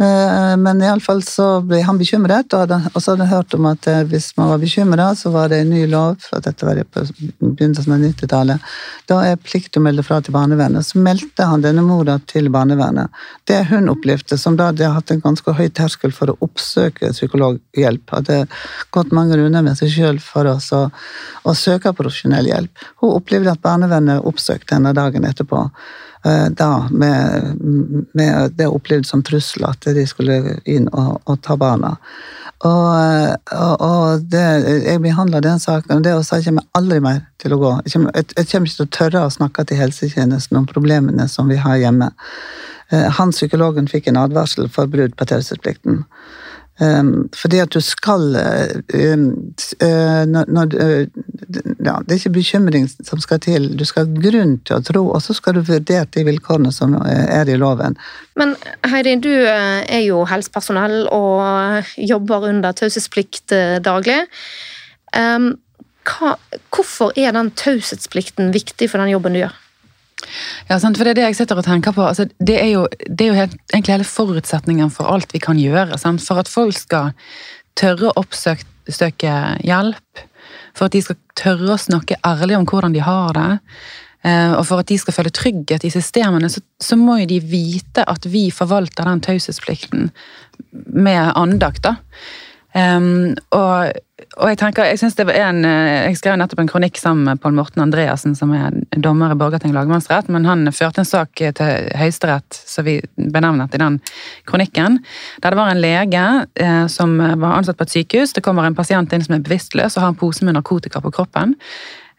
Eh, 0.02 0.56
Men 0.58 0.82
iallfall 0.82 1.22
så 1.28 1.60
ble 1.68 1.82
han 1.86 2.00
bekymret, 2.00 2.54
og 2.56 2.64
hadde- 2.64 2.92
og 2.94 3.02
så 3.02 3.12
hadde 3.14 3.28
han 3.28 3.34
hørt 3.36 3.54
om 3.58 3.68
at 3.70 3.88
eh, 3.92 4.04
hvis 4.10 4.32
man 4.40 4.50
var 4.54 4.62
bekymra, 4.64 5.10
så 5.20 5.32
var 5.36 5.52
det 5.52 5.60
en 5.66 5.70
ny 5.76 5.84
lov, 5.92 6.16
for 6.24 6.42
dette 6.46 6.66
var 6.66 6.80
på 6.90 7.04
begynnelsen 7.44 7.94
av 7.94 8.00
90-tallet, 8.06 8.72
da 9.12 9.20
er 9.28 9.36
plikt 9.44 9.78
å 9.78 9.84
melde 9.84 10.04
fra 10.08 10.22
til 10.24 10.34
barnevernet. 10.34 10.88
Så 10.88 11.04
meldte 11.04 11.46
han 11.52 11.62
denne 11.66 11.84
mora 11.86 12.18
til 12.32 12.50
barnevernet. 12.54 13.12
Det 13.50 13.60
hun 13.70 13.92
opplevde, 13.92 14.38
som 14.40 14.58
da 14.58 14.72
hadde 14.72 14.90
hatt 14.96 15.12
en 15.14 15.22
ganske 15.24 15.54
høy 15.60 15.68
terskel 15.70 16.16
for 16.16 16.32
å 16.34 16.38
oppsøke 16.46 17.12
psykologhjelp, 17.14 18.16
hadde 18.30 18.48
gått 18.90 19.12
mange 19.12 19.38
runder 19.38 19.64
med 19.66 19.78
seg 19.78 19.92
sjøl 19.94 20.20
for 20.24 20.48
å, 20.50 20.58
å 21.44 21.56
søke 21.56 21.94
profesjonell 21.94 22.50
hjelp. 22.50 22.86
Hun 23.02 23.16
opplevde 23.16 23.54
at 23.54 23.64
barnevernet 23.64 24.26
oppsøkte 24.26 24.78
henne 24.78 24.94
dagen 24.94 25.26
etterpå. 25.26 25.66
Eh, 26.26 26.50
da 26.52 26.88
med, 26.92 27.56
med 28.14 28.52
det 28.60 28.68
opplevd 28.68 29.08
som 29.08 29.24
trussel 29.24 29.64
at 29.70 29.88
de 29.96 30.06
skulle 30.08 30.60
inn 30.66 30.90
og, 30.92 31.22
og 31.26 31.42
ta 31.46 31.56
barna. 31.60 31.96
Og, 32.60 33.36
og, 33.56 33.76
og 33.80 34.26
det, 34.28 34.44
jeg 34.84 35.00
behandla 35.00 35.40
den 35.40 35.62
saken, 35.64 35.94
og 35.96 36.04
det 36.04 36.18
sa 36.28 36.42
jeg 36.42 36.50
kommer 36.50 36.66
aldri 36.76 36.98
mer 37.00 37.22
til 37.40 37.56
å 37.56 37.60
gå. 37.62 37.70
Jeg 37.86 37.94
kommer, 37.94 38.18
jeg, 38.18 38.34
jeg 38.36 38.50
kommer 38.50 38.68
ikke 38.68 38.82
til 38.82 38.90
å 38.90 38.98
tørre 38.98 39.22
å 39.24 39.32
snakke 39.32 39.64
til 39.70 39.80
helsetjenesten 39.80 40.60
om 40.60 40.68
problemene 40.68 41.30
som 41.32 41.48
vi 41.48 41.62
har 41.64 41.80
hjemme. 41.80 42.12
Eh, 42.92 43.08
Han 43.16 43.32
psykologen 43.32 43.88
fikk 43.88 44.12
en 44.12 44.20
advarsel 44.20 44.68
for 44.74 44.92
brudd 44.92 45.16
på 45.16 45.30
taushetsplikten. 45.32 46.04
Um, 46.80 47.28
fordi 47.36 47.60
at 47.60 47.74
du 47.76 47.82
skal 47.84 48.22
uh, 48.40 48.70
um, 48.96 49.26
uh, 49.84 50.24
når, 50.32 50.76
uh, 50.80 51.24
ja, 51.84 51.98
Det 52.06 52.14
er 52.14 52.20
ikke 52.22 52.38
bekymring 52.38 52.88
som 52.88 53.20
skal 53.20 53.42
til, 53.44 53.68
du 53.76 53.84
skal 53.84 54.08
ha 54.08 54.22
grunn 54.24 54.56
til 54.64 54.78
å 54.78 54.86
tro, 54.88 55.04
og 55.12 55.20
så 55.24 55.36
skal 55.36 55.58
du 55.58 55.64
vurdere 55.68 56.08
de 56.16 56.24
vilkårene 56.28 56.72
som 56.72 56.96
er 57.04 57.52
i 57.52 57.58
loven. 57.60 57.98
Men 58.40 58.56
Heidi, 58.88 59.18
du 59.20 59.32
eh, 59.34 59.82
er 59.84 60.04
jo 60.06 60.24
helsepersonell 60.30 61.10
og 61.12 61.90
jobber 62.00 62.48
under 62.52 62.76
taushetsplikt 62.78 63.56
eh, 63.56 63.78
daglig. 63.84 64.22
Hva, 65.10 66.36
hvorfor 66.72 67.18
er 67.20 67.34
den 67.36 67.52
taushetsplikten 67.60 68.54
viktig 68.56 68.92
for 68.92 69.02
den 69.02 69.12
jobben 69.16 69.36
du 69.36 69.44
gjør? 69.44 69.58
Ja, 70.70 70.80
sant? 70.80 70.98
for 70.98 71.06
det 71.06 71.14
er 71.14 71.20
det 71.22 71.28
jeg 71.30 71.40
sitter 71.40 71.60
og 71.60 71.66
tenker 71.68 71.96
på. 71.96 72.04
Altså, 72.06 72.28
det 72.40 72.58
er 72.62 72.72
jo, 72.74 72.88
det 73.08 73.26
er 73.26 73.32
jo 73.32 73.38
helt, 73.40 73.56
egentlig 73.74 73.96
hele 73.98 74.10
forutsetningen 74.10 74.92
for 74.94 75.10
alt 75.12 75.34
vi 75.34 75.42
kan 75.44 75.60
gjøre. 75.60 75.98
Sant? 76.02 76.24
For 76.26 76.42
at 76.42 76.52
folk 76.52 76.78
skal 76.78 77.14
tørre 77.80 78.10
å 78.10 78.18
oppsøke 78.24 79.38
hjelp, 79.64 80.26
For 80.74 80.88
at 80.88 80.94
de 80.96 81.02
skal 81.04 81.18
tørre 81.38 81.74
å 81.74 81.82
snakke 81.82 82.18
ærlig 82.26 82.56
om 82.58 82.66
hvordan 82.66 82.94
de 82.94 83.02
har 83.04 83.34
det. 83.34 83.60
eh, 84.24 84.54
Og 84.54 84.66
for 84.66 84.80
at 84.80 84.88
de 84.88 84.98
skal 84.98 85.14
føle 85.14 85.30
trygghet 85.30 85.84
i 85.84 85.92
systemene, 85.94 86.50
så, 86.50 86.62
så 86.80 86.96
må 86.96 87.20
jo 87.20 87.26
de 87.30 87.40
vite 87.40 88.04
at 88.08 88.26
vi 88.26 88.50
forvalter 88.52 89.06
den 89.06 89.22
taushetsplikten 89.22 90.12
med 90.72 91.34
andakt. 91.36 91.84
da. 91.84 91.96
Um, 92.76 93.36
og, 93.52 93.92
og 94.40 94.50
jeg 94.52 94.58
tenker, 94.60 94.88
jeg 94.88 95.00
synes 95.02 95.16
det 95.18 95.26
var 95.30 95.38
en, 95.40 95.64
eh, 95.66 96.08
jeg 96.10 96.18
skrev 96.20 96.38
nettopp 96.40 96.62
en 96.64 96.72
kronikk 96.72 96.98
sammen 97.00 97.28
med 97.28 97.42
Pål 97.42 97.56
Morten 97.58 97.84
Andreassen, 97.84 98.36
som 98.36 98.52
er 98.56 98.76
dommer 98.96 99.32
i 99.32 99.38
Borgarting 99.40 99.74
lagmannsrett, 99.76 100.30
men 100.30 100.46
han 100.46 100.66
førte 100.76 101.04
en 101.04 101.08
sak 101.08 101.34
til 101.36 101.90
Høyesterett, 102.00 102.60
som 102.68 102.86
vi 102.88 103.00
benevnet 103.16 103.76
i 103.76 103.82
den 103.82 104.00
kronikken, 104.50 105.00
der 105.44 105.56
det 105.56 105.60
var 105.60 105.72
en 105.72 105.82
lege 105.84 106.26
eh, 106.56 106.86
som 106.88 107.18
var 107.18 107.58
ansatt 107.60 107.78
på 107.80 107.88
et 107.88 107.96
sykehus. 107.96 108.34
Det 108.34 108.44
kommer 108.46 108.68
en 108.68 108.78
pasient 108.78 109.14
inn 109.14 109.24
som 109.26 109.38
er 109.38 109.46
bevisstløs 109.46 109.98
og 109.98 110.04
har 110.04 110.14
en 110.14 110.20
pose 110.20 110.46
med 110.46 110.58
narkotika 110.58 111.02
på 111.02 111.14
kroppen. 111.16 111.56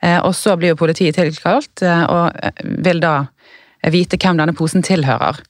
Eh, 0.02 0.18
og 0.24 0.34
så 0.34 0.56
blir 0.56 0.72
jo 0.72 0.80
politiet 0.80 1.18
tilkalt 1.18 1.82
eh, 1.84 2.04
og 2.08 2.32
eh, 2.40 2.64
vil 2.84 3.02
da 3.02 3.14
vite 3.90 4.18
hvem 4.20 4.40
denne 4.40 4.56
posen 4.56 4.84
tilhører. 4.84 5.40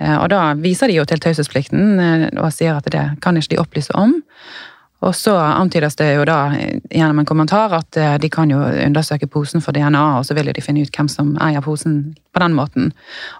Eh, 0.00 0.16
Og 0.16 0.30
da 0.32 0.54
viser 0.60 0.88
de 0.88 0.96
jo 0.98 1.04
til 1.08 1.20
taushetsplikten 1.20 2.00
og 2.36 2.52
sier 2.52 2.76
at 2.76 2.88
det 2.92 3.04
kan 3.24 3.36
ikke 3.36 3.54
de 3.54 3.60
opplyse 3.60 3.92
om. 3.96 4.16
Og 5.06 5.14
så 5.14 5.32
antydes 5.38 5.94
det 6.00 6.08
jo 6.16 6.24
da 6.26 6.50
gjennom 6.90 7.20
en 7.22 7.28
kommentar 7.28 7.74
at 7.76 7.98
eh, 8.00 8.16
de 8.18 8.30
kan 8.32 8.50
jo 8.50 8.58
undersøke 8.58 9.28
posen 9.30 9.62
for 9.62 9.76
DNA, 9.76 10.02
og 10.18 10.26
så 10.26 10.34
vil 10.34 10.50
de 10.50 10.64
finne 10.64 10.82
ut 10.82 10.98
hvem 10.98 11.10
som 11.12 11.34
eier 11.42 11.62
posen 11.62 12.16
på 12.34 12.42
den 12.42 12.56
måten. 12.56 12.90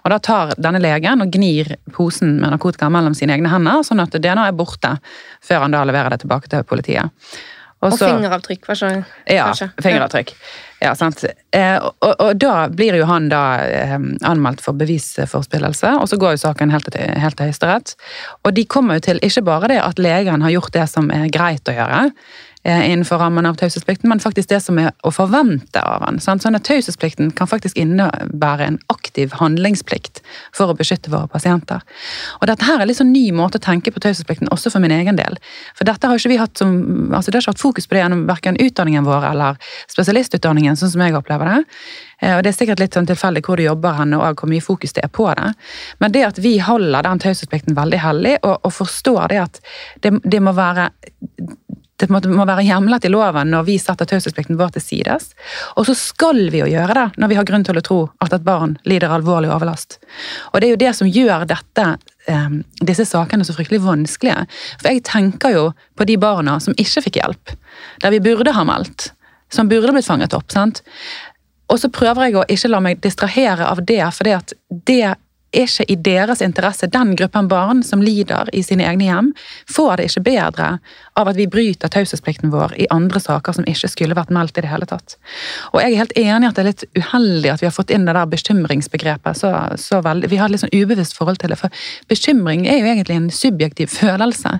Og 0.05 0.13
da 0.13 0.21
tar 0.23 0.55
denne 0.55 0.81
legen 0.83 1.23
og 1.23 1.33
gnir 1.33 1.73
posen 1.95 2.37
med 2.39 2.53
narkotika 2.55 2.89
mellom 2.93 3.17
sine 3.17 3.35
egne 3.35 3.51
hender, 3.51 3.83
sånn 3.83 4.03
at 4.03 4.15
DNA 4.15 4.47
er 4.47 4.57
borte, 4.57 4.95
før 5.43 5.65
han 5.65 5.75
da 5.75 5.83
leverer 5.87 6.15
det 6.15 6.23
tilbake 6.23 6.51
til 6.53 6.63
politiet. 6.67 7.11
Og 7.85 7.93
så- 7.93 8.07
fingeravtrykk, 8.09 8.63
var 8.67 8.75
ikke 8.79 9.05
ja, 9.29 9.45
kanskje? 9.51 9.69
fingeravtrykk. 9.83 10.31
Ja, 10.81 10.93
sant. 10.95 11.23
Eh, 11.53 11.77
og, 11.81 12.15
og 12.21 12.37
da 12.37 12.67
blir 12.69 12.97
jo 12.97 13.05
han 13.09 13.29
da 13.29 13.41
eh, 13.65 13.95
anmeldt 14.25 14.61
for 14.61 14.77
bevisforspillelse, 14.77 15.95
og 16.01 16.09
så 16.09 16.17
går 16.21 16.35
jo 16.35 16.41
saken 16.45 16.73
helt 16.73 16.89
til, 16.93 17.13
helt 17.17 17.37
til 17.37 17.49
Høyesterett. 17.49 17.95
Og 18.45 18.53
de 18.57 18.65
kommer 18.65 18.97
jo 18.97 19.07
til 19.09 19.21
ikke 19.25 19.45
bare 19.45 19.71
det 19.73 19.79
at 19.81 20.01
legen 20.01 20.45
har 20.45 20.53
gjort 20.53 20.73
det 20.73 20.85
som 20.89 21.09
er 21.13 21.29
greit 21.33 21.69
å 21.69 21.77
gjøre, 21.77 22.03
innenfor 22.67 23.17
rammen 23.17 23.45
av 23.45 23.55
taushetsplikten, 23.55 24.09
men 24.09 24.19
faktisk 24.19 24.49
det 24.49 24.59
som 24.63 24.79
er 24.81 24.91
å 25.07 25.11
forvente 25.15 25.79
av. 25.79 26.03
Sant? 26.19 26.43
Sånn 26.43 26.57
at 26.57 26.65
Taushetsplikten 26.67 27.31
kan 27.37 27.47
faktisk 27.47 27.77
innebære 27.79 28.67
en 28.67 28.79
aktiv 28.91 29.31
handlingsplikt 29.39 30.19
for 30.55 30.71
å 30.71 30.75
beskytte 30.77 31.11
våre 31.13 31.29
pasienter. 31.31 31.85
Og 32.41 32.47
dette 32.51 32.67
her 32.67 32.81
er 32.81 32.89
litt 32.89 32.99
sånn 32.99 33.13
ny 33.13 33.31
måte 33.31 33.61
å 33.61 33.63
tenke 33.63 33.93
på 33.95 34.03
taushetsplikten, 34.03 34.51
også 34.51 34.73
for 34.73 34.83
min 34.83 34.91
egen 34.91 35.15
del. 35.19 35.39
For 35.77 35.87
dette 35.87 36.09
har 36.09 36.19
ikke 36.19 36.33
vi 36.33 36.41
hatt 36.41 36.59
som, 36.59 36.73
altså 37.13 37.31
det 37.31 37.39
har 37.39 37.45
ikke 37.45 37.55
hatt 37.55 37.63
fokus 37.63 37.87
på 37.87 37.95
det 37.95 38.03
gjennom 38.03 38.25
verken 38.27 38.59
utdanningen 38.59 39.07
vår 39.07 39.29
eller 39.31 39.71
spesialistutdanningen, 39.87 40.75
sånn 40.75 40.91
som 40.91 41.05
jeg 41.05 41.15
opplever 41.17 41.53
det. 41.53 41.59
Eh, 42.21 42.35
Og 42.37 42.43
det 42.43 42.51
er 42.51 42.57
sikkert 42.57 42.83
litt 42.83 42.97
sånn 42.97 43.07
tilfeldig 43.07 43.45
hvor 43.45 43.57
du 43.57 43.63
jobber 43.63 43.95
hen 44.01 44.13
og 44.17 44.41
hvor 44.41 44.51
mye 44.51 44.63
fokus 44.63 44.93
det 44.97 45.05
er 45.05 45.13
på 45.13 45.29
det. 45.37 45.53
Men 45.99 46.11
det 46.11 46.25
at 46.27 46.41
vi 46.43 46.57
holder 46.59 47.07
den 47.07 47.19
taushetsplikten 47.23 47.77
veldig 47.77 48.01
hellig, 48.03 48.35
og, 48.43 48.59
og 48.63 48.73
forstår 48.73 49.31
det 49.31 49.39
at 49.45 49.61
det, 50.03 50.17
det 50.23 50.43
må 50.43 50.51
være 50.57 50.89
det 51.97 52.09
må 52.11 52.45
være 52.45 52.65
hjemlet 52.67 53.07
i 53.07 53.09
loven 53.09 53.49
når 53.49 53.63
vi 53.65 53.77
setter 53.81 54.05
taushetsplikten 54.09 54.57
vår 54.59 54.75
til 54.75 54.83
sides. 54.83 55.31
Og 55.79 55.87
så 55.89 55.95
skal 55.97 56.43
vi 56.53 56.61
jo 56.61 56.69
gjøre 56.69 56.93
det 56.93 57.05
når 57.17 57.31
vi 57.31 57.39
har 57.39 57.47
grunn 57.49 57.65
til 57.65 57.79
å 57.79 57.85
tro 57.85 57.99
at 58.23 58.35
et 58.37 58.45
barn 58.45 58.75
lider 58.85 59.13
alvorlig 59.13 59.49
overlast. 59.53 59.97
Og 60.51 60.61
det 60.61 60.69
er 60.69 60.75
jo 60.75 60.81
det 60.83 60.93
som 60.97 61.09
gjør 61.09 61.47
dette, 61.49 61.87
eh, 62.29 62.59
disse 62.85 63.07
sakene 63.09 63.47
så 63.47 63.57
fryktelig 63.57 63.81
vanskelige. 63.85 64.45
For 64.77 64.91
jeg 64.91 65.05
tenker 65.09 65.55
jo 65.55 65.65
på 65.97 66.05
de 66.05 66.19
barna 66.21 66.59
som 66.61 66.77
ikke 66.77 67.07
fikk 67.07 67.21
hjelp, 67.23 67.55
der 68.03 68.13
vi 68.13 68.21
burde 68.29 68.53
ha 68.53 68.67
meldt, 68.67 69.11
som 69.49 69.69
burde 69.69 69.95
blitt 69.95 70.09
fanget 70.09 70.37
opp. 70.37 70.51
sant? 70.51 70.83
Og 71.67 71.79
så 71.81 71.89
prøver 71.91 72.27
jeg 72.27 72.37
å 72.37 72.45
ikke 72.47 72.69
la 72.71 72.79
meg 72.83 73.01
distrahere 73.01 73.65
av 73.67 73.81
det, 73.83 74.03
for 74.13 74.23
det 74.69 75.15
er 75.55 75.65
ikke 75.67 75.85
i 75.87 75.95
deres 75.95 76.41
interesse. 76.43 76.89
Den 76.91 77.15
gruppen 77.15 77.47
barn 77.47 77.83
som 77.83 78.01
lider 78.03 78.49
i 78.53 78.63
sine 78.63 78.85
egne 78.87 79.07
hjem, 79.07 79.29
får 79.71 79.97
det 79.97 80.07
ikke 80.09 80.23
bedre 80.27 80.69
av 81.17 81.31
at 81.31 81.37
vi 81.39 81.47
bryter 81.49 81.91
taushetsplikten 81.91 82.51
vår 82.53 82.75
i 82.77 82.87
andre 82.93 83.21
saker 83.23 83.55
som 83.55 83.67
ikke 83.69 83.89
skulle 83.91 84.17
vært 84.17 84.33
meldt 84.33 84.57
i 84.57 84.65
det 84.65 84.71
hele 84.71 84.87
tatt. 84.89 85.17
Og 85.71 85.79
jeg 85.81 85.93
er 85.93 86.03
helt 86.03 86.17
enig 86.19 86.47
i 86.47 86.49
at 86.49 86.59
det 86.59 86.63
er 86.63 86.69
litt 86.71 86.85
uheldig 86.99 87.53
at 87.53 87.63
vi 87.63 87.69
har 87.69 87.75
fått 87.75 87.93
inn 87.95 88.07
det 88.07 88.17
der 88.17 88.31
bekymringsbegrepet 88.33 89.39
så, 89.39 89.53
så 89.79 90.01
veldig. 90.05 90.31
Vi 90.31 90.41
har 90.41 90.49
et 90.49 90.57
litt 90.57 90.65
sånn 90.65 90.75
ubevisst 90.75 91.17
forhold 91.17 91.41
til 91.41 91.53
det, 91.53 91.59
for 91.61 91.87
bekymring 92.11 92.67
er 92.67 92.81
jo 92.81 92.91
egentlig 92.91 93.17
en 93.17 93.31
subjektiv 93.33 93.93
følelse. 93.95 94.57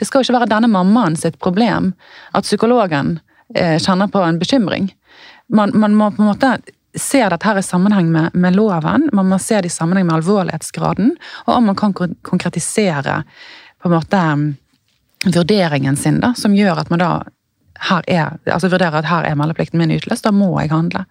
Det 0.00 0.08
skal 0.08 0.20
jo 0.20 0.30
ikke 0.30 0.40
være 0.40 0.52
denne 0.54 0.72
mammaen 0.72 1.18
sitt 1.20 1.38
problem 1.42 1.92
at 2.32 2.48
psykologen 2.48 3.18
eh, 3.54 3.76
kjenner 3.78 4.10
på 4.10 4.24
en 4.24 4.40
bekymring. 4.40 4.90
Man, 5.50 5.74
man 5.74 5.96
må 5.98 6.12
på 6.14 6.22
en 6.22 6.30
måte 6.30 6.54
se 6.96 7.20
dette 7.28 7.46
her 7.46 7.58
i 7.58 7.62
sammenheng 7.62 8.08
med, 8.12 8.34
med 8.34 8.56
loven, 8.56 9.08
man 9.12 9.28
må 9.30 9.38
se 9.38 9.60
det 9.60 9.70
i 9.70 9.74
sammenheng 9.74 10.08
med 10.08 10.16
alvorlighetsgraden, 10.20 11.12
og 11.46 11.52
om 11.54 11.70
man 11.70 11.78
kan 11.78 11.94
konkretisere 11.94 13.22
på 13.82 13.88
en 13.88 13.94
måte 13.94 14.20
mm, 14.20 14.48
vurderingen 15.34 15.96
sin, 15.96 16.20
da, 16.20 16.34
som 16.36 16.56
gjør 16.56 16.82
at 16.82 16.90
man 16.90 17.02
da 17.02 17.12
her 17.90 18.04
er, 18.10 18.36
altså 18.44 18.68
vurderer 18.68 19.00
at 19.00 19.08
her 19.08 19.28
er 19.28 19.38
meldeplikten 19.40 19.80
min 19.80 19.94
utløst, 19.94 20.26
da 20.26 20.34
må 20.34 20.50
jeg 20.60 20.72
handle. 20.72 21.04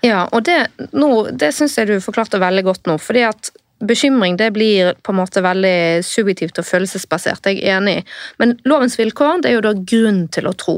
Ja, 0.00 0.24
og 0.32 0.46
det, 0.48 0.70
nå, 0.96 1.10
det 1.36 1.50
syns 1.52 1.76
jeg 1.76 1.90
du 1.90 1.98
forklarte 2.00 2.40
veldig 2.40 2.64
godt 2.70 2.88
nå. 2.88 2.96
fordi 2.98 3.26
at 3.28 3.52
Bekymring 3.80 4.36
det 4.36 4.50
blir 4.52 4.92
på 5.00 5.12
en 5.12 5.16
måte 5.16 5.40
veldig 5.40 6.04
subjektivt 6.04 6.58
og 6.60 6.66
følelsesbasert. 6.68 7.46
Jeg 7.48 7.62
er 7.64 7.78
enig. 7.78 8.02
Men 8.36 8.58
lovens 8.68 8.98
vilkår 9.00 9.40
det 9.40 9.48
er 9.48 9.56
jo 9.56 9.62
da 9.64 9.72
grunn 9.72 10.26
til 10.28 10.50
å 10.50 10.52
tro. 10.52 10.74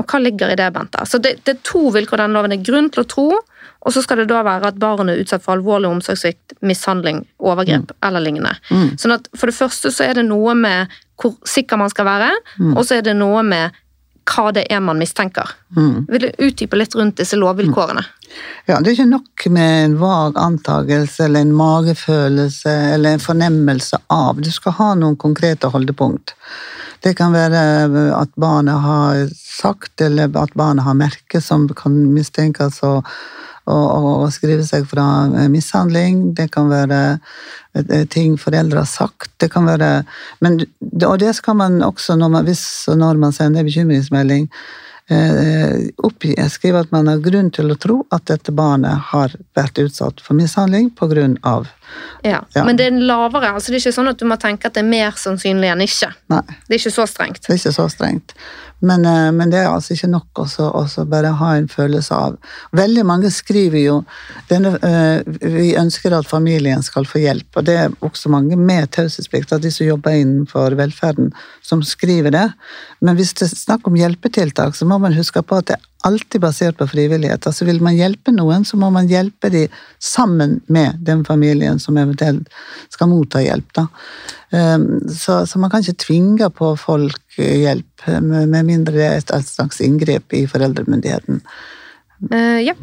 Og 0.00 0.08
hva 0.08 0.20
ligger 0.22 0.52
i 0.52 0.56
det, 0.58 0.70
Bente? 0.74 1.04
Så 1.06 1.20
det, 1.22 1.36
det 1.44 1.56
er 1.58 1.64
to 1.66 1.90
vilkår 1.94 2.22
denne 2.24 2.38
loven. 2.38 2.54
Er 2.56 2.64
grunn 2.64 2.88
til 2.92 3.04
å 3.04 3.08
tro, 3.10 3.26
og 3.80 3.92
så 3.94 4.02
skal 4.04 4.22
det 4.22 4.30
da 4.30 4.40
være 4.44 4.72
at 4.72 4.80
barnet 4.80 5.14
er 5.14 5.22
utsatt 5.22 5.44
for 5.44 5.56
alvorlig 5.56 5.88
omsorgssvikt, 5.88 6.56
mishandling, 6.64 7.22
overgrep 7.40 7.92
eller 8.04 8.24
lignende. 8.24 8.56
Sånn 9.00 9.14
at 9.16 9.28
For 9.36 9.48
det 9.48 9.56
første 9.56 9.92
så 9.92 10.04
er 10.08 10.18
det 10.20 10.26
noe 10.28 10.56
med 10.56 10.92
hvor 11.20 11.36
sikker 11.48 11.80
man 11.80 11.92
skal 11.92 12.08
være, 12.08 12.32
og 12.74 12.82
så 12.84 12.98
er 12.98 13.06
det 13.06 13.16
noe 13.16 13.42
med 13.44 13.76
hva 14.30 14.50
det 14.54 14.66
er 14.70 14.80
man 14.84 15.00
mistenker. 15.00 15.48
Vil 16.08 16.22
du 16.22 16.28
utdype 16.38 16.76
litt 16.78 16.94
rundt 16.94 17.16
disse 17.18 17.36
lovvilkårene? 17.40 18.04
Ja, 18.68 18.78
Det 18.80 18.92
er 18.92 18.94
ikke 18.94 19.08
nok 19.10 19.46
med 19.50 19.84
en 19.84 19.96
vag 19.98 20.36
antagelse 20.38 21.24
eller 21.24 21.40
en 21.40 21.54
magefølelse 21.56 22.74
eller 22.94 23.16
en 23.16 23.24
fornemmelse 23.24 23.98
av. 24.06 24.38
Du 24.40 24.50
skal 24.54 24.76
ha 24.78 24.94
noen 24.94 25.16
konkrete 25.16 25.72
holdepunkt. 25.72 26.36
Det 27.00 27.14
kan 27.16 27.32
være 27.32 27.60
at 28.16 28.32
barnet 28.40 28.82
har 28.84 29.28
sagt, 29.34 30.00
eller 30.04 30.28
at 30.36 30.52
barnet 30.58 30.84
har 30.84 30.98
merket 30.98 31.44
som 31.44 31.64
kan 31.76 31.94
mistenkes 32.12 32.82
å, 32.84 32.98
å, 33.70 33.78
å 34.24 34.28
skrive 34.32 34.66
seg 34.68 34.84
fra 34.90 35.06
mishandling. 35.52 36.34
Det 36.36 36.50
kan 36.52 36.68
være 36.72 37.00
eh, 37.16 38.04
ting 38.12 38.36
foreldre 38.40 38.84
har 38.84 38.90
sagt. 38.90 39.32
Det 39.40 39.48
kan 39.52 39.68
være, 39.70 39.90
men, 40.44 40.60
og 41.00 41.16
det 41.22 41.32
skal 41.40 41.56
man 41.62 41.80
også, 41.86 42.18
når 42.20 42.36
man, 42.36 42.46
hvis 42.48 42.66
og 42.92 43.00
når 43.00 43.24
man 43.24 43.36
sender 43.36 43.64
bekymringsmelding, 43.64 44.50
eh, 45.10 45.88
oppgi, 46.04 46.36
skrive 46.52 46.84
at 46.84 46.92
man 46.94 47.08
har 47.10 47.24
grunn 47.24 47.50
til 47.54 47.72
å 47.72 47.78
tro 47.80 48.02
at 48.14 48.28
dette 48.30 48.52
barnet 48.54 49.10
har 49.12 49.34
vært 49.56 49.80
utsatt 49.82 50.20
for 50.24 50.38
mishandling 50.38 50.92
av 51.42 51.68
Ja. 52.24 52.40
Ja. 52.54 52.64
Men 52.64 52.76
det 52.76 52.86
er 52.90 52.98
lavere, 52.98 53.54
altså 53.54 53.72
det 53.72 53.80
er 53.80 53.86
ikke 53.86 53.98
sånn 53.98 54.10
at 54.12 54.18
du 54.20 54.26
må 54.28 54.36
tenke 54.40 54.68
at 54.68 54.74
det 54.76 54.84
er 54.84 54.90
mer 54.90 55.14
sannsynlig 55.16 55.70
enn 55.72 55.84
ikke. 55.86 56.12
Nei, 56.32 56.42
Det 56.66 56.74
er 56.74 56.82
ikke 56.82 56.98
så 56.98 57.06
strengt. 57.08 57.42
det 57.46 57.54
er 57.54 57.60
ikke 57.60 57.78
så 57.78 57.88
strengt. 57.92 58.34
Men, 58.80 59.04
eh, 59.04 59.32
men 59.32 59.50
det 59.52 59.58
er 59.60 59.68
altså 59.68 59.92
ikke 59.92 60.08
nok 60.08 60.40
også 60.40 60.70
også 60.72 61.04
bare 61.10 61.34
ha 61.36 61.50
en 61.56 61.68
følelse 61.68 62.16
av 62.16 62.38
Veldig 62.72 63.02
mange 63.04 63.30
skriver 63.30 63.82
jo 63.82 63.96
denne, 64.48 64.72
eh, 64.80 65.20
Vi 65.26 65.74
ønsker 65.76 66.16
at 66.16 66.28
familien 66.28 66.82
skal 66.82 67.04
få 67.04 67.20
hjelp, 67.20 67.56
og 67.56 67.66
det 67.68 67.76
er 67.76 67.96
også 68.00 68.32
mange 68.32 68.56
med 68.56 68.90
taushetsplikt, 68.96 69.52
av 69.52 69.60
de 69.60 69.70
som 69.70 69.86
jobber 69.86 70.16
innenfor 70.16 70.76
velferden, 70.78 71.32
som 71.62 71.82
skriver 71.82 72.30
det. 72.30 72.46
Men 73.00 73.16
hvis 73.16 73.34
det 73.34 73.50
er 73.50 73.56
snakk 73.56 73.86
om 73.86 73.96
hjelpetiltak, 73.96 74.74
så 74.74 74.86
må 74.88 74.98
man 75.00 75.12
huske 75.12 75.42
på 75.42 75.58
at 75.58 75.66
det 75.66 75.76
alltid 76.06 76.40
basert 76.40 76.78
på 76.78 76.86
frivillighet. 76.88 77.46
Altså 77.46 77.66
Vil 77.68 77.80
man 77.84 77.96
hjelpe 77.96 78.32
noen, 78.32 78.64
så 78.64 78.78
må 78.80 78.90
man 78.94 79.08
hjelpe 79.10 79.50
dem 79.52 79.72
sammen 79.98 80.60
med 80.66 81.00
den 81.06 81.24
familien 81.28 81.80
som 81.82 81.98
eventuelt 82.00 82.48
skal 82.92 83.10
motta 83.12 83.42
hjelp. 83.44 83.72
da. 83.76 83.86
Um, 84.50 84.86
Så, 85.08 85.46
så 85.46 85.58
man 85.58 85.70
kan 85.70 85.84
ikke 85.84 86.04
tvinge 86.06 86.50
på 86.50 86.72
folk 86.76 87.36
hjelp, 87.36 88.06
med 88.20 88.64
mindre 88.64 88.96
det 88.96 89.06
er 89.06 89.20
et 89.20 89.48
slags 89.48 89.80
inngrep 89.84 90.32
i 90.32 90.46
foreldremyndigheten. 90.50 91.42
Eh, 92.32 92.60
ja. 92.66 92.74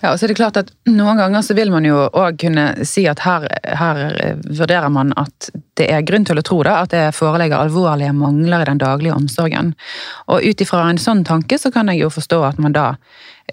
Ja, 0.00 0.12
og 0.12 0.18
så 0.18 0.24
er 0.24 0.32
det 0.32 0.38
klart 0.38 0.56
at 0.56 0.70
Noen 0.88 1.18
ganger 1.20 1.42
så 1.44 1.54
vil 1.58 1.72
man 1.72 1.84
jo 1.84 2.06
òg 2.06 2.38
kunne 2.40 2.86
si 2.88 3.04
at 3.10 3.20
her, 3.24 3.44
her 3.76 4.00
vurderer 4.46 4.88
man 4.92 5.12
at 5.20 5.50
det 5.80 5.90
er 5.92 6.04
grunn 6.06 6.24
til 6.28 6.40
å 6.40 6.44
tro 6.46 6.60
da, 6.66 6.80
at 6.84 6.94
det 6.94 7.02
foreligger 7.16 7.60
alvorlige 7.60 8.14
mangler 8.16 8.64
i 8.64 8.70
den 8.70 8.80
daglige 8.80 9.16
omsorgen. 9.16 9.74
Og 10.32 10.44
ut 10.44 10.64
ifra 10.64 10.86
en 10.88 11.00
sånn 11.00 11.24
tanke 11.28 11.58
så 11.60 11.72
kan 11.74 11.90
jeg 11.92 12.02
jo 12.04 12.12
forstå 12.12 12.40
at 12.48 12.62
man 12.62 12.76
da 12.76 12.86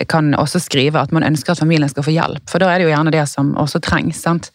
kan 0.09 0.33
også 0.37 0.59
skrive 0.61 1.01
at 1.01 1.13
man 1.15 1.25
ønsker 1.25 1.53
at 1.53 1.61
familien 1.61 1.89
skal 1.89 2.05
få 2.05 2.13
hjelp, 2.13 2.45
for 2.49 2.61
da 2.61 2.69
er 2.71 2.79
det 2.79 2.87
jo 2.87 2.93
gjerne 2.93 3.13
det 3.13 3.25
som 3.31 3.53
også 3.57 3.81
trengs. 3.83 4.21
sant? 4.21 4.51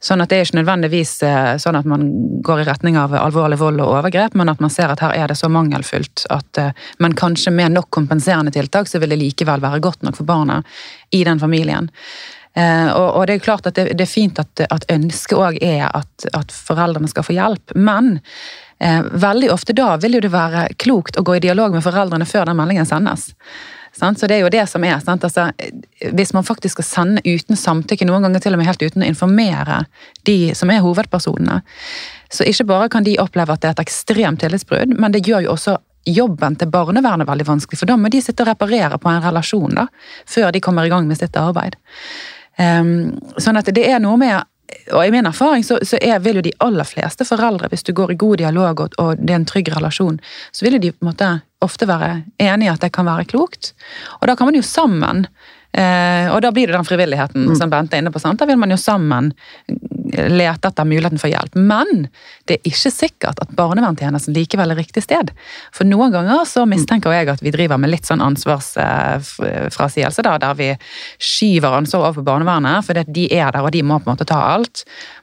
Sånn 0.00 0.22
at 0.22 0.30
det 0.30 0.36
er 0.38 0.46
ikke 0.46 0.60
nødvendigvis 0.60 1.12
eh, 1.26 1.56
sånn 1.58 1.76
at 1.78 1.86
man 1.88 2.04
går 2.46 2.62
i 2.62 2.66
retning 2.68 2.98
av 3.00 3.16
alvorlig 3.18 3.58
vold 3.58 3.82
og 3.82 3.96
overgrep, 3.96 4.36
men 4.38 4.50
at 4.52 4.60
man 4.62 4.70
ser 4.70 4.92
at 4.92 5.02
her 5.02 5.16
er 5.16 5.30
det 5.30 5.36
så 5.40 5.50
mangelfullt 5.50 6.22
at 6.30 6.60
eh, 6.62 6.84
Men 7.02 7.16
kanskje 7.18 7.50
med 7.50 7.74
nok 7.74 7.90
kompenserende 7.90 8.52
tiltak, 8.54 8.88
så 8.88 9.00
vil 9.02 9.10
det 9.10 9.18
likevel 9.18 9.60
være 9.60 9.82
godt 9.82 10.06
nok 10.06 10.16
for 10.16 10.28
barna 10.28 10.60
i 11.10 11.24
den 11.26 11.40
familien. 11.42 11.90
Eh, 12.54 12.92
og, 12.94 13.26
det 13.26 13.34
er 13.34 13.42
klart 13.42 13.66
at 13.66 13.74
det, 13.74 14.00
er 14.00 14.10
fint 14.10 14.38
at, 14.38 14.62
at 14.70 14.86
ønsket 14.92 15.38
òg 15.38 15.58
er 15.62 15.88
at, 15.90 16.28
at, 16.32 16.54
foreldrene 16.54 17.10
skal 17.10 17.26
få 17.26 17.34
hjelp, 17.34 17.74
men 17.74 18.20
veldig 18.78 19.48
ofte 19.50 19.74
da 19.74 19.96
vil 19.98 20.14
jo 20.14 20.20
det 20.22 20.30
være 20.30 20.60
klokt 20.78 21.16
å 21.18 21.24
gå 21.26 21.34
i 21.34 21.40
dialog 21.42 21.72
med 21.74 21.82
foreldrene 21.82 22.28
før 22.30 22.46
den 22.46 22.60
meldingen 22.60 22.86
sendes. 22.86 23.32
Så 23.98 24.28
det 24.30 24.36
er 24.36 24.44
jo 24.44 24.52
det 24.52 24.64
som 24.70 24.84
er. 24.86 25.00
Altså, 25.02 25.48
hvis 26.14 26.32
man 26.36 26.46
faktisk 26.46 26.78
skal 26.78 26.86
sende 26.86 27.22
uten 27.26 27.58
samtykke, 27.58 28.06
noen 28.06 28.26
ganger 28.26 28.44
til 28.44 28.54
og 28.54 28.60
med 28.60 28.68
helt 28.68 28.82
uten 28.82 29.02
å 29.02 29.08
informere 29.08 29.82
de 30.28 30.54
som 30.54 30.70
er 30.70 30.84
hovedpersonene, 30.84 31.60
så 32.30 32.46
ikke 32.46 32.68
bare 32.68 32.88
kan 32.92 33.06
de 33.06 33.18
oppleve 33.18 33.54
at 33.54 33.62
det 33.62 33.70
er 33.70 33.76
et 33.76 33.84
ekstremt 33.86 34.42
tillitsbrudd, 34.44 34.94
men 35.00 35.14
det 35.14 35.24
gjør 35.26 35.46
jo 35.46 35.54
også 35.56 35.78
jobben 36.08 36.56
til 36.56 36.70
barnevernet 36.72 37.28
veldig 37.28 37.46
vanskelig. 37.48 37.80
For 37.80 37.90
da 37.90 37.96
må 38.00 38.10
de 38.12 38.20
sitte 38.24 38.44
og 38.44 38.52
reparere 38.52 39.00
på 39.00 39.10
en 39.10 39.22
relasjon 39.24 39.74
da, 39.76 39.88
før 40.28 40.52
de 40.54 40.62
kommer 40.64 40.86
i 40.86 40.92
gang 40.92 41.08
med 41.08 41.18
sitt 41.20 41.36
arbeid. 41.36 41.76
Um, 42.58 43.18
sånn 43.38 43.58
at 43.60 43.68
det 43.74 43.84
er 43.86 44.00
noe 44.02 44.18
med 44.18 44.46
og 44.92 45.06
I 45.06 45.12
min 45.12 45.26
erfaring 45.28 45.64
så, 45.64 45.78
så 45.82 45.98
er, 46.00 46.18
vil 46.24 46.40
jo 46.40 46.44
de 46.44 46.54
aller 46.64 46.86
fleste 46.88 47.24
foreldre, 47.28 47.70
hvis 47.72 47.86
du 47.86 47.92
går 47.96 48.12
i 48.12 48.18
god 48.20 48.40
dialog 48.40 48.80
og, 48.84 48.96
og 49.00 49.20
det 49.20 49.34
er 49.34 49.40
en 49.40 49.48
trygg 49.48 49.70
relasjon, 49.74 50.20
så 50.52 50.64
vil 50.66 50.78
jo 50.78 50.82
de 50.86 50.92
på 50.92 51.04
en 51.04 51.10
måte 51.10 51.30
ofte 51.64 51.88
være 51.88 52.22
enig 52.42 52.68
i 52.68 52.72
at 52.72 52.84
det 52.84 52.92
kan 52.94 53.08
være 53.08 53.26
klokt. 53.32 53.72
Og 54.20 54.28
da 54.28 54.36
kan 54.38 54.48
man 54.48 54.58
jo 54.58 54.64
sammen 54.64 55.26
Eh, 55.78 56.26
og 56.32 56.40
da 56.42 56.50
blir 56.54 56.66
det 56.66 56.74
den 56.74 56.86
frivilligheten 56.86 57.52
mm. 57.52 57.56
som 57.58 57.70
Bente 57.70 57.96
er 57.96 58.02
inne 58.02 58.10
på. 58.14 58.22
Sant? 58.22 58.40
Da 58.40 58.48
vil 58.48 58.58
man 58.58 58.72
jo 58.74 58.78
sammen 58.80 59.32
lete 60.08 60.68
etter 60.68 60.84
muligheten 60.88 61.18
for 61.20 61.28
hjelp. 61.30 61.54
Men 61.54 62.08
det 62.48 62.54
er 62.56 62.62
ikke 62.70 62.90
sikkert 62.92 63.38
at 63.42 63.50
barnevernstjenesten 63.56 64.34
likevel 64.36 64.70
er 64.72 64.80
riktig 64.80 65.02
sted. 65.04 65.30
For 65.74 65.84
noen 65.88 66.12
ganger 66.14 66.44
så 66.48 66.66
mistenker 66.68 67.12
jeg 67.14 67.28
at 67.30 67.42
vi 67.44 67.54
driver 67.54 67.78
med 67.80 67.92
litt 67.92 68.06
sånn 68.08 68.24
ansvarsfrasigelse, 68.24 70.22
da, 70.26 70.38
der 70.42 70.54
vi 70.58 70.68
skyver 71.22 71.78
ansvar 71.78 72.00
over 72.08 72.16
på 72.20 72.28
barnevernet, 72.30 72.84
for 72.86 72.92
de 73.04 73.24
er 73.34 73.52
der 73.54 73.62
og 73.62 73.72
de 73.74 73.82
må 73.84 73.94
på 74.00 74.06
en 74.08 74.14
måte 74.16 74.28
ta 74.28 74.40
alt. 74.54 74.76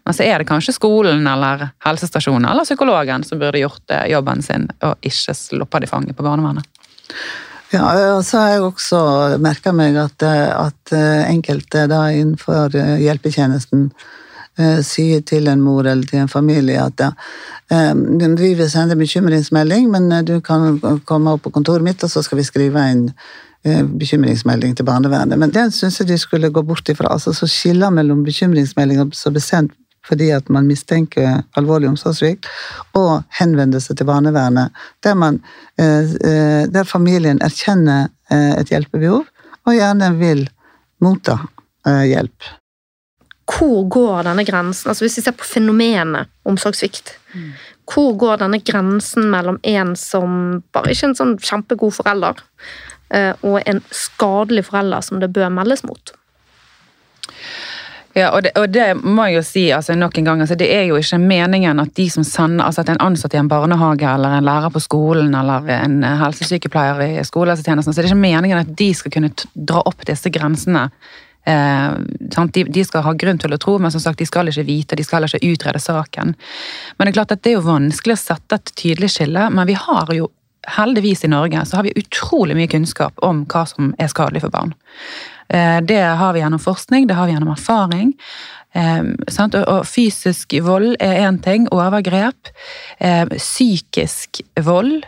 Men 0.06 0.14
så 0.16 0.22
er 0.28 0.36
det 0.40 0.50
kanskje 0.50 0.78
skolen 0.78 1.22
eller 1.30 1.56
helsestasjonen 1.86 2.48
eller 2.52 2.68
psykologen 2.68 3.22
som 3.26 3.42
burde 3.42 3.64
gjort 3.64 3.86
eh, 3.92 4.08
jobben 4.14 4.40
sin, 4.46 4.64
og 4.86 4.94
ikke 5.06 5.34
slått 5.36 5.82
de 5.82 5.88
fanget 5.90 6.16
på 6.18 6.26
barnevernet. 6.26 6.66
Ja, 7.76 8.16
og 8.16 8.22
så 8.24 8.40
har 8.40 8.54
jeg 8.54 8.68
også 8.70 9.00
merka 9.44 9.74
meg 9.76 9.98
at, 10.00 10.24
at, 10.24 10.94
enkelte 11.28 11.86
da 11.92 12.06
innenfor 12.14 12.72
hjelpetjenesten 13.02 13.90
eh, 14.60 14.80
sier 14.86 15.24
til 15.28 15.50
en 15.52 15.64
mor 15.64 15.84
eller 15.84 16.08
til 16.08 16.24
en 16.24 16.32
familie 16.32 16.80
at 16.82 17.04
ja, 17.04 17.10
eh, 17.74 17.94
vi 18.38 18.54
vil 18.56 18.70
sende 18.72 18.96
bekymringsmelding, 19.00 19.90
men 19.92 20.12
eh, 20.12 20.24
du 20.24 20.40
kan 20.42 20.80
komme 21.06 21.36
opp 21.36 21.46
på 21.48 21.54
kontoret 21.58 21.84
mitt, 21.84 22.04
og 22.04 22.12
så 22.12 22.24
skal 22.24 22.42
vi 22.42 22.48
skrive 22.48 22.88
en 22.92 23.10
bekymringsmelding 23.66 24.76
til 24.78 24.86
barnevernet. 24.86 25.40
Men 25.42 25.50
den 25.50 25.72
syns 25.74 25.96
jeg 25.98 26.06
de 26.12 26.20
skulle 26.22 26.52
gå 26.54 26.62
bort 26.62 26.90
ifra. 26.90 27.10
altså 27.10 27.34
Så 27.34 27.48
skiller 27.50 27.90
mellom 27.90 28.22
bekymringsmelding 28.24 29.00
og 29.02 29.10
blir 29.10 29.34
bestemt 29.34 29.74
fordi 30.08 30.32
at 30.36 30.50
man 30.54 30.68
mistenker 30.70 31.44
alvorlig 31.58 31.90
omsorgssvikt, 31.90 32.48
og 32.98 33.24
henvende 33.40 33.82
seg 33.84 34.00
til 34.00 34.10
barnevernet, 34.10 34.76
der, 35.06 35.16
man, 35.20 35.40
eh, 35.82 36.12
eh, 36.30 36.64
der 36.72 36.90
familien 36.90 37.42
erkjenner 37.46 38.10
eh, 38.32 38.54
et 38.60 38.74
hjelpebehov, 38.74 39.26
og 39.66 39.74
gjerne 39.74 40.12
vil 40.20 40.46
motta 41.04 41.40
hjelp. 41.86 42.48
Hvor 43.46 43.84
går 43.94 44.24
denne 44.26 44.42
grensen, 44.46 44.90
altså 44.90 45.06
hvis 45.06 45.20
vi 45.20 45.24
ser 45.28 45.36
på 45.38 45.46
fenomenet 45.46 46.32
omsorgssvikt, 46.50 47.12
mm. 47.34 47.52
hvor 47.92 48.16
går 48.18 48.40
denne 48.42 48.58
grensen 48.66 49.28
mellom 49.30 49.60
en 49.62 49.94
som 50.00 50.64
bare 50.74 50.96
ikke 50.96 51.06
er 51.06 51.12
en 51.12 51.20
sånn 51.20 51.36
kjempegod 51.38 51.94
forelder, 52.00 52.42
og 53.46 53.60
en 53.70 53.84
skadelig 53.94 54.66
forelder 54.72 55.06
som 55.06 55.22
det 55.22 55.30
bør 55.36 55.54
meldes 55.54 55.86
mot? 55.86 56.16
Ja, 58.16 58.30
og 58.32 58.46
det, 58.46 58.54
og 58.56 58.70
det, 58.72 58.86
må 59.04 59.26
jeg 59.28 59.36
jo 59.36 59.42
si 59.44 59.62
altså 59.76 59.92
nok 59.98 60.16
en 60.18 60.28
gang, 60.30 60.40
altså 60.40 60.56
det 60.56 60.70
er 60.72 60.86
jo 60.88 60.96
ikke 60.96 61.18
meningen 61.20 61.82
at 61.84 61.92
de 62.00 62.06
som 62.10 62.24
sender, 62.24 62.64
altså 62.64 62.86
at 62.86 62.94
en 62.94 63.02
ansatt 63.04 63.36
i 63.36 63.42
en 63.42 63.50
barnehage 63.52 64.08
eller 64.08 64.38
en 64.38 64.48
lærer 64.48 64.72
på 64.72 64.80
skolen 64.80 65.36
eller 65.36 65.68
en 65.82 65.98
helsesykepleier 66.22 67.02
i 67.10 67.26
skolehelsetjenesten, 67.28 67.92
så 67.92 68.00
det 68.00 68.08
er 68.08 68.14
ikke 68.14 68.22
meningen 68.24 68.62
at 68.62 68.72
de 68.80 68.88
skal 68.96 69.12
kunne 69.18 69.34
dra 69.54 69.84
opp 69.84 70.08
disse 70.08 70.32
grensene. 70.32 70.86
Eh, 71.44 71.92
de, 72.56 72.64
de, 72.64 72.86
skal 72.88 73.04
ha 73.04 73.14
grunn 73.20 73.44
til 73.44 73.54
å 73.54 73.60
tro, 73.60 73.76
men 73.84 73.92
som 73.92 74.02
sagt, 74.02 74.24
de 74.24 74.30
skal 74.32 74.48
ikke 74.48 74.64
vite, 74.72 74.96
de 74.96 75.04
skal 75.04 75.20
heller 75.20 75.36
ikke 75.36 75.52
utrede 75.52 75.84
saken. 75.84 76.34
Men 76.96 77.04
det 77.04 77.12
er 77.12 77.20
klart 77.20 77.36
at 77.36 77.44
det 77.44 77.52
er 77.52 77.60
jo 77.60 77.68
vanskelig 77.68 78.16
å 78.16 78.24
sette 78.24 78.62
et 78.62 78.76
tydelig 78.80 79.12
skille, 79.18 79.50
men 79.52 79.68
vi 79.68 79.76
har 79.76 80.16
jo 80.16 80.32
heldigvis 80.80 81.28
i 81.28 81.36
Norge 81.36 81.68
så 81.68 81.78
har 81.78 81.86
vi 81.86 81.94
utrolig 82.00 82.56
mye 82.58 82.72
kunnskap 82.72 83.20
om 83.28 83.44
hva 83.52 83.68
som 83.70 83.92
er 84.02 84.10
skadelig 84.10 84.42
for 84.48 84.56
barn. 84.56 84.72
Eh, 85.50 85.82
det 85.82 86.02
har 86.02 86.34
vi 86.34 86.40
gjennom 86.40 86.60
forskning, 86.60 87.08
det 87.08 87.18
har 87.18 87.28
vi 87.28 87.36
gjennom 87.36 87.54
erfaring. 87.54 88.14
Og 88.76 89.86
fysisk 89.88 90.52
vold 90.66 90.98
er 91.00 91.22
én 91.24 91.38
ting, 91.40 91.64
overgrep. 91.72 92.50
Psykisk 93.32 94.42
vold, 94.68 95.06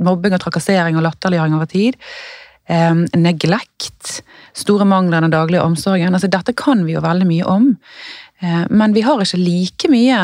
mobbing 0.00 0.32
og 0.32 0.40
trakassering 0.40 0.96
og 0.96 1.04
latterliggjøring 1.04 1.58
over 1.58 1.68
tid. 1.68 1.98
Neglekt, 3.12 4.22
store 4.56 4.86
mangler 4.88 5.20
i 5.20 5.26
den 5.26 5.34
daglige 5.36 5.66
omsorgen. 5.66 6.16
Altså, 6.16 6.32
dette 6.32 6.56
kan 6.56 6.86
vi 6.88 6.96
jo 6.96 7.04
veldig 7.04 7.28
mye 7.28 7.44
om. 7.44 7.68
Men 8.72 8.96
vi 8.96 9.04
har 9.04 9.20
ikke 9.20 9.44
like 9.44 9.92
mye 9.92 10.22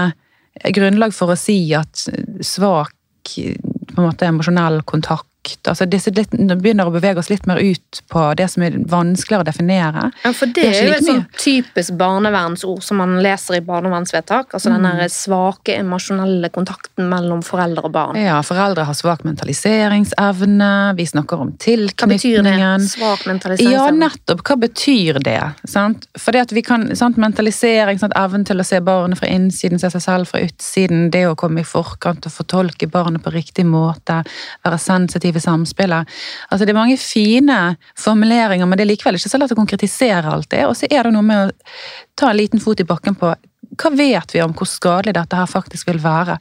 grunnlag 0.72 1.12
for 1.12 1.34
å 1.34 1.36
si 1.36 1.60
at 1.76 2.08
svak 2.40 2.96
på 3.28 4.00
en 4.00 4.08
måte 4.08 4.24
emosjonell 4.24 4.80
kontakt 4.88 5.26
makt. 5.48 5.68
altså 5.68 5.86
disse 5.86 6.10
litt, 6.14 6.30
begynner 6.30 6.88
å 6.88 6.92
bevege 6.92 7.18
oss 7.18 7.30
litt 7.30 7.46
mer 7.46 7.58
ut 7.58 8.02
på 8.10 8.34
det 8.36 8.48
som 8.50 8.62
er 8.62 8.76
vanskeligere 8.88 9.44
å 9.44 9.48
definere. 9.48 10.10
Ja, 10.24 10.32
for 10.32 10.46
Det, 10.46 10.62
det 10.62 10.78
er, 10.78 10.88
jo 10.88 10.96
et 10.96 11.06
sånn 11.06 11.24
typisk 11.38 11.96
barnevernsord 11.98 12.82
som 12.82 12.98
man 12.98 13.18
leser 13.22 13.58
i 13.58 13.60
barnevernsvedtak. 13.60 14.54
altså 14.54 14.70
mm. 14.70 14.82
Den 14.82 15.10
svake 15.10 15.76
emosjonelle 15.78 16.48
kontakten 16.50 17.08
mellom 17.08 17.42
foreldre 17.42 17.84
og 17.84 17.92
barn. 17.92 18.18
Ja, 18.18 18.40
foreldre 18.42 18.84
har 18.88 18.96
svak 18.96 19.24
mentaliseringsevne, 19.24 20.94
vi 20.96 21.06
snakker 21.06 21.44
om 21.44 21.52
tilknytningen. 21.56 21.98
Hva 21.98 22.08
betyr 22.14 22.42
det? 22.48 22.88
Svak 22.92 23.26
mentaliseringsevne? 23.28 23.74
Ja, 23.76 24.08
nettopp. 24.08 24.44
Hva 24.46 24.58
betyr 24.60 25.20
det? 25.24 25.40
Sant? 25.68 26.08
For 26.18 26.34
det 26.34 26.48
at 26.48 26.54
vi 26.56 26.64
kan, 26.66 26.88
sant, 26.96 27.16
Mentalisering, 27.18 27.98
sant, 27.98 28.14
evnen 28.16 28.44
til 28.46 28.62
å 28.62 28.64
se 28.66 28.78
barnet 28.84 29.18
fra 29.18 29.28
innsiden, 29.28 29.80
se 29.80 29.90
seg 29.92 30.02
selv 30.04 30.30
fra 30.30 30.40
utsiden, 30.44 31.08
det 31.12 31.24
å 31.28 31.34
komme 31.38 31.64
i 31.64 31.66
forkant 31.66 32.28
og 32.28 32.32
fortolke 32.32 32.88
barnet 32.90 33.24
på 33.24 33.32
riktig 33.34 33.66
måte, 33.68 34.20
være 34.64 34.78
sensitiv 34.80 35.37
i 35.38 35.44
samspillet. 35.44 36.18
Altså 36.48 36.66
Det 36.66 36.74
er 36.74 36.80
mange 36.80 36.98
fine 37.00 37.58
formuleringer, 37.98 38.66
men 38.66 38.78
det 38.78 38.86
er 38.86 38.92
likevel 38.92 39.18
ikke 39.18 39.32
så 39.32 39.40
lett 39.40 39.54
å 39.54 39.58
konkretisere 39.58 40.34
alt 40.34 40.50
det. 40.54 40.64
Og 40.66 40.76
så 40.78 40.90
er 40.90 41.06
det 41.06 41.14
noe 41.14 41.26
med 41.26 41.48
å 41.48 41.74
ta 42.18 42.32
en 42.32 42.40
liten 42.40 42.62
fot 42.62 42.80
i 42.82 42.88
bakken 42.88 43.18
på 43.18 43.32
hva 43.78 43.90
vet 43.94 44.34
vi 44.34 44.42
om 44.42 44.54
hvor 44.56 44.66
skadelig 44.66 45.14
dette 45.14 45.38
her 45.38 45.50
faktisk 45.50 45.90
vil 45.90 46.00
være. 46.02 46.38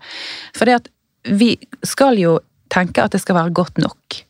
For 0.58 0.70
det 0.70 0.80
at 0.82 0.88
vi 1.28 1.54
skal 1.86 2.18
jo 2.20 2.40
tenke 2.74 3.04
at 3.04 3.14
det 3.16 3.22
skal 3.24 3.38
være 3.38 3.56
godt 3.56 3.80
nok. 3.82 4.24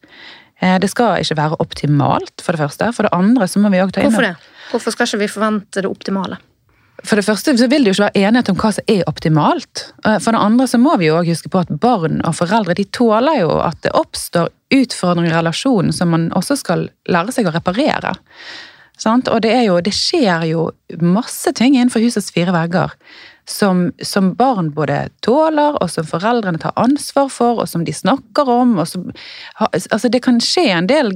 Eh, 0.59 0.78
det 0.82 0.89
skal 0.91 1.22
ikke 1.22 1.38
være 1.38 1.59
optimalt, 1.63 2.41
for 2.41 2.55
det 2.55 2.63
første. 2.65 2.91
For 2.95 3.07
det 3.07 3.13
andre 3.15 3.47
så 3.49 3.61
må 3.61 3.72
vi 3.74 3.82
òg 3.82 3.93
ta 3.93 4.01
inn 4.01 4.11
Hvorfor 4.11 4.28
det? 4.28 4.36
Hvorfor 4.72 4.95
skal 4.95 5.09
ikke 5.09 5.24
vi 5.24 5.32
forvente 5.32 5.84
det 5.84 5.89
optimale? 5.89 6.39
For 7.06 7.20
det 7.20 7.28
første 7.28 7.54
så 7.60 7.68
vil 7.70 7.86
det 7.86 7.91
jo 7.91 7.98
ikke 7.98 8.08
være 8.08 8.28
enighet 8.28 8.50
om 8.52 8.58
hva 8.58 8.72
som 8.74 8.88
er 8.89 9.04
optimalt. 9.10 9.84
Eh, 10.06 10.18
for 10.24 10.34
det 10.34 10.41
andre 10.41 10.68
så 10.70 10.80
må 10.82 10.95
vi 10.98 11.10
jo 11.10 11.20
også 11.20 11.36
huske 11.36 11.52
på 11.54 11.62
at 11.62 11.74
barn 11.84 12.24
og 12.26 12.38
foreldre 12.39 12.78
de 12.78 12.88
tåler 12.89 13.43
jo 13.43 13.52
at 13.62 13.78
det 13.86 13.93
oppstår 13.98 14.50
utfordringer 14.74 15.32
i 15.32 15.38
relasjonen 15.38 15.93
som 15.95 16.12
man 16.12 16.32
også 16.36 16.58
skal 16.60 16.88
lære 17.08 17.36
seg 17.36 17.48
å 17.48 17.54
reparere. 17.56 18.18
Og 19.06 19.41
det, 19.45 19.54
jo, 19.68 19.78
det 19.86 19.93
skjer 19.93 20.48
jo 20.50 20.70
masse 21.06 21.54
ting 21.54 21.76
innenfor 21.78 22.02
husets 22.02 22.32
fire 22.34 22.56
vegger 22.56 22.95
som, 23.48 23.91
som, 24.04 24.34
barn 24.36 24.72
både 24.76 25.08
tåler, 25.24 25.78
og 25.80 25.89
som 25.91 26.08
foreldrene 26.08 26.60
tar 26.60 26.76
ansvar 26.80 27.30
for, 27.32 27.62
og 27.64 27.70
som 27.72 27.86
de 27.88 27.93
snakker 27.95 28.50
om. 28.52 28.76
Som, 28.86 29.10
altså 29.58 30.12
det 30.12 30.22
kan 30.26 30.41
skje 30.43 30.66
en 30.76 30.89
del 30.89 31.14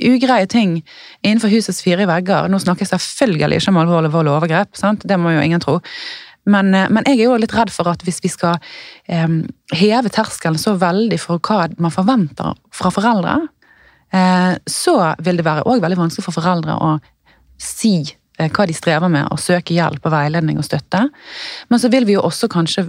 ugreie 0.00 0.48
ting 0.48 0.78
innenfor 1.22 1.52
husets 1.52 1.82
fire 1.84 2.08
vegger. 2.08 2.48
Nå 2.48 2.60
snakker 2.64 2.86
jeg 2.86 2.94
selvfølgelig 2.94 3.60
ikke 3.60 3.74
om 3.74 3.82
alvorlig 3.84 4.12
vold 4.14 4.32
og 4.32 4.38
overgrep, 4.40 4.72
sant? 4.78 5.04
det 5.04 5.20
må 5.20 5.36
jo 5.36 5.44
ingen 5.44 5.62
tro. 5.62 5.78
Men, 6.46 6.72
eh, 6.74 6.88
men, 6.90 7.04
jeg 7.06 7.20
er 7.20 7.28
jo 7.28 7.40
litt 7.42 7.54
redd 7.56 7.72
for 7.74 7.90
at 7.90 8.04
hvis 8.06 8.22
vi 8.24 8.30
skal 8.30 8.60
eh, 9.10 9.28
heve 9.74 10.12
terskelen 10.14 10.60
så 10.60 10.76
veldig 10.80 11.18
for 11.20 11.42
hva 11.42 11.66
man 11.82 11.94
forventer 11.94 12.54
fra 12.74 12.92
foreldre, 12.94 13.40
eh, 14.14 14.52
så 14.64 14.96
vil 15.26 15.40
det 15.42 15.46
være 15.46 15.66
òg 15.66 15.82
veldig 15.82 16.00
vanskelig 16.06 16.28
for 16.28 16.38
foreldre 16.38 16.78
å 16.78 16.94
si 17.60 17.98
hva 18.36 18.66
de 18.68 18.76
strever 18.76 19.12
med, 19.12 19.28
og 19.32 19.40
søke 19.40 19.76
hjelp 19.76 20.04
og 20.06 20.14
veiledning 20.14 20.60
og 20.60 20.66
støtte. 20.66 21.06
Men 21.72 21.82
så 21.82 21.90
vil 21.92 22.06
vi 22.08 22.16
jo 22.16 22.24
også 22.26 22.50
kanskje 22.52 22.86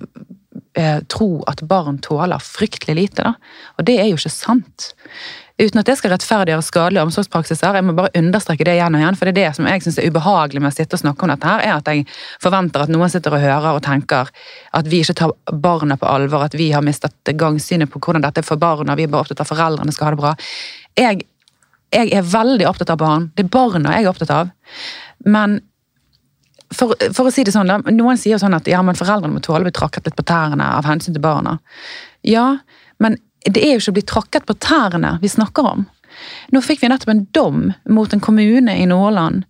eh, 0.77 1.01
tro 1.09 1.43
at 1.47 1.63
barn 1.67 1.99
tåler 2.03 2.43
fryktelig 2.43 2.95
lite, 2.99 3.25
da. 3.25 3.35
Og 3.77 3.87
det 3.87 3.99
er 4.01 4.09
jo 4.11 4.19
ikke 4.19 4.33
sant. 4.33 4.91
Uten 5.57 5.81
at 5.81 5.87
det 5.89 5.95
skal 5.97 6.11
rettferdiggjøre 6.13 6.61
skadelige 6.65 7.03
omsorgspraksiser. 7.07 7.79
Jeg 7.79 7.85
må 7.87 7.95
bare 7.97 8.13
understreke 8.19 8.65
det 8.67 8.75
igjen 8.77 8.93
og 8.93 9.01
igjen, 9.01 9.15
for 9.17 9.25
det 9.25 9.31
er 9.33 9.39
det 9.39 9.55
som 9.57 9.69
jeg 9.69 9.81
synes 9.81 9.95
er 9.97 10.11
ubehagelig 10.11 10.61
med 10.61 10.69
å 10.69 10.75
sitte 10.75 10.99
og 10.99 11.01
snakke 11.01 11.25
om 11.25 11.31
dette 11.33 11.49
her, 11.49 11.63
er 11.65 11.73
at 11.79 11.89
jeg 11.89 12.03
forventer 12.43 12.83
at 12.85 12.93
noen 12.93 13.09
sitter 13.09 13.33
og 13.33 13.41
hører 13.41 13.71
og 13.71 13.81
tenker 13.87 14.29
at 14.77 14.91
vi 14.91 14.99
ikke 15.01 15.15
tar 15.17 15.33
barna 15.65 15.97
på 15.97 16.09
alvor, 16.11 16.45
at 16.45 16.57
vi 16.59 16.69
har 16.75 16.85
mistet 16.85 17.33
gangsynet 17.41 17.89
på 17.89 18.01
hvordan 18.03 18.27
dette 18.27 18.43
er 18.43 18.45
for 18.45 18.61
barna, 18.61 18.93
vi 18.99 19.07
er 19.07 19.11
bare 19.15 19.25
opptatt 19.25 19.41
av 19.41 19.49
foreldrene 19.49 19.95
skal 19.95 20.11
ha 20.11 20.13
det 20.13 20.21
bra. 20.21 20.35
Jeg, 21.01 21.25
jeg 21.95 22.13
er 22.19 22.29
veldig 22.37 22.69
opptatt 22.69 22.93
av 22.93 23.01
barn. 23.01 23.27
Det 23.33 23.47
er 23.47 23.51
barna 23.57 23.97
jeg 23.97 24.05
er 24.05 24.13
opptatt 24.13 24.35
av. 24.37 24.53
Men 25.25 25.59
for, 26.73 26.93
for, 27.15 27.27
å 27.27 27.33
si 27.33 27.45
det 27.47 27.53
sånn, 27.55 27.71
Noen 27.95 28.19
sier 28.19 28.39
sånn 28.41 28.57
at 28.57 28.67
ja, 28.69 28.81
men 28.83 28.97
foreldrene 28.97 29.37
må 29.37 29.43
tåle 29.43 29.63
å 29.63 29.69
bli 29.69 29.75
tråkket 29.75 30.09
litt 30.09 30.17
på 30.17 30.25
tærne 30.27 30.73
av 30.77 30.87
hensyn 30.87 31.15
til 31.15 31.23
barna. 31.23 31.57
Ja, 32.27 32.57
men 33.03 33.17
det 33.47 33.63
er 33.63 33.75
jo 33.75 33.83
ikke 33.83 33.93
å 33.93 33.99
bli 33.99 34.07
tråkket 34.11 34.47
på 34.47 34.57
tærne 34.59 35.17
vi 35.21 35.31
snakker 35.31 35.69
om. 35.69 35.85
Nå 36.51 36.61
fikk 36.65 36.81
vi 36.81 36.89
nettopp 36.91 37.11
en 37.13 37.25
dom 37.35 37.63
mot 37.93 38.13
en 38.13 38.23
kommune 38.23 38.73
i 38.79 38.87
Nordland 38.89 39.45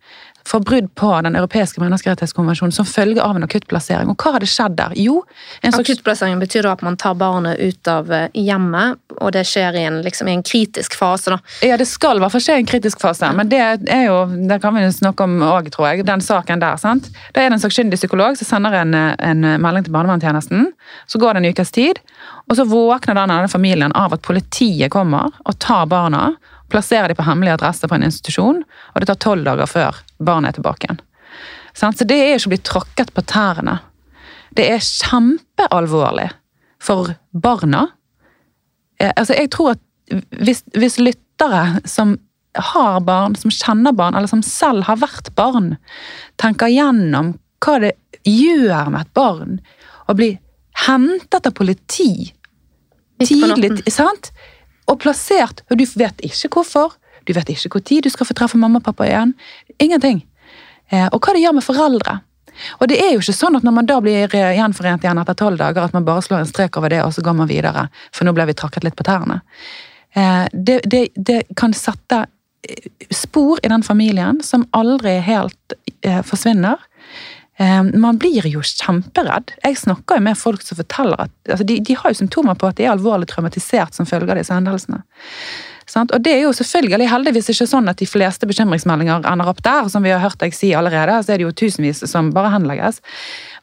for 0.48 0.64
brudd 0.64 0.96
på 0.96 1.10
Den 1.22 1.36
europeiske 1.36 1.82
menneskerettighetskonvensjonen 1.82 2.72
som 2.72 2.86
følge 2.88 3.22
av 3.24 3.36
en 3.36 3.44
akuttplassering. 3.44 4.10
Og 4.12 4.16
hva 4.22 4.38
hadde 4.38 4.48
skjedd 4.50 4.78
der? 4.80 4.96
Jo, 4.96 5.20
en 5.62 5.74
slags... 5.74 5.84
Akuttplassering 5.84 6.40
betyr 6.40 6.64
da 6.64 6.76
at 6.78 6.84
man 6.86 6.98
tar 7.00 7.18
barnet 7.20 7.60
ut 7.60 7.92
av 7.92 8.12
eh, 8.14 8.30
hjemmet, 8.38 9.02
og 9.18 9.34
det 9.36 9.44
skjer 9.50 9.76
i 9.76 9.84
en, 9.90 10.00
liksom, 10.06 10.30
i 10.32 10.38
en 10.38 10.46
kritisk 10.48 10.96
fase, 10.98 11.36
da. 11.36 11.40
Ja, 11.68 11.78
det 11.80 11.90
skal 11.90 12.20
i 12.20 12.24
hvert 12.24 12.36
fall 12.36 12.46
skje 12.46 12.58
i 12.60 12.64
en 12.64 12.70
kritisk 12.70 13.04
fase, 13.04 13.30
men 13.36 13.52
det 13.52 13.60
er 13.60 14.06
jo 14.08 14.18
Det 14.48 14.60
kan 14.64 14.76
vi 14.76 14.86
snakke 14.94 15.28
om 15.28 15.38
òg, 15.44 15.70
tror 15.74 15.90
jeg. 15.90 16.08
Den 16.08 16.24
saken 16.24 16.64
der, 16.64 16.80
sant. 16.80 17.12
Da 17.36 17.44
er 17.44 17.52
det 17.52 17.60
en 17.60 17.66
sakkyndig 17.66 18.00
psykolog 18.00 18.40
som 18.40 18.48
sender 18.48 18.80
en, 18.82 18.96
en 18.96 19.48
melding 19.62 19.88
til 19.88 19.96
barnevernstjenesten. 19.96 20.70
Så 21.12 21.20
går 21.20 21.36
det 21.36 21.44
en 21.44 21.52
ukes 21.52 21.74
tid, 21.76 22.00
og 22.48 22.56
så 22.60 22.68
våkner 22.68 23.18
denne 23.20 23.48
familien 23.52 23.96
av 23.98 24.16
at 24.16 24.24
politiet 24.24 24.94
kommer 24.94 25.34
og 25.44 25.60
tar 25.64 25.90
barna, 25.92 26.30
plasserer 26.72 27.12
de 27.12 27.16
på 27.18 27.28
hemmelig 27.28 27.58
adresse 27.58 27.88
på 27.88 27.96
en 27.96 28.08
institusjon, 28.08 28.64
og 28.64 29.02
det 29.02 29.12
tar 29.12 29.20
tolv 29.24 29.48
dager 29.48 29.70
før 29.72 30.07
barnet 30.20 30.54
er 30.54 30.60
tilbake 30.60 30.88
igjen. 30.88 31.02
Så 31.78 31.92
det 32.10 32.18
er 32.18 32.36
ikke 32.36 32.50
å 32.50 32.54
bli 32.56 32.64
tråkket 32.66 33.14
på 33.14 33.24
tærne. 33.30 33.78
Det 34.58 34.66
er 34.74 34.82
kjempealvorlig 34.82 36.30
for 36.82 37.14
barna. 37.32 37.88
Eh, 39.00 39.12
altså, 39.14 39.36
jeg 39.38 39.52
tror 39.54 39.76
at 39.76 39.84
hvis, 40.40 40.64
hvis 40.74 40.98
lyttere 41.02 41.84
som 41.86 42.16
har 42.58 43.02
barn, 43.06 43.36
som 43.38 43.54
kjenner 43.54 43.94
barn, 43.94 44.16
eller 44.18 44.30
som 44.32 44.42
selv 44.46 44.88
har 44.88 44.98
vært 45.02 45.30
barn, 45.38 45.76
tenker 46.42 46.72
gjennom 46.74 47.36
hva 47.64 47.78
det 47.84 47.94
gjør 48.26 48.92
med 48.94 49.06
et 49.06 49.14
barn 49.18 49.60
å 50.10 50.16
bli 50.18 50.32
hentet 50.88 51.50
av 51.50 51.54
politi 51.58 52.32
tidlig, 53.22 53.72
sant? 53.92 54.32
Og 54.88 55.00
plassert, 55.04 55.64
og 55.68 55.82
du 55.82 55.86
vet 56.00 56.22
ikke 56.26 56.52
hvorfor. 56.54 56.96
Du 57.28 57.34
vet 57.36 57.50
ikke 57.52 57.70
når 57.76 58.06
du 58.06 58.10
skal 58.10 58.30
få 58.30 58.36
treffe 58.38 58.60
mamma 58.60 58.80
og 58.80 58.88
pappa 58.88 59.08
igjen. 59.08 59.34
Ingenting. 59.84 60.24
Eh, 60.90 61.08
og 61.12 61.20
hva 61.20 61.36
det 61.36 61.44
gjør 61.44 61.58
med 61.58 61.66
foreldre. 61.66 62.20
Og 62.80 62.88
det 62.90 62.98
er 63.04 63.12
jo 63.14 63.22
ikke 63.22 63.36
sånn 63.38 63.60
at 63.60 63.66
når 63.68 63.76
man 63.76 63.90
da 63.90 64.00
blir 64.02 64.32
gjenforent 64.32 65.04
igjen 65.04 65.20
etter 65.22 65.38
tolv 65.38 65.60
dager, 65.60 65.84
at 65.84 65.94
man 65.94 66.08
bare 66.08 66.24
slår 66.26 66.42
en 66.42 66.50
strek 66.50 66.80
over 66.80 66.90
det, 66.90 67.04
og 67.04 67.14
så 67.14 67.22
går 67.26 67.36
man 67.38 67.50
videre. 67.52 67.86
For 68.16 68.26
nå 68.26 68.34
ble 68.34 68.48
vi 68.50 68.58
trakket 68.58 68.88
litt 68.88 68.98
på 68.98 69.06
tærne. 69.06 69.42
Eh, 70.16 70.46
det, 70.54 70.80
det, 70.90 71.04
det 71.16 71.44
kan 71.60 71.76
sette 71.78 72.24
eh, 72.66 72.88
spor 73.14 73.62
i 73.62 73.70
den 73.70 73.86
familien 73.86 74.42
som 74.44 74.66
aldri 74.78 75.20
helt 75.26 75.78
forsvinner. 76.26 76.82
Man 77.58 78.20
blir 78.22 78.46
jo 78.46 78.62
kjemperedd. 78.62 79.56
Jeg 79.64 79.80
snakker 79.82 80.20
jo 80.20 80.24
med 80.28 80.38
folk 80.38 80.62
som 80.62 80.78
forteller 80.78 81.24
at 81.24 81.32
altså 81.50 81.66
de, 81.66 81.80
de, 81.82 81.96
har 81.98 82.14
jo 82.14 82.20
symptomer 82.20 82.54
på 82.54 82.70
at 82.70 82.78
de 82.78 82.86
er 82.86 82.92
alvorlig 82.92 83.26
traumatisert 83.32 83.98
som 83.98 84.06
følge 84.06 84.30
av 84.30 84.38
disse 84.38 84.54
hendelsene. 84.54 85.00
Og 85.96 86.20
det 86.24 86.34
er 86.34 86.42
jo 86.44 86.54
selvfølgelig 86.56 87.08
heldigvis 87.12 87.52
ikke 87.54 87.68
sånn 87.70 87.88
at 87.88 88.02
de 88.02 88.08
fleste 88.10 88.50
bekymringsmeldinger 88.50 89.28
ender 89.30 89.52
opp 89.52 89.62
der, 89.64 89.88
som 89.92 90.04
vi 90.04 90.12
har 90.12 90.20
hørt 90.24 90.40
deg 90.42 90.56
si 90.56 90.74
allerede. 90.76 91.22
Så 91.24 91.34
er 91.34 91.40
det 91.40 91.48
jo 91.48 91.56
tusenvis 91.64 92.04
som 92.12 92.34
bare 92.36 92.52
henlegges. 92.54 93.00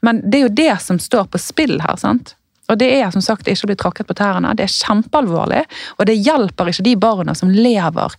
Men 0.05 0.22
det 0.25 0.41
er 0.41 0.47
jo 0.47 0.57
det 0.62 0.72
som 0.83 0.99
står 1.01 1.29
på 1.33 1.41
spill 1.43 1.79
her. 1.85 1.97
sant? 2.01 2.35
Og 2.72 2.79
det 2.81 2.89
er 2.97 3.11
som 3.12 3.22
sagt 3.25 3.49
ikke 3.49 3.66
å 3.66 3.72
bli 3.72 3.79
tråkket 3.81 4.09
på 4.09 4.16
tærne. 4.16 4.55
Det 4.57 4.64
er 4.64 4.72
kjempealvorlig, 4.72 5.64
og 5.99 6.07
det 6.09 6.16
hjelper 6.16 6.70
ikke 6.72 6.87
de 6.87 6.95
barna 6.97 7.35
som 7.37 7.53
lever 7.53 8.16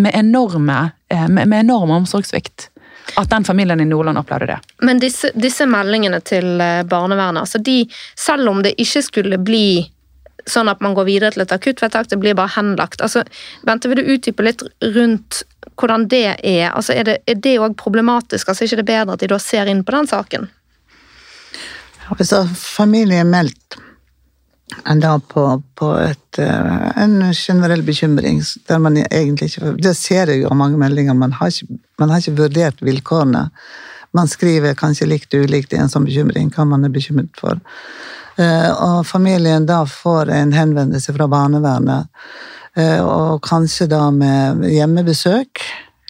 med, 0.00 0.12
enorme, 0.14 0.78
eh, 1.12 1.28
med, 1.28 1.48
med 1.48 1.66
enorm 1.66 1.92
omsorgssvikt. 2.00 2.70
At 3.20 3.28
den 3.30 3.44
familien 3.44 3.80
i 3.80 3.84
Nordland 3.84 4.18
opplevde 4.18 4.46
det. 4.54 4.58
Men 4.80 4.98
disse, 5.02 5.28
disse 5.36 5.66
meldingene 5.68 6.22
til 6.24 6.60
eh, 6.64 6.80
barnevernet, 6.88 7.44
altså 7.44 7.60
de, 7.60 7.82
selv 8.16 8.48
om 8.48 8.62
det 8.64 8.72
ikke 8.80 9.02
skulle 9.04 9.38
bli 9.44 9.66
sånn 10.50 10.68
at 10.68 10.82
man 10.84 10.94
går 10.96 11.08
videre 11.08 11.34
til 11.34 11.44
et 11.44 11.54
akuttvedtak, 11.54 12.10
det 12.10 12.18
blir 12.20 12.36
bare 12.38 12.52
henlagt. 12.56 13.02
Altså, 13.04 13.24
Bente, 13.66 13.90
vil 13.90 14.02
du 14.02 14.12
utdype 14.14 14.44
litt 14.44 14.64
rundt 14.96 15.42
hvordan 15.80 16.08
det 16.08 16.36
er? 16.42 16.68
Altså, 16.72 16.92
Er 16.92 17.34
det 17.34 17.56
òg 17.58 17.76
problematisk? 17.76 18.48
Altså, 18.48 18.64
Er 18.64 18.72
ikke 18.72 18.92
bedre 18.92 19.12
at 19.12 19.20
de 19.20 19.32
da 19.32 19.38
ser 19.38 19.66
inn 19.66 19.84
på 19.84 19.92
den 19.92 20.06
saken? 20.06 20.48
Hvis 22.18 22.34
familien 22.54 23.26
er 23.26 23.30
meldt 23.30 23.80
da 25.00 25.18
på, 25.18 25.62
på 25.74 25.90
et, 26.00 26.38
eh, 26.38 27.02
en 27.02 27.32
generell 27.32 27.82
bekymring 27.82 28.42
der 28.68 28.78
man 28.78 28.96
egentlig 28.96 29.50
ikke 29.50 29.76
Det 29.76 29.96
ser 29.96 30.26
jeg 30.26 30.42
jo 30.42 30.48
av 30.48 30.56
mange 30.56 30.78
meldinger, 30.78 31.14
man 31.14 31.32
har, 31.32 31.48
ikke, 31.48 31.78
man 31.98 32.10
har 32.10 32.18
ikke 32.18 32.38
vurdert 32.38 32.80
vilkårene. 32.82 33.50
Man 34.12 34.28
skriver 34.28 34.74
kanskje 34.74 35.06
likt 35.06 35.34
og 35.34 35.44
ulikt 35.44 35.72
i 35.72 35.76
en 35.76 35.88
sånn 35.88 36.06
bekymring 36.06 36.50
hva 36.54 36.64
man 36.64 36.84
er 36.84 36.92
bekymret 36.94 37.34
for. 37.38 37.60
Eh, 38.36 38.70
og 38.82 39.06
familien 39.06 39.66
da 39.66 39.84
får 39.86 40.30
en 40.30 40.52
henvendelse 40.52 41.14
fra 41.14 41.28
barnevernet, 41.30 42.06
eh, 42.76 43.00
og 43.00 43.42
kanskje 43.46 43.86
da 43.90 44.08
med 44.10 44.64
hjemmebesøk. 44.66 45.62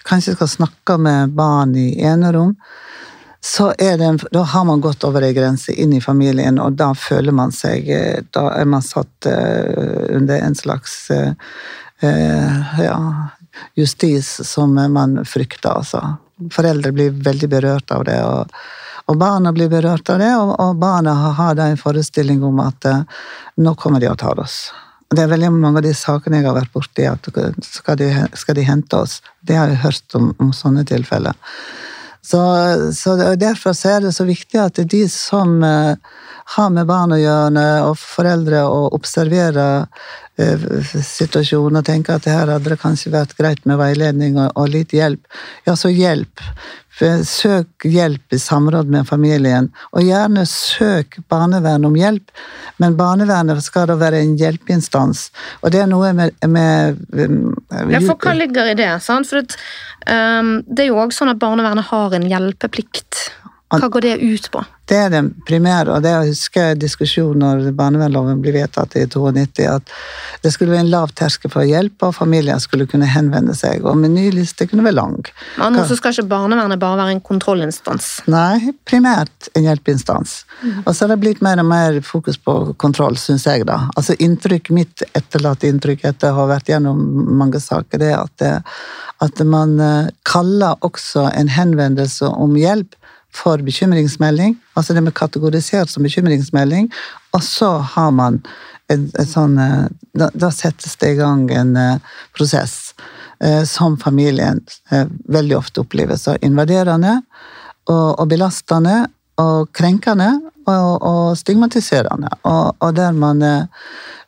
Kanskje 0.09 0.37
skal 0.37 0.49
snakke 0.49 0.99
med 0.99 1.37
barn 1.37 1.77
i 1.77 2.01
enerom. 2.03 2.55
Så 3.45 3.75
en, 3.79 4.19
da 4.33 4.43
har 4.43 4.65
man 4.65 4.81
gått 4.81 5.05
over 5.05 5.23
ei 5.23 5.35
grense 5.37 5.73
inn 5.73 5.93
i 5.93 6.01
familien, 6.01 6.59
og 6.59 6.79
da 6.81 6.95
føler 6.97 7.33
man 7.33 7.53
seg 7.53 7.91
eh, 7.93 8.23
Da 8.33 8.47
er 8.57 8.65
man 8.65 8.83
satt 8.83 9.29
under 9.29 10.41
en 10.41 10.55
slags 10.55 11.11
ja, 12.05 12.97
justis 13.79 14.29
som 14.45 14.75
man 14.75 15.23
frykter, 15.25 15.79
altså. 15.79 16.01
Foreldre 16.53 16.91
blir 16.93 17.15
veldig 17.25 17.49
berørt 17.49 17.93
av 17.95 18.03
det. 18.05 18.19
og 18.25 18.51
og 19.11 19.19
barna 19.21 19.53
blir 19.53 19.69
berørt 19.69 20.09
av 20.11 20.21
det, 20.23 20.31
og, 20.37 20.55
og 20.61 20.81
barna 20.81 21.15
har 21.39 21.59
da 21.59 21.69
en 21.69 21.81
forestilling 21.81 22.43
om 22.47 22.61
at 22.65 22.89
uh, 22.89 23.05
nå 23.61 23.75
kommer 23.81 24.01
de 24.01 24.09
og 24.11 24.19
tar 24.23 24.41
oss. 24.41 24.73
Det 25.15 25.23
er 25.23 25.31
veldig 25.31 25.51
mange 25.55 25.79
av 25.79 25.87
de 25.87 25.93
sakene 25.95 26.41
jeg 26.41 26.49
har 26.49 26.57
vært 26.57 26.73
borti, 26.75 27.05
at 27.07 27.29
skal 27.67 27.99
de, 28.01 28.09
skal 28.35 28.57
de 28.57 28.65
hente 28.67 28.99
oss? 28.99 29.21
Det 29.45 29.59
har 29.59 29.71
jeg 29.71 29.83
hørt 29.85 30.17
om, 30.19 30.33
om 30.43 30.51
sånne 30.57 30.87
tilfeller. 30.89 31.37
Så, 32.25 32.41
så, 32.97 33.15
Derfor 33.37 33.77
er 33.87 34.01
det 34.07 34.15
så 34.17 34.25
viktig 34.25 34.59
at 34.63 34.81
de 34.91 35.03
som 35.13 35.59
uh, 35.61 35.95
har 36.45 36.71
med 36.71 36.87
barn 36.89 37.15
å 37.17 37.21
gjøre, 37.21 37.65
og 37.89 37.99
foreldre, 37.99 38.63
å 38.69 38.87
observere 38.97 39.67
uh, 39.85 40.65
situasjonen 40.93 41.81
og 41.81 41.89
tenke 41.89 42.15
at 42.15 42.27
det 42.27 42.37
her 42.37 42.53
hadde 42.53 42.75
det 42.75 42.81
kanskje 42.83 43.15
vært 43.15 43.37
greit 43.39 43.65
med 43.69 43.81
veiledning 43.81 44.39
og, 44.39 44.53
og 44.61 44.73
litt 44.75 44.95
hjelp, 44.95 45.23
ja, 45.69 45.77
så 45.79 45.93
hjelp. 45.93 46.45
Søk 47.27 47.89
hjelp 47.91 48.37
i 48.37 48.39
samråd 48.39 48.91
med 48.93 49.09
familien, 49.09 49.67
og 49.91 50.05
gjerne 50.07 50.45
søk 50.47 51.17
barnevern 51.33 51.89
om 51.89 51.97
hjelp. 51.99 52.31
Men 52.79 52.95
barnevernet 52.95 53.65
skal 53.67 53.89
da 53.91 53.97
være 53.99 54.21
en 54.23 54.37
hjelpeinstans, 54.39 55.25
og 55.63 55.75
det 55.75 55.83
er 55.83 55.91
noe 55.91 56.13
med, 56.15 56.37
med 56.47 57.01
Ja, 57.91 58.03
for 58.05 58.15
hva 58.23 58.37
ligger 58.39 58.71
i 58.71 58.77
det? 58.79 58.93
Sant? 59.03 59.27
For 59.27 59.43
det, 59.43 59.59
um, 60.07 60.61
det 60.69 60.87
er 60.87 60.93
jo 60.93 61.01
òg 61.03 61.17
sånn 61.17 61.35
at 61.35 61.43
barnevernet 61.43 61.91
har 61.91 62.15
en 62.15 62.29
hjelpeplikt. 62.31 63.25
Hva 63.83 63.91
går 63.93 64.07
det 64.07 64.17
ut 64.23 64.51
på? 64.53 64.65
Det 64.85 64.97
er 65.01 65.13
den 65.15 65.31
primære, 65.49 65.95
og 65.95 66.03
det 66.05 66.13
husker 66.29 66.69
jeg 66.69 66.81
diskusjonen 66.83 67.41
når 67.41 67.71
barnevernloven 67.77 68.43
ble 68.45 68.53
vedtatt 68.53 68.93
i 69.01 69.07
92, 69.09 69.65
at 69.71 69.93
det 70.45 70.51
skulle 70.53 70.75
være 70.75 70.85
en 70.85 70.91
lav 70.93 71.15
terskel 71.17 71.49
for 71.53 71.65
hjelp, 71.65 71.97
og 72.05 72.13
familier 72.19 72.61
skulle 72.61 72.85
kunne 72.91 73.09
henvende 73.09 73.57
seg. 73.57 73.81
Og 73.89 73.97
menyliste 73.97 74.67
kunne 74.69 74.85
være 74.85 74.99
lang. 74.99 75.17
Men 75.57 75.79
nå 75.79 75.87
skal 75.89 76.13
ikke 76.13 76.27
barnevernet 76.35 76.83
bare 76.83 76.99
være 77.01 77.15
en 77.17 77.23
kontrollinstans? 77.25 78.11
Nei, 78.29 78.75
primært 78.85 79.49
en 79.57 79.65
hjelpeinstans. 79.65 80.37
Mm. 80.61 80.83
Og 80.85 80.91
så 80.91 81.07
har 81.07 81.15
det 81.15 81.21
blitt 81.23 81.41
mer 81.45 81.63
og 81.65 81.71
mer 81.71 82.03
fokus 82.05 82.37
på 82.37 82.59
kontroll, 82.77 83.17
syns 83.21 83.49
jeg, 83.49 83.65
da. 83.71 83.87
Altså 83.97 84.19
inntrykk, 84.21 84.69
Mitt 84.75 85.07
etterlatte 85.15 85.69
inntrykk 85.71 86.05
etter 86.11 86.35
å 86.35 86.43
ha 86.43 86.51
vært 86.57 86.69
gjennom 86.69 87.01
mange 87.39 87.61
saker, 87.63 88.03
det 88.03 88.13
er 88.13 88.21
at, 88.21 88.37
det, 88.43 88.53
at 89.25 89.43
man 89.49 89.79
eh, 89.81 90.13
kaller 90.29 90.77
også 90.85 91.31
en 91.33 91.49
henvendelse 91.57 92.29
om 92.29 92.59
hjelp 92.59 92.99
for 93.35 93.63
bekymringsmelding, 93.67 94.55
altså 94.79 94.95
det 94.95 95.03
med 95.05 95.17
kategorisert 95.19 95.91
som 95.91 96.07
bekymringsmelding, 96.07 96.91
og 97.35 97.43
så 97.43 97.71
har 97.95 98.13
man 98.15 98.41
en, 98.93 99.09
en 99.19 99.29
sånn 99.29 99.59
eh, 99.59 99.87
da, 100.15 100.31
da, 100.35 100.51
settes 100.55 100.97
det 101.01 101.15
i 101.15 101.19
gang 101.19 101.49
en 101.51 101.73
uh, 101.77 102.15
prosess 102.37 102.95
uh, 103.43 103.65
som 103.67 103.97
familien 104.01 104.61
uh, 104.93 105.07
veldig 105.33 105.57
ofte 105.59 105.83
opplever 105.83 106.21
så 106.21 106.37
invaderende 106.45 107.17
og, 107.89 108.21
og 108.21 108.29
belastende 108.31 109.07
og 109.41 109.73
krenkende, 109.75 110.29
og, 110.71 111.03
og 111.03 111.37
stigmatiserende. 111.39 112.31
Og, 112.43 112.75
og 112.79 112.97
der 112.97 113.13
man 113.13 113.43
eh, 113.43 113.65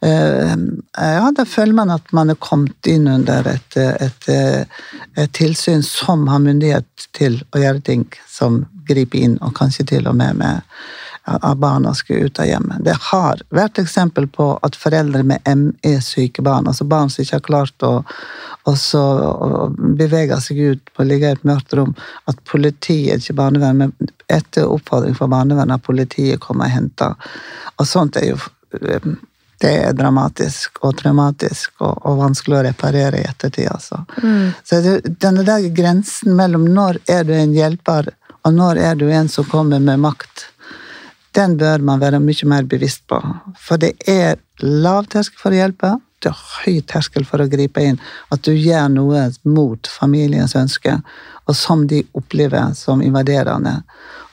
eh, 0.02 0.54
Ja, 0.96 1.30
da 1.36 1.44
føler 1.44 1.72
man 1.72 1.90
at 1.90 2.12
man 2.12 2.30
er 2.30 2.40
kommet 2.40 2.86
inn 2.90 3.08
under 3.08 3.46
et, 3.50 3.76
et, 3.76 4.30
et 5.16 5.32
tilsyn 5.36 5.82
som 5.84 6.26
har 6.28 6.42
myndighet 6.44 7.08
til 7.16 7.40
å 7.52 7.62
gjøre 7.62 7.84
ting 7.84 8.06
som 8.28 8.64
griper 8.86 9.24
inn, 9.26 9.38
og 9.42 9.56
kanskje 9.58 9.86
til 9.96 10.08
og 10.08 10.16
med 10.16 10.38
med 10.38 10.62
at 11.26 11.58
barna 11.58 11.94
skulle 11.94 12.18
ut 12.28 12.38
av 12.38 12.46
hjemmet. 12.46 12.84
Det 12.84 12.94
har 13.10 13.42
vært 13.50 13.78
eksempel 13.82 14.28
på 14.30 14.48
at 14.62 14.76
foreldre 14.78 15.24
med 15.26 15.42
ME-syke 15.46 16.42
barn, 16.42 16.68
altså 16.70 16.86
barn 16.86 17.10
som 17.10 17.24
ikke 17.24 17.40
har 17.40 17.46
klart 17.48 17.86
å, 17.86 17.92
å 18.66 18.74
bevege 19.98 20.38
seg 20.40 20.60
ut 20.60 20.92
på 20.94 21.02
å 21.02 21.08
ligge 21.08 21.32
i 21.32 21.36
et 21.36 21.46
mørkt 21.48 21.74
rom, 21.74 21.94
at 22.30 22.38
politiet, 22.46 23.18
ikke 23.18 23.40
barnevern, 23.42 23.82
men 23.82 24.12
etter 24.30 24.70
oppfordring 24.70 25.16
fra 25.18 25.28
barnevernet, 25.30 25.80
at 25.80 25.86
politiet 25.86 26.42
kommer 26.42 26.70
og 26.70 26.76
henter. 26.76 27.32
Og 27.76 27.88
sånt 27.90 28.18
er 28.20 28.30
jo 28.32 28.38
det 29.60 29.70
er 29.72 29.94
dramatisk 29.96 30.82
og 30.84 30.98
traumatisk 30.98 31.80
og, 31.80 32.02
og 32.04 32.18
vanskelig 32.20 32.58
å 32.58 32.64
reparere 32.66 33.22
i 33.22 33.28
ettertid. 33.28 33.70
Altså. 33.72 34.02
Mm. 34.20 34.50
Så 34.64 34.80
det, 34.84 34.96
denne 35.22 35.46
der 35.46 35.64
grensen 35.74 36.36
mellom 36.36 36.66
når 36.76 37.00
er 37.08 37.24
du 37.24 37.32
en 37.34 37.54
hjelper, 37.56 38.12
og 38.46 38.54
når 38.54 38.82
er 38.90 39.00
du 39.00 39.08
en 39.10 39.30
som 39.32 39.48
kommer 39.48 39.80
med 39.82 40.02
makt, 40.04 40.50
den 41.36 41.56
bør 41.60 41.84
man 41.84 42.00
være 42.00 42.20
mye 42.22 42.48
mer 42.48 42.66
bevisst 42.68 43.04
på. 43.10 43.20
For 43.60 43.80
det 43.80 43.94
er 44.08 44.40
lav 44.64 45.08
terskel 45.12 45.40
for 45.40 45.52
å 45.54 45.60
hjelpe, 45.60 45.96
det 46.24 46.30
er 46.30 46.44
høy 46.64 46.80
terskel 46.88 47.26
for 47.28 47.42
å 47.42 47.48
gripe 47.50 47.82
inn. 47.84 47.98
At 48.32 48.46
du 48.46 48.54
gjør 48.54 48.88
noe 48.92 49.26
mot 49.44 49.90
familiens 49.90 50.56
ønske, 50.58 50.96
og 51.46 51.54
som 51.54 51.84
de 51.90 52.02
opplever 52.16 52.72
som 52.74 53.04
invaderende 53.04 53.78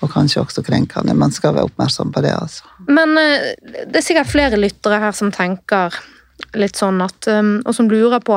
og 0.03 0.11
kanskje 0.11 0.41
også 0.41 0.63
krenkende. 0.65 1.15
Man 1.15 1.31
skal 1.35 1.55
være 1.55 1.69
oppmerksom 1.69 2.11
på 2.15 2.23
det. 2.25 2.33
altså. 2.33 2.65
Men 2.87 3.17
eh, 3.19 3.53
det 3.85 3.99
er 3.99 4.05
sikkert 4.05 4.31
flere 4.31 4.59
lyttere 4.59 4.99
her 5.03 5.15
som 5.15 5.31
tenker 5.31 5.95
litt 6.57 6.75
sånn 6.75 6.97
at 7.01 7.27
um, 7.29 7.59
Og 7.63 7.75
som 7.77 7.87
lurer 7.87 8.19
på 8.25 8.35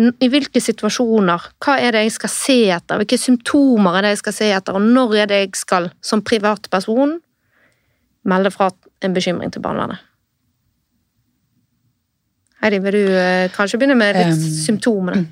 i 0.00 0.28
hvilke 0.32 0.60
situasjoner, 0.62 1.44
hva 1.60 1.74
er 1.82 1.92
det 1.92 2.06
jeg 2.06 2.12
skal 2.14 2.30
se 2.32 2.58
etter, 2.72 3.00
hvilke 3.00 3.18
symptomer 3.20 3.98
er 3.98 4.06
det 4.06 4.12
jeg 4.14 4.20
skal 4.22 4.34
se 4.36 4.46
etter, 4.56 4.78
og 4.78 4.86
når 4.94 5.16
er 5.18 5.28
det 5.28 5.40
jeg 5.42 5.50
skal, 5.60 5.88
som 6.00 6.22
privatperson, 6.24 7.18
melde 8.28 8.52
fra 8.54 8.70
en 9.04 9.14
bekymring 9.16 9.52
til 9.52 9.62
barnevernet? 9.64 10.06
Heidi, 12.60 12.80
vil 12.84 12.98
du 12.98 13.04
uh, 13.14 13.46
kanskje 13.54 13.80
begynne 13.80 13.96
med 13.96 14.18
litt 14.18 14.34
um, 14.34 14.50
symptomene? 14.60 15.22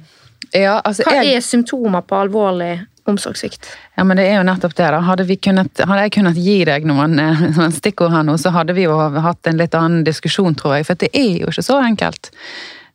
Ja, 0.55 0.79
altså, 0.81 1.05
Hva 1.05 1.19
jeg, 1.21 1.37
er 1.37 1.45
symptomer 1.45 2.05
på 2.09 2.17
alvorlig 2.17 2.79
omsorgssvikt? 3.09 3.69
Ja, 3.99 4.05
men 4.05 4.17
Det 4.17 4.25
er 4.29 4.39
jo 4.39 4.47
nettopp 4.49 4.77
det. 4.77 4.89
da. 4.95 5.01
Hadde, 5.05 5.37
kunnet, 5.37 5.83
hadde 5.85 6.07
jeg 6.07 6.15
kunnet 6.17 6.41
gi 6.41 6.57
deg 6.65 6.89
noen, 6.89 7.19
eh, 7.21 7.45
noen, 7.59 7.75
stikkord 7.75 8.15
her 8.15 8.25
nå, 8.25 8.39
så 8.41 8.53
hadde 8.55 8.77
vi 8.77 8.87
jo 8.87 8.97
hatt 8.97 9.47
en 9.51 9.61
litt 9.61 9.77
annen 9.77 10.05
diskusjon, 10.09 10.57
tror 10.57 10.79
jeg. 10.79 10.89
For 10.89 11.01
det 11.01 11.13
er 11.13 11.43
jo 11.43 11.53
ikke 11.53 11.67
så 11.69 11.81
enkelt. 11.85 12.33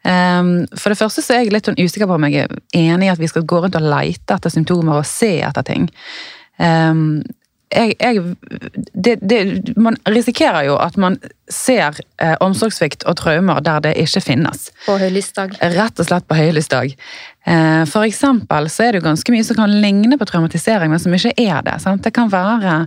Um, 0.03 0.65
for 0.75 0.91
det 0.91 0.99
første 0.99 1.23
så 1.23 1.37
er 1.37 1.45
jeg 1.45 1.53
litt 1.53 1.69
sånn 1.69 1.79
usikker 1.79 2.09
på 2.09 2.17
om 2.17 2.25
jeg 2.27 2.43
er 2.43 2.57
enig 2.75 3.07
i 3.07 3.13
at 3.13 3.21
vi 3.21 3.29
skal 3.31 3.45
gå 3.47 3.61
rundt 3.63 3.77
og 3.79 3.85
leite 3.85 4.35
etter 4.35 4.51
symptomer 4.51 4.99
og 4.99 5.07
se 5.07 5.37
etter 5.45 5.63
ting. 5.67 5.87
Um, 6.57 7.21
jeg, 7.73 7.95
jeg, 7.99 8.23
det, 8.93 9.17
det, 9.21 9.39
man 9.77 9.97
risikerer 10.09 10.67
jo 10.69 10.77
at 10.81 10.97
man 10.97 11.17
ser 11.51 11.97
eh, 12.21 12.35
omsorgssvikt 12.41 13.03
og 13.09 13.17
traumer 13.19 13.61
der 13.65 13.83
det 13.83 13.93
ikke 13.99 14.21
finnes. 14.23 14.69
På 14.85 14.95
høylysdag. 15.01 15.57
Rett 15.75 15.99
og 15.99 16.07
slett 16.07 16.27
på 16.29 16.37
høylysdag. 16.37 16.95
Eh, 17.45 17.83
for 17.91 18.07
eksempel 18.07 18.69
så 18.71 18.85
er 18.85 18.93
det 18.93 19.01
jo 19.01 19.07
ganske 19.09 19.33
mye 19.33 19.43
som 19.43 19.57
kan 19.57 19.73
ligne 19.83 20.17
på 20.19 20.27
traumatisering, 20.29 20.91
men 20.93 21.01
som 21.03 21.15
ikke 21.15 21.33
er 21.43 21.65
det. 21.65 21.75
Sant? 21.83 22.03
Det 22.05 22.13
kan 22.15 22.31
være 22.31 22.85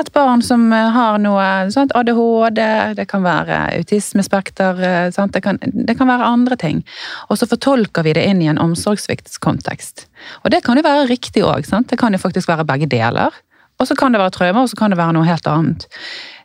et 0.00 0.10
barn 0.12 0.44
som 0.44 0.66
eh, 0.76 0.90
har 0.92 1.16
noe 1.24 1.46
sant? 1.72 1.94
ADHD, 1.96 2.60
det 2.98 3.08
kan 3.08 3.24
være 3.24 3.62
autismespekter, 3.78 4.84
eh, 4.84 5.08
det 5.08 5.44
kan, 5.44 5.60
det, 5.62 5.96
kan, 5.96 6.10
være 6.10 6.28
andre 6.28 6.60
ting. 6.60 6.84
Og 7.30 7.40
så 7.40 7.48
fortolker 7.48 8.04
vi 8.04 8.12
det 8.18 8.26
inn 8.28 8.44
i 8.44 8.50
en 8.52 8.60
omsorgssviktskontekst. 8.60 10.06
Og 10.44 10.52
det 10.52 10.60
kan 10.66 10.76
jo 10.76 10.84
være 10.84 11.08
riktig 11.08 11.46
òg. 11.46 11.64
Det 11.88 11.98
kan 12.00 12.12
jo 12.12 12.20
faktisk 12.20 12.52
være 12.52 12.68
begge 12.68 12.90
deler. 12.92 13.32
Og 13.80 13.88
så 13.88 13.96
kan 13.98 14.14
det 14.14 14.22
være 14.22 14.34
traumer, 14.36 14.62
og 14.62 14.70
så 14.70 14.78
kan 14.78 14.94
det 14.94 15.00
være 15.00 15.16
noe 15.16 15.26
helt 15.28 15.46
annet. 15.50 15.88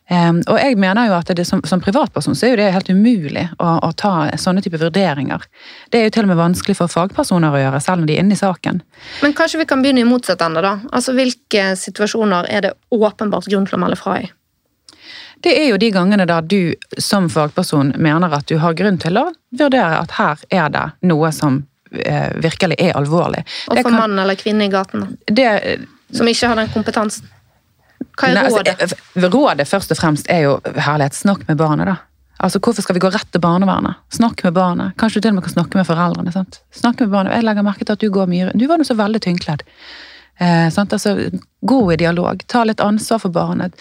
Um, 0.09 0.39
og 0.49 0.57
jeg 0.57 0.73
mener 0.81 1.05
jo 1.05 1.13
at 1.19 1.29
det, 1.37 1.43
som, 1.45 1.59
som, 1.69 1.81
privatperson 1.85 2.33
så 2.33 2.47
er 2.47 2.55
jo 2.55 2.57
det 2.57 2.71
helt 2.73 2.87
umulig 2.89 3.43
å, 3.61 3.75
å, 3.85 3.91
ta 3.93 4.31
sånne 4.41 4.63
type 4.65 4.79
vurderinger. 4.81 5.43
Det 5.93 5.99
er 5.99 6.07
jo 6.07 6.13
til 6.15 6.25
og 6.25 6.31
med 6.31 6.39
vanskelig 6.39 6.75
for 6.79 6.89
fagpersoner 6.89 7.53
å 7.53 7.59
gjøre, 7.61 7.81
selv 7.85 8.01
om 8.01 8.07
de 8.09 8.15
er 8.15 8.23
inne 8.23 8.33
i 8.33 8.39
saken. 8.39 8.81
Men 9.21 9.35
kanskje 9.37 9.61
vi 9.61 9.67
kan 9.69 9.83
begynne 9.85 10.01
i 10.01 10.07
motsatt 10.09 10.41
ende, 10.41 10.63
da. 10.65 10.79
Altså 10.89 11.13
Hvilke 11.13 11.75
situasjoner 11.77 12.49
er 12.49 12.65
det 12.65 12.73
åpenbart 12.89 13.51
grunn 13.51 13.69
til 13.69 13.77
å 13.77 13.81
melde 13.83 13.99
fra 14.01 14.17
i? 14.23 14.31
Det 15.45 15.53
er 15.55 15.69
jo 15.69 15.77
de 15.79 15.91
gangene 15.93 16.25
der 16.27 16.41
du 16.41 16.73
som 16.97 17.29
fagperson 17.29 17.93
mener 18.01 18.33
at 18.33 18.49
du 18.49 18.57
har 18.59 18.73
grunn 18.81 18.97
til 18.99 19.21
å 19.21 19.27
vurdere 19.61 20.01
at 20.01 20.17
her 20.17 20.41
er 20.49 20.73
det 20.73 20.87
noe 21.07 21.29
som 21.35 21.61
eh, 21.93 22.33
virkelig 22.41 22.81
er 22.81 22.97
alvorlig. 22.97 23.45
Og 23.69 23.77
for 23.77 23.93
mann 23.93 24.17
eller 24.19 24.41
kvinne 24.41 24.65
i 24.65 24.73
gaten? 24.73 25.05
Det, 25.29 25.47
som 26.15 26.27
ikke 26.27 26.51
har 26.51 26.59
den 26.59 26.71
kompetansen? 26.73 27.29
Hva 28.19 28.29
er 28.29 28.37
Nei, 28.37 28.45
rådet? 28.51 28.75
Altså, 28.79 28.97
rådet 29.27 29.67
først 29.67 29.91
og 29.93 29.99
fremst 29.99 30.29
er 30.31 30.45
jo 30.47 30.59
herlighet, 30.65 31.17
snakk 31.17 31.45
med 31.49 31.59
barnet, 31.59 31.89
da. 31.91 31.97
Altså, 32.39 32.61
Hvorfor 32.63 32.85
skal 32.85 32.95
vi 32.95 33.01
gå 33.03 33.11
rett 33.11 33.31
til 33.31 33.41
barnevernet? 33.43 33.99
Snakk 34.15 34.43
med 34.43 34.53
barnet. 34.55 34.95
Kanskje 34.99 35.19
du 35.19 35.25
til 35.25 35.33
og 35.33 35.39
med 35.39 35.47
kan 35.47 35.57
snakke 35.57 35.75
med 35.75 35.87
foreldrene. 35.87 36.31
sant? 36.31 36.61
Snakk 36.71 37.01
med 37.03 37.11
barnet. 37.11 37.35
Jeg 37.35 37.43
legger 37.43 37.65
merke 37.67 37.83
til 37.83 37.97
at 37.97 37.99
du 37.99 38.07
går 38.09 38.29
mye 38.31 38.53
Du 38.55 38.67
var 38.67 38.79
nå 38.79 38.87
så 38.87 38.95
veldig 38.95 39.19
tynnkledd. 39.25 39.65
Eh, 40.39 40.71
altså, 40.71 41.17
gå 41.61 41.79
i 41.93 41.97
dialog. 41.99 42.43
Ta 42.47 42.63
litt 42.63 42.79
ansvar 42.79 43.19
for 43.19 43.35
barnet. 43.35 43.75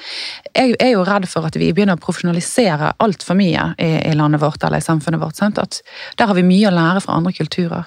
Jeg 0.54 0.74
er 0.82 0.90
jo 0.96 1.04
redd 1.06 1.28
for 1.30 1.46
at 1.46 1.54
vi 1.54 1.70
begynner 1.70 1.94
å 1.94 2.02
profesjonalisere 2.02 2.96
altfor 2.98 3.38
mye 3.38 3.68
i, 3.78 3.92
i, 4.10 4.16
landet 4.18 4.42
vårt 4.42 4.64
eller 4.66 4.82
i 4.82 4.88
samfunnet 4.88 5.22
vårt. 5.22 5.38
Sant? 5.38 5.58
At 5.62 5.78
Der 6.18 6.26
har 6.26 6.34
vi 6.34 6.42
mye 6.42 6.66
å 6.66 6.74
lære 6.74 7.04
fra 7.04 7.14
andre 7.14 7.32
kulturer. 7.36 7.86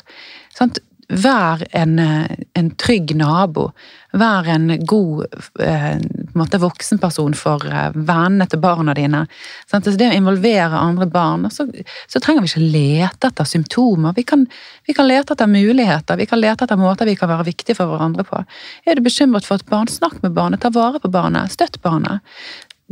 Sant? 0.56 0.80
Vær 1.12 1.64
en, 1.76 2.00
en, 2.00 2.70
trygg 2.80 3.12
nabo. 3.20 3.72
Vær 4.16 4.48
en 4.48 4.70
god 4.88 5.26
eh, 5.60 5.98
måte, 6.40 6.60
voksenperson 6.62 7.34
for 7.36 7.66
eh, 7.68 7.90
vennene 7.96 8.48
til 8.48 8.62
barna 8.64 8.96
dine. 8.96 9.26
Sant? 9.66 9.84
Altså 9.84 9.98
det 10.00 10.08
å 10.08 10.16
involvere 10.16 10.80
andre 10.80 11.10
barn. 11.12 11.50
Så, 11.52 11.68
så, 12.08 12.22
trenger 12.22 12.46
vi 12.46 12.52
ikke 12.54 12.72
lete 12.78 13.32
etter 13.32 13.50
symptomer. 13.50 14.16
Vi 14.16 14.24
kan, 14.28 14.46
vi 14.88 14.96
kan, 14.96 15.10
lete 15.10 15.36
etter 15.36 15.52
muligheter. 15.52 16.20
Vi 16.22 16.30
kan 16.32 16.40
lete 16.40 16.64
etter 16.64 16.80
måter 16.80 17.10
vi 17.10 17.18
kan 17.20 17.32
være 17.32 17.50
viktige 17.50 17.76
for 17.76 17.92
hverandre 17.92 18.24
på. 18.28 18.44
Er 18.88 18.96
du 18.96 19.04
bekymret 19.04 19.48
for 19.48 19.60
et 19.60 19.68
barn, 19.68 19.92
snakk 19.92 20.22
med 20.24 20.38
barnet. 20.38 20.64
Ta 20.64 20.72
vare 20.72 21.02
på 21.04 21.12
barnet. 21.12 21.52
Støtt 21.52 21.82
barnet. 21.84 22.24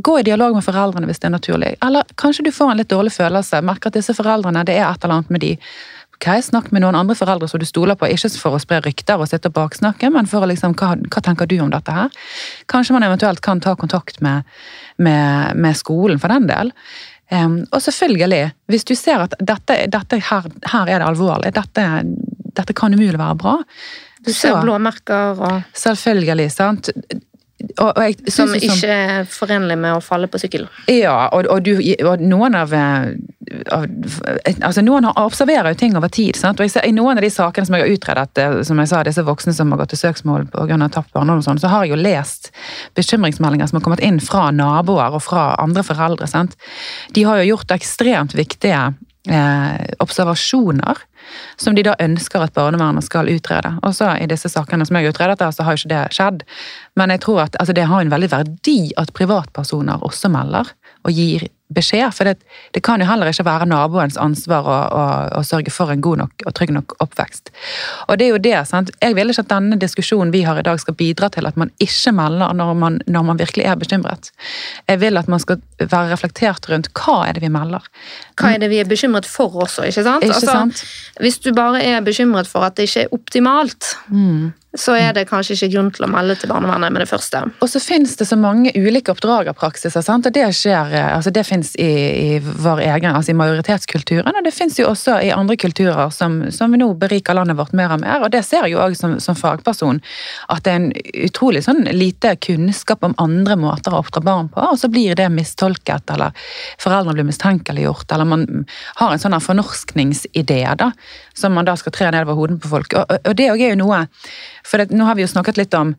Gå 0.03 0.19
i 0.19 0.23
dialog 0.27 0.55
med 0.55 0.63
foreldrene 0.63 1.07
hvis 1.07 1.23
det 1.23 1.27
er 1.27 1.35
naturlig. 1.37 1.71
Eller 1.83 2.11
kanskje 2.19 2.45
du 2.47 2.51
får 2.55 2.73
en 2.73 2.83
litt 2.83 2.91
dårlig 2.91 3.15
følelse. 3.15 3.63
Merker 3.67 3.91
at 3.91 3.97
disse 3.99 4.15
foreldrene, 4.15 4.63
det 4.67 4.75
er 4.79 4.85
et 4.89 5.03
eller 5.03 5.21
annet 5.21 5.33
med 5.35 5.43
de 5.43 5.53
ok, 6.19 6.27
snakk 6.43 6.71
med 6.75 6.83
noen 6.83 6.97
andre 6.99 7.15
foreldre 7.15 7.47
som 7.47 7.61
du 7.61 7.65
stoler 7.67 7.95
på, 7.95 8.09
ikke 8.11 8.29
for 8.41 8.57
å 8.57 8.59
spre 8.59 8.81
rykter 8.83 9.21
og 9.21 9.29
sitte 9.31 9.47
og 9.47 9.55
baksnakke, 9.55 10.09
men 10.11 10.27
for 10.27 10.43
å 10.43 10.49
liksom, 10.51 10.75
hva, 10.75 10.97
hva, 10.99 11.21
tenker 11.23 11.47
du 11.47 11.55
om 11.63 11.71
dette 11.71 11.95
her? 11.95 12.11
Kanskje 12.67 12.97
man 12.97 13.07
eventuelt 13.07 13.39
kan 13.45 13.61
ta 13.63 13.75
kontakt 13.79 14.19
med, 14.21 14.43
med, 14.97 15.55
med 15.55 15.79
skolen 15.79 16.19
for 16.19 16.31
den 16.33 16.49
del. 16.49 16.73
Um, 17.31 17.61
og 17.71 17.79
selvfølgelig, 17.85 18.51
hvis 18.67 18.87
du 18.89 18.95
ser 18.97 19.23
at 19.23 19.37
dette, 19.39 19.77
dette 19.87 20.19
her, 20.27 20.51
her, 20.73 20.89
er 20.89 20.99
det 20.99 21.07
alvorlig, 21.07 21.53
dette, 21.55 21.87
dette 22.57 22.75
kan 22.75 22.93
umulig 22.93 23.19
være 23.19 23.39
bra. 23.39 23.55
Du 24.25 24.33
ser 24.35 24.59
blåmerker 24.59 25.39
og 25.39 25.61
Selvfølgelig. 25.77 26.49
sant? 26.51 26.89
Og, 27.59 27.89
og 27.89 27.99
jeg, 28.03 28.15
som 28.31 28.51
ikke 28.55 28.75
som, 28.77 28.91
er 28.93 29.25
forenlig 29.27 29.75
med 29.79 29.97
å 29.97 30.03
falle 30.03 30.29
på 30.31 30.39
sykkel. 30.39 30.65
Ja, 30.91 31.27
og, 31.35 31.47
og, 31.51 31.65
du, 31.65 31.81
og 32.07 32.21
noen 32.23 32.55
av, 32.55 32.71
av, 32.71 33.83
altså 34.63 34.83
Noen 34.85 35.09
observerer 35.11 35.73
jo 35.73 35.79
ting 35.81 35.97
over 35.99 36.11
tid. 36.13 36.39
Sant? 36.39 36.61
og 36.61 36.67
jeg 36.67 36.73
ser, 36.75 36.87
I 36.87 36.95
noen 36.95 37.19
av 37.19 37.25
de 37.25 37.31
sakene 37.33 37.67
som 37.67 37.75
jeg 37.75 37.83
har 37.83 37.97
utredet, 37.97 38.43
eh, 38.43 38.61
som 38.67 38.79
jeg 38.79 38.91
sa, 38.91 39.03
disse 39.03 39.25
voksne 39.27 39.55
som 39.57 39.75
har 39.75 39.81
gått 39.83 39.93
til 39.95 40.03
søksmål 40.05 40.47
pga. 40.53 40.79
tapt 40.87 41.11
barndom, 41.15 41.43
sånn, 41.43 41.59
så 41.59 41.71
har 41.71 41.85
jeg 41.85 41.95
jo 41.97 42.01
lest 42.01 42.51
bekymringsmeldinger 42.99 43.67
som 43.67 43.79
har 43.79 43.85
kommet 43.89 44.05
inn 44.07 44.21
fra 44.23 44.49
naboer 44.55 45.19
og 45.19 45.25
fra 45.27 45.51
andre 45.59 45.83
foreldre. 45.83 46.31
Sant? 46.31 46.55
De 47.15 47.27
har 47.27 47.41
jo 47.41 47.53
gjort 47.53 47.75
ekstremt 47.75 48.37
viktige 48.39 48.89
eh, 49.27 49.85
observasjoner 49.99 51.03
som 51.59 51.75
de 51.75 51.83
da 51.85 51.95
ønsker 51.99 52.43
at 52.43 52.55
barnevernet 52.55 53.05
skal 53.05 53.29
utrede. 53.29 53.75
Og 53.83 53.95
så 53.95 54.15
I 54.17 54.27
disse 54.29 54.49
sakene 54.49 54.85
som 54.87 54.97
jeg 54.97 55.07
har 55.07 55.13
utredet, 55.13 55.53
så 55.55 55.65
har 55.65 55.75
jo 55.75 55.83
ikke 55.83 55.93
det 55.93 56.03
skjedd. 56.15 56.43
Men 56.99 57.13
jeg 57.13 57.23
tror 57.25 57.45
at 57.45 57.59
altså, 57.59 57.75
det 57.75 57.87
har 57.89 58.01
en 58.01 58.11
veldig 58.13 58.31
verdi 58.31 58.79
at 58.97 59.13
privatpersoner 59.13 60.05
også 60.05 60.31
melder 60.33 60.73
og 61.07 61.15
gir 61.15 61.47
beskjed. 61.73 62.09
For 62.15 62.27
det, 62.27 62.39
det 62.73 62.81
kan 62.85 63.01
jo 63.01 63.07
heller 63.09 63.29
ikke 63.29 63.45
være 63.45 63.67
naboens 63.69 64.17
ansvar 64.19 64.67
å, 64.67 64.77
å, 64.89 65.03
å, 65.39 65.43
sørge 65.45 65.73
for 65.73 65.93
en 65.93 66.01
god 66.03 66.23
nok 66.23 66.45
og 66.47 66.55
trygg 66.57 66.73
nok 66.75 66.95
oppvekst. 67.03 67.53
Og 68.07 68.19
det 68.19 68.27
er 68.27 68.33
jo 68.33 68.43
det, 68.49 68.57
sant? 68.69 68.91
Jeg 69.03 69.17
vil 69.17 69.33
ikke 69.33 69.45
at 69.45 69.53
denne 69.53 69.79
diskusjonen 69.79 70.33
vi 70.35 70.43
har 70.47 70.59
i 70.59 70.65
dag 70.65 70.81
skal 70.81 70.97
bidra 70.99 71.29
til 71.33 71.49
at 71.49 71.59
man 71.59 71.73
ikke 71.83 72.15
melder 72.17 72.55
når 72.57 72.73
man, 72.81 73.01
når 73.07 73.27
man 73.31 73.41
virkelig 73.41 73.67
er 73.69 73.79
bekymret. 73.79 74.31
Jeg 74.89 75.03
vil 75.03 75.21
at 75.21 75.29
man 75.31 75.43
skal 75.43 75.61
være 75.87 76.11
reflektert 76.11 76.69
rundt 76.69 76.89
hva 76.93 77.27
er 77.29 77.33
det 77.39 77.43
vi 77.45 77.49
melder. 77.53 77.83
Hva 78.39 78.53
er 78.55 78.59
det 78.63 78.69
vi 78.71 78.79
er 78.83 78.89
bekymret 78.89 79.25
for 79.29 79.49
også, 79.63 79.87
ikke 79.87 80.03
sant? 80.03 80.23
Ikke 80.23 80.35
Altså, 80.39 80.51
sant? 80.51 80.83
hvis 81.19 81.39
du 81.43 81.51
bare 81.53 81.81
er 81.83 82.01
bekymret 82.01 82.47
for 82.47 82.63
at 82.67 82.75
det 82.75 82.89
ikke 82.89 83.05
er 83.07 83.13
optimalt, 83.15 83.95
Mm. 84.09 84.53
så 84.77 84.93
er 84.99 85.13
det 85.13 85.27
kanskje 85.29 85.55
ikke 85.55 85.71
grunn 85.73 85.91
til 85.91 86.05
å 86.05 86.09
melde 86.11 86.35
til 86.37 86.49
barnevernet 86.49 86.91
med 86.93 87.01
det 87.01 87.09
første. 87.09 87.39
Og 87.61 87.69
så 87.69 87.79
finnes 87.81 88.15
det 88.15 88.27
så 88.29 88.37
mange 88.37 88.69
ulike 88.77 89.09
oppdragerpraksiser, 89.11 90.01
sant? 90.05 90.25
og 90.29 90.33
det 90.33 90.45
skjer, 90.53 90.93
eh, 90.93 91.15
altså 91.15 91.31
det 91.33 91.43
finnes 91.47 91.71
i, 91.75 91.87
i 92.35 92.39
vår 92.39 92.79
egen, 92.85 93.15
altså 93.15 93.31
i 93.31 93.37
majoritetskulturen, 93.39 94.29
og 94.35 94.43
det 94.45 94.53
finnes 94.53 94.77
jo 94.77 94.87
også 94.91 95.17
i 95.25 95.31
andre 95.33 95.57
kulturer 95.57 96.11
som, 96.13 96.51
som 96.51 96.71
vi 96.71 96.77
nå 96.77 96.93
beriker 97.01 97.33
landet 97.33 97.57
vårt 97.57 97.73
mer 97.73 97.91
og 97.95 98.01
mer, 98.01 98.21
og 98.21 98.29
det 98.31 98.43
ser 98.45 98.61
jeg 98.67 98.71
jo 98.75 98.79
også 98.83 98.99
som, 99.01 99.19
som 99.19 99.35
fagperson, 99.35 100.01
at 100.49 100.63
det 100.63 100.71
er 100.71 100.75
en 100.83 100.91
utrolig 101.25 101.63
sånn 101.65 101.83
lite 101.93 102.35
kunnskap 102.37 103.03
om 103.03 103.15
andre 103.17 103.55
måter 103.57 103.91
å 103.93 104.03
oppdra 104.03 104.21
barn 104.21 104.49
på, 104.53 104.61
og 104.61 104.77
så 104.77 104.87
blir 104.89 105.15
det 105.15 105.29
mistolket, 105.33 105.68
eller 106.13 106.31
foreldrene 106.81 107.17
blir 107.17 107.27
mistenkeliggjort, 107.27 108.11
eller 108.11 108.29
man 108.29 108.45
har 109.01 109.13
en 109.13 109.21
sånn 109.21 109.37
fornorskningsidé 109.43 110.61
da, 110.79 110.91
som 111.33 111.53
man 111.53 111.67
da 111.67 111.75
skal 111.79 111.95
tre 111.95 112.09
nedover 112.13 112.39
hodet 112.39 112.59
på 112.63 112.71
folk, 112.71 112.97
og, 112.97 113.13
og, 113.19 113.35
det 113.37 113.49
er 113.49 113.63
jo 113.73 113.79
noe, 113.79 114.05
for 114.65 114.81
det, 114.81 114.95
nå 114.95 115.07
har 115.07 115.19
vi 115.19 115.25
jo 115.25 115.31
snakket 115.31 115.61
litt 115.61 115.77
om 115.77 115.93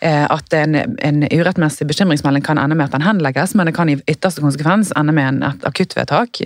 eh, 0.00 0.26
at 0.28 0.54
en, 0.58 0.76
en 0.76 1.24
urettmessig 1.30 1.88
bekymringsmelding 1.90 2.44
kan 2.44 2.60
ende 2.60 2.78
med 2.78 2.88
at 2.88 2.98
den 2.98 3.06
henlegges, 3.06 3.54
men 3.54 3.70
det 3.70 3.76
kan 3.76 3.90
i 3.92 3.98
ytterste 4.04 4.44
konsekvens 4.44 4.92
ende 4.96 5.16
med 5.16 5.32
en, 5.32 5.42
et 5.50 5.66
akuttvedtak. 5.68 6.40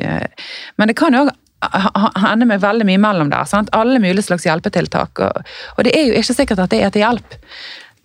Men 0.76 0.90
det 0.90 0.96
kan 0.98 1.14
jo 1.14 1.26
også 1.26 2.32
ende 2.32 2.46
med 2.46 2.62
veldig 2.62 2.86
mye 2.86 3.00
mellom 3.02 3.30
der. 3.32 3.44
Sant? 3.48 3.70
Alle 3.72 3.98
mulige 3.98 4.22
slags 4.28 4.46
hjelpetiltak. 4.46 5.18
Og, 5.18 5.52
og 5.76 5.84
det 5.84 5.94
er 5.96 6.08
jo 6.08 6.18
ikke 6.18 6.36
sikkert 6.36 6.64
at 6.64 6.74
det 6.74 6.82
er 6.84 6.94
til 6.94 7.04
hjelp. 7.04 7.38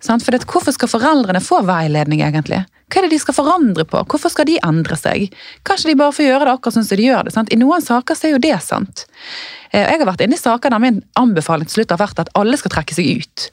Sant? 0.02 0.24
For 0.24 0.34
det, 0.34 0.44
hvorfor 0.50 0.74
skal 0.74 0.90
foreldrene 0.90 1.42
få 1.42 1.62
veiledning, 1.66 2.24
egentlig? 2.24 2.64
Hva 2.92 3.00
er 3.00 3.06
det 3.08 3.14
de 3.14 3.18
skal 3.22 3.34
forandre 3.34 3.84
på? 3.88 4.02
Hvorfor 4.06 4.30
skal 4.30 4.46
de 4.48 4.58
endre 4.62 4.96
seg? 5.00 5.32
Kanskje 5.66 5.90
de 5.92 5.96
bare 5.98 6.12
får 6.14 6.26
gjøre 6.28 6.44
det 6.46 6.52
akkurat 6.54 6.76
sånn 6.76 6.86
som 6.86 7.00
de 7.00 7.06
gjør 7.08 7.24
det. 7.28 7.32
Sant? 7.34 7.52
I 7.54 7.58
noen 7.60 7.82
saker 7.82 8.14
så 8.18 8.28
er 8.28 8.34
jo 8.36 8.42
det 8.44 8.54
sant. 8.62 9.06
Eh, 9.72 9.82
Jeg 9.90 9.98
har 10.02 10.06
vært 10.06 10.20
inne 10.26 10.36
i 10.38 10.42
saker 10.42 10.70
der 10.70 10.82
min 10.84 11.02
anbefaling 11.18 11.66
til 11.66 11.80
slutt 11.80 11.90
har 11.96 12.02
vært 12.04 12.20
at 12.26 12.32
alle 12.38 12.56
skal 12.60 12.70
trekke 12.76 12.94
seg 12.94 13.08
ut. 13.24 13.50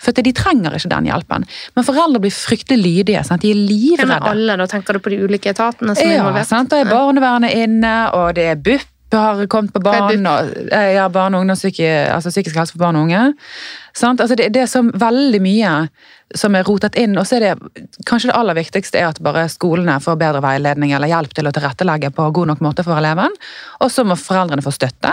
For 0.00 0.16
de 0.16 0.32
trenger 0.32 0.72
ikke 0.78 0.88
den 0.88 1.04
hjelpen. 1.10 1.42
Men 1.76 1.84
foreldre 1.84 2.22
blir 2.24 2.32
fryktelig 2.32 2.80
lydige. 2.80 3.20
Sant? 3.28 3.42
De 3.44 3.50
er 3.52 3.58
livredde. 3.60 4.06
Ja, 4.08 4.14
men 4.16 4.30
alle? 4.32 4.56
Da 4.56 4.66
tenker 4.72 4.96
du 4.96 5.02
på 5.04 5.10
de 5.12 5.18
ulike 5.28 5.52
etatene 5.52 5.92
som 5.94 6.06
er 6.08 6.14
Ja, 6.14 6.22
involvert? 6.24 6.48
sant? 6.48 6.70
Da 6.72 6.78
er 6.80 6.88
barnevernet 6.88 7.52
inne, 7.52 7.92
og 8.16 8.34
det 8.40 8.46
er 8.48 8.56
BUP 8.56 8.86
har 9.18 9.46
kommet 9.46 9.72
på 9.72 9.80
er 9.80 10.02
og- 10.26 10.72
eh, 10.72 10.94
Ja, 10.94 11.08
barn 11.08 11.34
og 11.34 11.40
ungdomspsyki, 11.40 11.86
altså 12.14 12.30
psykisk 12.30 12.56
helse 12.56 12.72
for 12.72 12.78
barn 12.78 12.96
og 12.96 13.02
unge. 13.08 13.34
Sant? 13.92 14.20
Altså 14.20 14.36
det, 14.36 14.52
det 14.52 14.62
er 14.62 14.66
så 14.66 14.82
veldig 14.82 15.40
mye 15.40 15.88
som 16.34 16.54
er 16.54 16.62
rotet 16.62 16.94
inn, 16.94 17.16
og 17.18 17.26
så 17.26 17.36
er 17.36 17.40
det 17.40 17.84
kanskje 18.06 18.30
det 18.30 18.36
aller 18.36 18.54
viktigste 18.54 18.98
er 19.00 19.08
at 19.08 19.18
bare 19.22 19.48
skolene 19.48 19.96
får 20.00 20.16
bedre 20.16 20.40
veiledning 20.44 20.92
eller 20.92 21.08
hjelp 21.08 21.34
til 21.34 21.44
å 21.46 21.52
tilrettelegge 21.52 22.12
på 22.14 22.32
god 22.32 22.46
nok 22.52 22.60
måte 22.60 22.84
for 22.84 22.96
eleven, 22.96 23.34
og 23.80 23.90
så 23.90 24.04
må 24.06 24.14
foreldrene 24.14 24.62
få 24.62 24.70
støtte. 24.70 25.12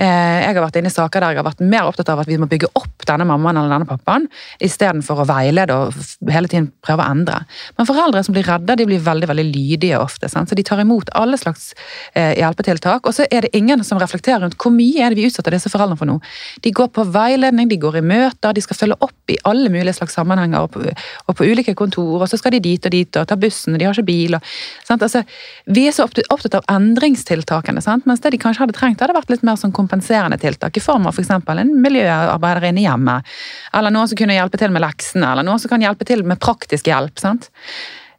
Eh, 0.00 0.40
Jeg 0.40 0.54
har 0.56 0.64
vært 0.64 0.78
inne 0.80 0.88
i 0.88 0.94
saker 0.94 1.20
der 1.20 1.34
jeg 1.34 1.42
har 1.42 1.46
vært 1.46 1.60
mer 1.60 1.88
opptatt 1.90 2.08
av 2.08 2.22
at 2.22 2.28
vi 2.30 2.38
må 2.40 2.48
bygge 2.48 2.70
opp 2.78 3.04
denne 3.06 3.26
mammaen 3.28 3.58
eller 3.58 3.72
denne 3.74 3.88
pappaen, 3.88 4.26
istedenfor 4.62 5.22
å 5.22 5.26
veilede 5.28 5.74
og 5.76 6.30
hele 6.30 6.48
tiden 6.48 6.70
prøve 6.84 7.04
å 7.04 7.10
endre. 7.12 7.42
Men 7.78 7.88
foreldre 7.88 8.22
som 8.24 8.34
blir 8.36 8.46
redde, 8.48 8.76
de 8.78 8.86
blir 8.88 9.02
veldig 9.04 9.28
veldig 9.28 9.44
lydige 9.50 9.98
ofte. 10.00 10.30
Sant? 10.32 10.48
Så 10.48 10.56
de 10.56 10.64
tar 10.66 10.80
imot 10.80 11.10
alle 11.18 11.36
slags 11.40 11.72
eh, 12.14 12.32
hjelpetiltak. 12.38 13.04
Og 13.06 13.16
så 13.16 13.26
er 13.30 13.44
det 13.46 13.52
ingen 13.56 13.84
som 13.84 14.00
reflekterer 14.00 14.44
rundt 14.44 14.56
hvor 14.60 14.72
mye 14.72 15.04
er 15.04 15.12
det 15.12 15.20
vi 15.20 15.26
utsetter 15.28 15.52
disse 15.56 15.72
foreldrene 15.72 16.00
for 16.00 16.08
nå. 16.08 16.16
De 16.64 16.72
går 16.76 16.90
på 16.96 17.04
veiledning, 17.12 17.68
de 17.68 17.80
går 17.80 18.00
i 18.00 18.04
møter, 18.06 18.56
de 18.56 18.64
skal 18.64 18.78
følge 18.80 18.98
opp 19.04 19.34
i 19.34 19.38
alle 19.48 19.68
mulige 19.72 19.96
slags 19.98 20.16
sammenhenger, 20.16 20.64
og 20.64 20.72
på, 20.74 20.84
og 21.28 21.36
på 21.36 21.48
ulike 21.50 21.74
kontor, 21.78 22.22
og 22.22 22.28
så 22.30 22.38
skal 22.40 22.56
de 22.56 22.62
dit 22.64 22.86
og 22.88 22.94
dit 22.94 23.20
og 23.20 23.28
ta 23.28 23.36
bussen, 23.40 23.74
og 23.76 23.80
de 23.82 23.88
har 23.88 23.96
ikke 23.96 24.08
bil. 24.08 24.38
Og? 24.38 24.50
Altså, 24.96 25.24
vi 25.66 25.86
er 25.88 25.96
så 25.96 26.06
opptatt- 26.08 26.56
av 26.56 26.64
endringstiltakene, 26.72 27.82
sant? 27.84 28.06
mens 28.08 28.20
det 28.24 28.32
de 28.34 28.40
kanskje 28.42 28.64
hadde 28.64 28.76
trengt, 28.76 29.00
hadde 29.00 29.14
vært 29.16 29.30
litt 29.32 29.44
mer 29.46 29.58
sånn 29.60 29.72
kompenserende 29.90 30.38
tiltak, 30.38 30.76
i 30.76 30.80
form 30.80 31.06
av 31.06 31.14
f.eks. 31.18 31.30
en 31.30 31.72
miljøarbeider 31.82 32.68
inne 32.68 32.80
i 32.80 32.86
hjemmet, 32.86 33.26
eller 33.74 33.90
noen 33.90 34.08
som 34.08 34.18
kunne 34.18 34.36
hjelpe 34.36 34.58
til 34.60 34.70
med 34.70 34.84
leksene, 34.84 35.32
eller 35.32 35.46
noen 35.46 35.58
som 35.58 35.72
kan 35.72 35.82
hjelpe 35.82 36.06
til 36.06 36.22
med 36.24 36.40
praktisk 36.40 36.86
hjelp. 36.86 37.18
sant? 37.18 37.50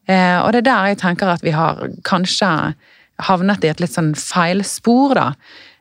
Eh, 0.07 0.37
og 0.41 0.51
det 0.51 0.63
er 0.63 0.67
der 0.67 0.91
jeg 0.91 1.01
tenker 1.01 1.31
at 1.31 1.43
vi 1.45 1.53
har 1.55 1.79
kanskje 2.03 2.73
havnet 3.21 3.63
i 3.63 3.71
et 3.71 3.79
litt 3.79 3.93
sånn 3.93 4.13
feilspor, 4.17 5.15
da, 5.15 5.27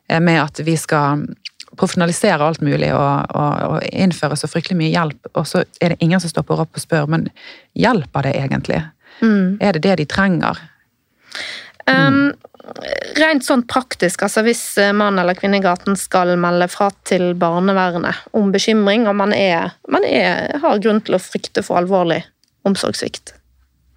eh, 0.07 0.19
med 0.19 0.41
at 0.43 0.63
vi 0.63 0.77
skal 0.77 1.25
profesjonalisere 1.75 2.45
alt 2.45 2.61
mulig 2.61 2.91
og, 2.93 3.31
og, 3.35 3.61
og 3.67 3.85
innføre 3.91 4.37
så 4.37 4.47
fryktelig 4.51 4.77
mye 4.79 4.91
hjelp, 4.93 5.31
og 5.35 5.47
så 5.47 5.65
er 5.81 5.93
det 5.93 6.01
ingen 6.03 6.21
som 6.21 6.31
stopper 6.31 6.63
opp 6.63 6.75
og 6.75 6.83
spør, 6.83 7.07
men 7.11 7.29
hjelper 7.75 8.27
det 8.27 8.35
egentlig? 8.39 8.83
Mm. 9.21 9.57
Er 9.59 9.75
det 9.75 9.83
det 9.83 9.97
de 10.01 10.07
trenger? 10.09 10.59
Um, 11.87 12.31
rent 13.17 13.45
sånn 13.45 13.63
praktisk, 13.67 14.23
altså 14.25 14.43
hvis 14.45 14.61
eh, 14.81 14.91
mann 14.95 15.19
eller 15.19 15.37
kvinne 15.37 15.59
i 15.59 15.63
gaten 15.63 15.97
skal 15.99 16.33
melde 16.39 16.67
fra 16.71 16.89
til 17.07 17.31
barnevernet 17.39 18.15
om 18.37 18.51
bekymring, 18.53 19.07
og 19.09 19.15
man, 19.19 19.33
er, 19.35 19.71
man 19.91 20.05
er, 20.07 20.57
har 20.63 20.81
grunn 20.83 21.01
til 21.05 21.17
å 21.17 21.21
frykte 21.21 21.63
for 21.65 21.79
alvorlig 21.81 22.21
omsorgssvikt. 22.67 23.33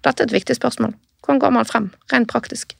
Dette 0.05 0.23
er 0.23 0.29
et 0.29 0.35
viktig 0.39 0.57
spørsmål. 0.57 0.93
Hvordan 1.25 1.39
går 1.41 1.53
man 1.59 1.69
frem, 1.69 1.91
rent 2.13 2.31
praktisk? 2.31 2.75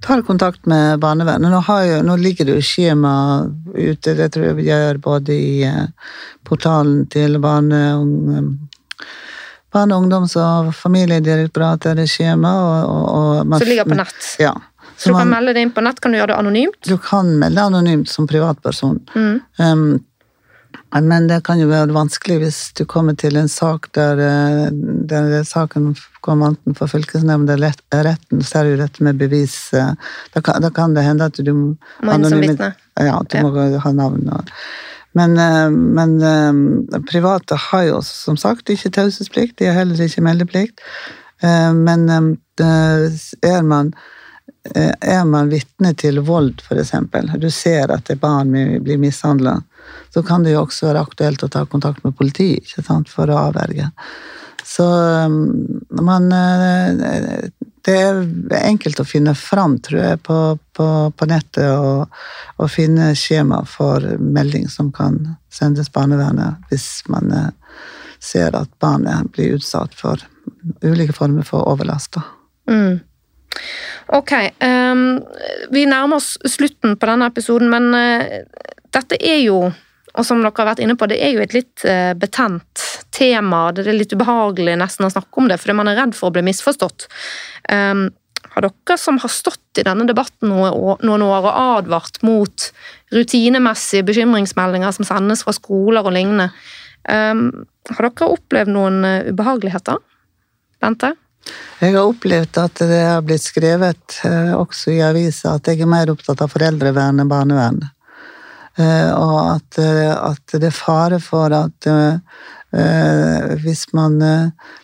tar 0.00 0.20
kontakt 0.22 0.66
med 0.70 1.00
barnevernet. 1.02 1.50
Nå, 1.50 1.58
har 1.66 1.80
jo, 1.82 1.96
nå 2.06 2.14
ligger 2.22 2.46
det 2.46 2.54
jo 2.60 2.62
skjema 2.62 3.12
ute, 3.74 4.12
det 4.14 4.28
tror 4.30 4.44
jeg 4.46 4.58
vi 4.60 4.68
gjør 4.68 5.00
både 5.02 5.34
i 5.34 5.64
eh, 5.66 5.88
portalen 6.46 7.00
til 7.10 7.34
barne, 7.42 7.80
ung- 7.98 8.60
barne-, 9.74 9.98
ungdoms- 9.98 10.36
og 10.38 10.70
familiedirektoratet, 10.78 11.90
er 11.90 11.98
det 12.02 12.06
skjema. 12.12 12.52
Og, 12.62 12.92
og, 12.92 13.08
og 13.40 13.46
man- 13.50 13.58
Som 13.58 13.72
ligger 13.72 13.90
på 13.90 13.98
nett. 13.98 14.28
Ja. 14.38 14.54
Så 14.98 15.08
du 15.12 15.14
kan 15.14 15.28
man- 15.28 15.36
melde 15.38 15.54
det 15.54 15.62
inn 15.62 15.70
på 15.72 15.82
nett, 15.86 16.00
kan 16.02 16.12
du 16.12 16.18
gjøre 16.18 16.32
det 16.32 16.38
anonymt? 16.42 16.78
Du 16.88 16.96
kan 16.98 17.28
melde 17.38 17.62
anonymt 17.62 18.08
som 18.10 18.26
privatperson. 18.26 18.98
Mm. 19.14 19.40
Um, 19.62 20.04
men 20.92 21.26
det 21.28 21.42
kan 21.44 21.60
jo 21.60 21.68
være 21.68 21.92
vanskelig 21.92 22.38
hvis 22.42 22.58
du 22.78 22.84
kommer 22.88 23.14
til 23.20 23.36
en 23.36 23.48
sak 23.48 23.90
der, 23.96 24.18
eh, 24.18 24.68
der 24.72 25.42
saken 25.44 25.94
kommer 26.24 26.48
enten 26.54 26.74
for 26.76 26.88
fylkesnemnda 26.88 27.54
eller 27.54 27.70
rett- 27.72 28.04
retten, 28.04 28.42
så 28.42 28.58
er 28.60 28.64
det 28.64 28.70
jo 28.74 28.82
dette 28.86 29.02
med 29.04 29.18
bevis 29.20 29.72
eh, 29.74 29.92
Da 30.34 30.40
kan, 30.40 30.60
da 30.62 30.70
kan 30.70 30.94
det 30.94 31.04
hende 31.04 31.24
at 31.28 31.36
du 31.44 31.52
må 31.54 31.76
vitne. 32.02 32.74
Ja, 32.98 33.20
du 33.22 33.38
må 33.44 33.78
ha 33.80 33.92
navn. 33.92 34.28
Og, 34.32 34.50
men 35.14 35.36
eh, 35.38 35.68
men 35.70 36.18
eh, 36.22 37.00
private 37.10 37.56
har 37.68 37.82
jo 37.84 38.00
som 38.02 38.36
sagt 38.36 38.68
ikke 38.72 38.90
taushetsplikt, 38.90 39.58
de 39.58 39.66
har 39.70 39.74
heller 39.84 39.94
ikke 40.08 40.22
meldeplikt. 40.24 40.80
Eh, 41.42 41.72
Men 41.72 42.08
eh, 42.08 43.10
er 43.42 43.62
man 43.62 43.92
eh, 43.94 44.16
er 44.74 45.24
man 45.24 45.50
vitne 45.52 45.94
til 45.98 46.20
vold, 46.26 46.62
f.eks., 46.64 46.92
du 47.38 47.50
ser 47.50 47.92
at 47.94 48.10
et 48.10 48.20
barn 48.20 48.52
blir 48.84 48.98
mishandla, 49.00 49.58
så 50.14 50.22
kan 50.22 50.44
det 50.44 50.56
jo 50.56 50.64
også 50.64 50.90
være 50.90 51.04
aktuelt 51.06 51.44
å 51.44 51.50
ta 51.52 51.64
kontakt 51.66 52.04
med 52.04 52.16
politiet 52.18 52.74
for 53.08 53.30
å 53.30 53.40
avverge. 53.48 53.90
Så 54.68 54.84
um, 55.24 55.80
man 55.90 56.32
eh, 56.32 57.48
Det 57.84 57.94
er 57.94 58.18
enkelt 58.58 59.00
å 59.00 59.06
finne 59.08 59.32
fram, 59.38 59.78
tror 59.80 60.02
jeg, 60.02 60.20
på, 60.26 60.58
på, 60.76 60.88
på 61.16 61.28
nettet 61.30 61.70
og, 61.72 62.18
og 62.60 62.68
finne 62.68 63.14
skjema 63.16 63.62
for 63.64 64.04
melding 64.20 64.68
som 64.68 64.90
kan 64.92 65.16
sendes 65.48 65.88
barnevernet 65.94 66.68
hvis 66.68 66.88
man 67.08 67.32
eh, 67.32 67.48
ser 68.20 68.52
at 68.58 68.68
barnet 68.82 69.30
blir 69.32 69.56
utsatt 69.56 69.96
for 69.96 70.20
ulike 70.82 71.16
former 71.16 71.46
for 71.48 71.64
overlast. 71.70 72.18
da. 72.18 72.26
Mm. 72.68 73.00
Ok, 74.16 74.32
um, 74.64 75.02
vi 75.74 75.84
nærmer 75.88 76.16
oss 76.20 76.36
slutten 76.48 76.96
på 76.96 77.08
denne 77.10 77.28
episoden, 77.28 77.68
men 77.72 77.90
uh, 77.92 78.68
dette 78.94 79.18
er 79.20 79.42
jo, 79.42 79.58
og 80.14 80.24
som 80.26 80.40
dere 80.40 80.54
har 80.56 80.70
vært 80.70 80.84
inne 80.84 80.96
på, 80.98 81.08
det 81.10 81.18
er 81.22 81.34
jo 81.34 81.42
et 81.44 81.54
litt 81.54 81.84
eh, 81.86 82.14
betent 82.18 82.84
tema. 83.14 83.68
Det 83.76 83.84
er 83.84 83.94
litt 83.94 84.14
ubehagelig 84.16 84.78
nesten 84.80 85.06
å 85.06 85.10
snakke 85.12 85.42
om 85.42 85.50
det, 85.50 85.58
fordi 85.60 85.76
man 85.78 85.90
er 85.90 85.98
redd 86.00 86.16
for 86.16 86.30
å 86.30 86.34
bli 86.34 86.42
misforstått. 86.48 87.06
Um, 87.70 88.08
har 88.54 88.64
dere 88.64 88.96
som 88.98 89.20
har 89.22 89.30
stått 89.30 89.78
i 89.78 89.84
denne 89.86 90.06
debatten 90.08 90.50
noen 90.50 91.24
år 91.26 91.44
og 91.44 91.50
advart 91.52 92.22
mot 92.26 92.68
rutinemessige 93.14 94.06
bekymringsmeldinger 94.08 94.96
som 94.96 95.06
sendes 95.06 95.44
fra 95.46 95.54
skoler 95.54 96.06
og 96.06 96.16
lignende, 96.16 96.48
um, 97.04 97.48
har 97.92 98.08
dere 98.08 98.32
opplevd 98.34 98.72
noen 98.74 99.04
eh, 99.06 99.30
ubehageligheter? 99.30 100.00
Bente? 100.82 101.14
Jeg 101.78 101.94
har 101.94 102.08
opplevd 102.08 102.58
at 102.58 102.80
det 102.90 103.02
har 103.06 103.20
blitt 103.22 103.44
skrevet 103.44 104.18
eh, 104.26 104.50
også 104.56 104.96
i 104.96 105.02
aviser 105.06 105.54
at 105.54 105.68
jeg 105.70 105.84
er 105.84 105.90
mer 105.90 106.10
opptatt 106.10 106.42
av 106.42 106.50
foreldrevern 106.50 107.22
enn 107.22 107.30
barnevern. 107.30 107.78
Eh, 108.78 109.10
og 109.14 109.36
at, 109.54 109.78
eh, 109.78 110.10
at 110.10 110.56
det 110.58 110.72
er 110.72 110.74
fare 110.74 111.20
for 111.22 111.54
at 111.54 111.92
hvis 112.68 113.86
man 113.96 114.18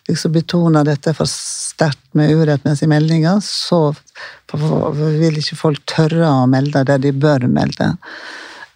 liksom 0.09 0.31
betoner 0.33 0.87
dette 0.87 1.11
for 1.13 1.29
sterkt 1.29 2.15
med 2.17 2.31
urettmessige 2.33 2.89
meldinger, 2.89 3.37
så 3.45 3.91
vil 4.49 5.37
ikke 5.37 5.59
folk 5.59 5.83
tørre 5.85 6.25
å 6.25 6.47
melde 6.49 6.81
det 6.89 6.95
de 7.03 7.11
bør 7.13 7.45
melde. 7.45 7.91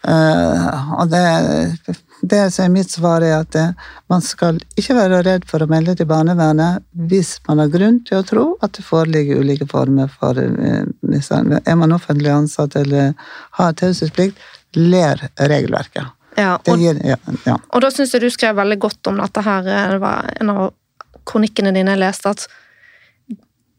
Og 0.06 1.10
det 1.10 1.24
det 2.22 2.52
som 2.52 2.66
er 2.66 2.70
mitt 2.74 2.92
svar, 2.92 3.24
er 3.24 3.40
at 3.42 3.56
eh, 3.56 3.72
man 4.12 4.22
skal 4.24 4.60
ikke 4.80 4.96
være 4.98 5.22
redd 5.28 5.46
for 5.48 5.64
å 5.64 5.70
melde 5.72 5.96
til 6.00 6.10
barnevernet 6.10 6.84
hvis 7.10 7.38
man 7.48 7.62
har 7.64 7.72
grunn 7.72 8.02
til 8.08 8.20
å 8.20 8.26
tro 8.28 8.46
at 8.66 8.76
det 8.76 8.86
foreligger 8.88 9.40
ulike 9.44 9.68
former 9.70 10.12
for 10.12 10.40
eh, 10.40 10.84
mishandling. 11.06 11.64
Er 11.66 11.80
man 11.80 11.96
offentlig 11.96 12.32
ansatt 12.34 12.76
eller 12.80 13.14
har 13.60 13.78
taushetsplikt, 13.80 14.40
ler 14.76 15.30
regelverket. 15.40 16.16
Ja, 16.38 16.58
Det 16.64 16.72
og, 16.72 16.80
gir, 16.80 17.00
ja, 17.04 17.18
ja. 17.48 17.58
og 17.58 17.82
da 17.84 17.90
syns 17.92 18.14
jeg 18.14 18.24
du 18.24 18.30
skrev 18.32 18.56
veldig 18.56 18.78
godt 18.80 19.10
om 19.12 19.18
dette 19.20 19.44
her. 19.44 19.66
Det 19.66 20.00
var 20.04 20.30
en 20.40 20.54
av 20.54 20.62
kronikkene 21.28 21.74
dine 21.76 21.96
jeg 21.96 22.04
leste, 22.04 22.32
at 22.32 22.46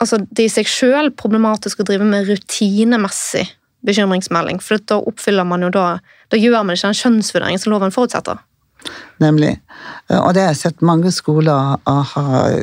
altså, 0.03 0.21
det 0.29 0.49
i 0.49 0.53
seg 0.53 0.69
sjøl 0.69 1.13
problematisk 1.17 1.81
å 1.81 1.89
drive 1.89 2.09
med 2.09 2.29
rutinemessig 2.29 3.47
bekymringsmelding. 3.87 4.61
For 4.63 4.81
da 4.87 5.01
oppfyller 5.01 5.47
man 5.47 5.63
jo 5.67 5.73
da 5.75 5.89
Da 6.31 6.39
gjør 6.39 6.63
man 6.63 6.77
ikke 6.77 6.87
den 6.93 6.95
skjønnsvurderingen 6.95 7.59
som 7.59 7.73
loven 7.73 7.91
forutsetter. 7.91 8.39
Nemlig. 9.21 9.61
Eh, 10.09 10.19
Og 10.21 10.35
det 10.35 10.45
har 10.45 10.53
jeg 10.53 10.61
sett 10.61 10.81
mange 10.87 11.11
skoler 11.13 11.77
har 11.85 12.55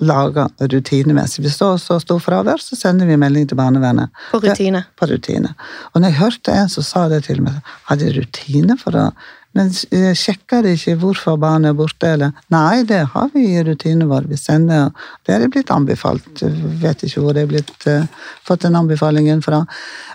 laga 0.00 0.48
rutinemessig. 0.58 1.44
Hvis 1.44 1.58
det 1.60 1.68
er 1.68 1.82
så 1.82 2.00
stor 2.02 2.18
fravær, 2.18 2.62
så 2.62 2.76
sender 2.78 3.06
vi 3.06 3.18
melding 3.20 3.46
til 3.48 3.60
barnevernet. 3.60 4.10
På 4.32 4.40
rutine. 4.42 4.84
På 4.96 5.06
rutine. 5.10 5.54
Og 5.92 6.00
når 6.00 6.08
jeg 6.08 6.20
hørte 6.22 6.56
en 6.56 6.72
som 6.72 6.86
sa 6.86 7.08
det 7.12 7.24
til 7.28 7.42
meg, 7.44 7.60
hadde 7.90 8.14
rutine 8.16 8.78
for 8.80 8.96
å 8.98 9.06
Men 9.54 9.70
eh, 9.94 10.10
sjekker 10.18 10.66
ikke 10.66 10.96
hvorfor 10.98 11.36
barnet 11.38 11.70
er 11.70 11.76
borte, 11.78 12.08
eller 12.16 12.32
Nei, 12.52 12.82
det 12.88 13.04
har 13.12 13.28
vi 13.34 13.44
i 13.54 13.62
rutinen 13.62 14.08
vår. 14.10 14.26
Vi 14.30 14.38
sender 14.38 14.90
Det 15.26 15.36
er 15.36 15.46
blitt 15.48 15.70
anbefalt. 15.70 16.42
Jeg 16.42 16.72
vet 16.82 17.04
ikke 17.06 17.22
hvor 17.22 17.36
det 17.36 17.44
er 17.44 17.50
blitt 17.52 17.86
uh, 17.86 18.08
fått 18.46 18.64
den 18.66 18.74
anbefalingen 18.78 19.44
fra. 19.44 19.62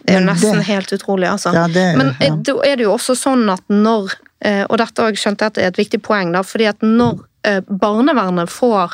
Det 0.03 0.17
er 0.17 0.19
jo 0.19 0.25
nesten 0.27 0.59
nesten 0.59 0.67
helt 0.67 0.91
utrolig, 0.95 1.29
altså. 1.31 1.53
Ja, 1.55 1.67
det, 1.71 1.85
Men 1.99 2.11
eh, 2.17 2.27
ja. 2.27 2.35
da 2.49 2.57
er 2.67 2.79
det 2.79 2.87
jo 2.87 2.97
også 2.97 3.15
sånn 3.19 3.47
at 3.53 3.63
når 3.71 4.17
Og 4.71 4.77
dette 4.79 5.03
har 5.03 5.09
jeg 5.11 5.19
skjønt 5.19 5.41
at 5.43 5.57
det 5.57 5.63
er 5.65 5.71
et 5.73 5.77
viktig 5.81 5.97
poeng, 5.99 6.29
da, 6.31 6.39
fordi 6.47 6.69
at 6.69 6.79
når 6.79 7.17
barnevernet 7.67 8.47
får 8.47 8.93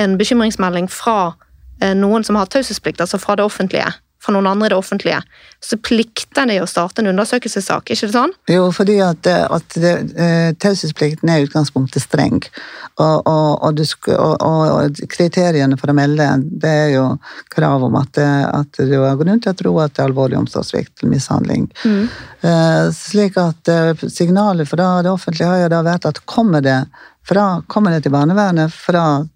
en 0.00 0.14
bekymringsmelding 0.16 0.86
fra 0.88 1.34
noen 1.92 2.24
som 2.24 2.38
har 2.40 2.48
taushetsplikt, 2.48 3.02
altså 3.04 3.20
fra 3.20 3.36
det 3.36 3.44
offentlige, 3.44 3.90
fra 4.22 4.32
noen 4.34 4.48
andre 4.50 4.66
i 4.66 4.72
det 4.72 4.78
offentlige, 4.78 5.20
så 5.62 5.76
plikter 5.78 6.46
de 6.50 6.56
å 6.62 6.66
starte 6.66 7.02
en 7.02 7.10
undersøkelsessak, 7.12 7.90
ikke 7.94 8.08
det 8.08 8.14
sånn? 8.16 8.32
Jo, 8.50 8.64
fordi 8.74 8.96
at, 9.04 9.20
det- 9.22 9.46
at 9.54 9.76
eh, 9.78 10.50
taushetsplikten 10.58 11.30
er 11.30 11.38
i 11.42 11.46
utgangspunktet 11.46 12.02
streng. 12.02 12.40
Og, 12.98 13.22
og, 13.30 13.62
og, 13.62 13.76
du 13.78 13.84
og, 14.18 14.98
kriteriene 15.14 15.78
for 15.78 15.92
å 15.92 15.94
melde, 15.94 16.26
det 16.64 16.72
er 16.86 16.90
jo 16.96 17.04
krav 17.54 17.86
om 17.86 17.98
at, 18.00 18.10
det, 18.18 18.26
at 18.58 18.80
du 18.90 18.96
har 19.04 19.18
grunn 19.20 19.38
til 19.44 19.54
å 19.54 19.58
tro 19.62 19.76
at 19.84 19.94
det 19.94 20.02
er 20.02 20.10
alvorlig 20.10 20.40
omsorgssvikt 20.40 20.98
eller 21.04 21.14
mishandling. 21.14 21.68
Mm. 21.86 22.08
slik 22.94 23.38
at 23.38 23.70
eh, 23.70 23.92
signalet 24.10 24.68
fra 24.70 24.96
det 25.06 25.14
offentlige 25.14 25.46
har 25.50 25.62
jo 25.64 25.70
da 25.76 25.84
vært 25.86 26.10
at 26.10 26.24
kommer 26.26 26.64
det, 26.64 26.80
fra, 27.28 27.62
kommer 27.66 27.92
det 27.92 28.06
til 28.06 28.12
barnevernet 28.14 28.72
fra 28.72 29.26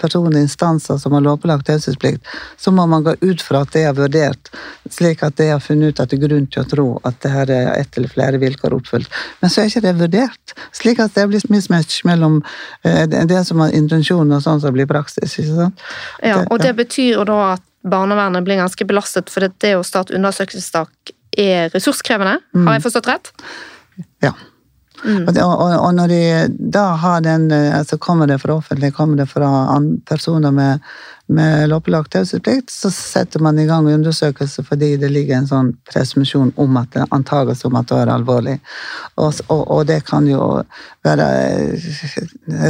personlige 0.00 0.42
instanser 0.46 0.98
som 0.98 1.12
har 1.12 1.20
lovpålagt 1.20 1.66
taushetsplikt, 1.66 2.26
så 2.56 2.70
må 2.70 2.86
man 2.86 3.04
gå 3.06 3.14
ut 3.20 3.42
fra 3.42 3.62
at 3.64 3.72
det 3.74 3.84
er 3.86 3.94
vurdert, 3.96 4.50
slik 4.90 5.22
at 5.26 5.36
det 5.38 5.48
har 5.52 5.62
funnet 5.62 5.94
ut 5.94 6.02
at 6.02 6.10
det 6.10 6.18
er 6.18 6.26
grunn 6.26 6.48
til 6.50 6.62
å 6.62 6.68
tro 6.70 6.86
at 7.06 7.18
det 7.22 7.32
her 7.32 7.52
er 7.54 7.70
ett 7.76 7.98
eller 7.98 8.12
flere 8.12 8.40
vilkår 8.42 8.76
oppfylt. 8.78 9.20
Men 9.42 9.52
så 9.52 9.62
er 9.62 9.70
ikke 9.70 9.84
det 9.86 9.94
vurdert, 10.00 10.56
slik 10.76 11.02
at 11.02 11.14
det 11.18 11.28
blir 11.30 11.46
mismatch 11.52 12.02
mellom 12.08 12.40
eh, 12.86 13.04
det 13.10 13.26
det 13.30 13.44
som 13.48 13.62
er 13.64 13.74
intensjonen 13.78 14.38
og 14.38 14.44
sånn 14.44 14.62
som 14.62 14.74
blir 14.74 14.90
praksis. 14.90 15.38
ikke 15.38 15.60
sant? 15.60 15.86
Ja, 16.22 16.42
og 16.50 16.60
det 16.62 16.74
betyr 16.78 17.20
jo 17.20 17.28
da 17.28 17.40
at 17.54 17.64
barnevernet 17.86 18.44
blir 18.46 18.58
ganske 18.58 18.86
belastet, 18.88 19.30
for 19.30 19.46
det 19.46 19.76
å 19.78 19.86
starte 19.86 20.14
undersøkelsessak 20.18 21.14
er 21.36 21.70
ressurskrevende. 21.74 22.40
Har 22.66 22.78
jeg 22.78 22.86
forstått 22.86 23.10
rett? 23.10 23.32
Ja. 24.24 24.34
Og, 25.04 25.36
og, 25.42 25.74
og 25.76 25.90
når 25.94 26.08
de 26.12 26.22
da 26.72 26.86
har 27.00 27.20
den 27.20 27.50
altså 27.52 27.98
Kommer 27.98 28.26
det 28.26 28.38
fra 28.42 28.56
offentlig, 28.56 28.94
kommer 28.94 29.16
det 29.16 29.26
fra 29.30 29.48
personer 30.08 30.50
med, 30.50 30.80
med 31.26 31.68
lovpålagt 31.68 32.12
taushetsplikt, 32.12 32.70
så 32.70 32.90
setter 32.90 33.42
man 33.42 33.58
i 33.58 33.66
gang 33.66 33.88
undersøkelse 33.92 34.64
fordi 34.66 34.94
det 35.00 35.10
ligger 35.12 35.38
en 35.38 35.48
sånn 35.50 35.72
presumpsjon 35.90 36.52
om 36.56 36.76
at 36.80 36.92
det 36.94 37.06
antages 37.14 37.64
om 37.68 37.78
at 37.78 37.88
det 37.90 38.02
er 38.02 38.12
alvorlig. 38.14 38.58
Og, 39.20 39.40
og 39.50 39.86
det 39.88 40.02
kan 40.08 40.28
jo 40.30 40.62
være 41.06 41.30
eh, 41.46 41.88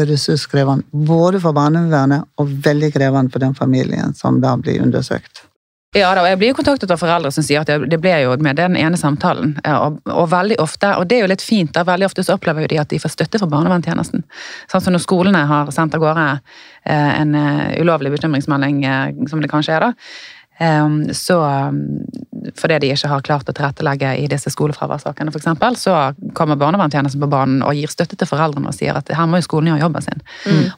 ressurskrevende 0.08 1.06
både 1.06 1.42
for 1.42 1.56
barnevernet 1.56 2.26
og 2.40 2.56
veldig 2.64 2.94
krevende 2.96 3.32
for 3.32 3.44
den 3.44 3.54
familien 3.54 4.16
som 4.16 4.40
da 4.42 4.56
blir 4.60 4.82
undersøkt. 4.82 5.46
Ja 5.94 6.10
da, 6.12 6.24
og 6.24 6.28
jeg 6.28 6.38
blir 6.40 6.50
jo 6.50 6.56
kontaktet 6.58 6.90
av 6.90 6.98
foreldre 7.00 7.30
som 7.32 7.44
sier 7.46 7.62
at 7.62 7.70
det, 7.70 7.98
ble 8.02 8.12
jo 8.24 8.34
med 8.42 8.58
den 8.58 8.74
ene 8.76 8.98
samtalen. 9.00 9.54
eh, 9.64 9.76
Og, 9.76 10.00
og 10.10 10.28
veldig 10.32 10.58
ofte, 10.60 10.90
og 10.98 11.06
det 11.08 11.18
er 11.18 11.24
jo 11.24 11.30
litt 11.30 11.44
fint, 11.44 11.72
da, 11.72 11.84
veldig 11.86 12.08
ofte 12.10 12.24
så 12.26 12.34
opplever 12.36 12.66
jo 12.66 12.72
de 12.74 12.80
at 12.82 12.90
de 12.90 12.98
får 13.00 13.14
støtte 13.14 13.38
fra 13.40 13.48
barnevernstjenesten. 13.48 14.24
Sånn 14.72 14.82
som 14.82 14.92
når 14.92 15.04
skolene 15.06 15.46
har 15.46 15.70
sendt 15.72 15.94
av 15.96 16.02
gårde 16.02 16.26
eh, 16.34 17.12
en 17.22 17.34
eh, 17.38 17.78
ulovlig 17.80 18.12
bekymringsmelding, 18.16 18.82
som 19.30 19.40
det 19.40 19.52
kanskje 19.52 19.78
er 19.78 19.86
da, 19.86 19.92
så 21.12 21.36
um, 21.42 21.80
fordi 22.56 22.78
de 22.80 22.90
ikke 22.94 23.10
har 23.10 23.24
klart 23.24 23.48
å 23.50 23.54
tilrettelegge 23.56 24.12
i 24.22 24.26
disse 24.30 24.50
skolefraværssakene 24.54 25.32
f.eks., 25.32 25.82
så 25.82 25.96
kommer 26.36 26.58
barnevernstjenesten 26.60 27.20
på 27.20 27.28
banen 27.32 27.62
og 27.66 27.76
gir 27.76 27.92
støtte 27.92 28.16
til 28.16 28.28
foreldrene 28.30 28.70
og 28.70 28.76
sier 28.76 28.96
at 28.96 29.10
her 29.12 29.28
må 29.28 29.40
jo 29.40 29.46
skolen 29.48 29.72
gjøre 29.72 29.84
jobben 29.84 30.06
sin. 30.06 30.22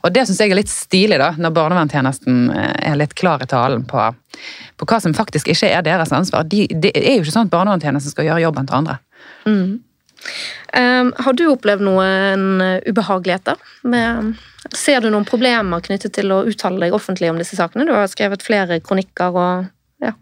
Og 0.03 0.15
det 0.15 0.25
syns 0.27 0.41
jeg 0.43 0.55
er 0.55 0.61
litt 0.61 0.73
stilig, 0.73 1.19
da, 1.21 1.31
når 1.39 1.55
barnevernstjenesten 1.59 2.41
eh, 2.55 2.73
er 2.91 2.99
litt 2.99 3.15
klar 3.19 3.45
i 3.45 3.51
talen 3.51 3.85
på, 3.89 4.09
på 4.79 4.89
hva 4.89 5.01
som 5.05 5.15
faktisk 5.17 5.51
ikke 5.55 5.71
er 5.71 5.85
deres 5.87 6.15
ansvar. 6.17 6.49
De, 6.49 6.67
det 6.73 6.95
er 6.99 7.19
jo 7.19 7.27
ikke 7.27 7.37
sånn 7.37 7.51
at 7.51 7.55
barnevernstjenesten 7.55 8.15
skal 8.15 8.31
gjøre 8.31 8.47
jobben 8.49 8.71
til 8.71 8.81
andre. 8.81 8.99
Um, 9.47 9.79
har 10.75 11.33
du 11.39 11.47
opplevd 11.49 11.85
noen 11.87 12.61
uh, 12.61 12.77
ubehageligheter? 12.85 13.57
Ser 14.77 15.01
du 15.01 15.09
noen 15.11 15.25
problemer 15.29 15.81
knyttet 15.85 16.13
til 16.19 16.33
å 16.35 16.43
uttale 16.49 16.83
deg 16.83 16.97
offentlig 16.97 17.31
om 17.33 17.39
disse 17.41 17.57
sakene? 17.57 17.87
Du 17.89 17.95
har 17.97 18.09
skrevet 18.11 18.45
flere 18.45 18.81
kronikker 18.85 19.37
og 19.39 19.69
ja. 20.03 20.13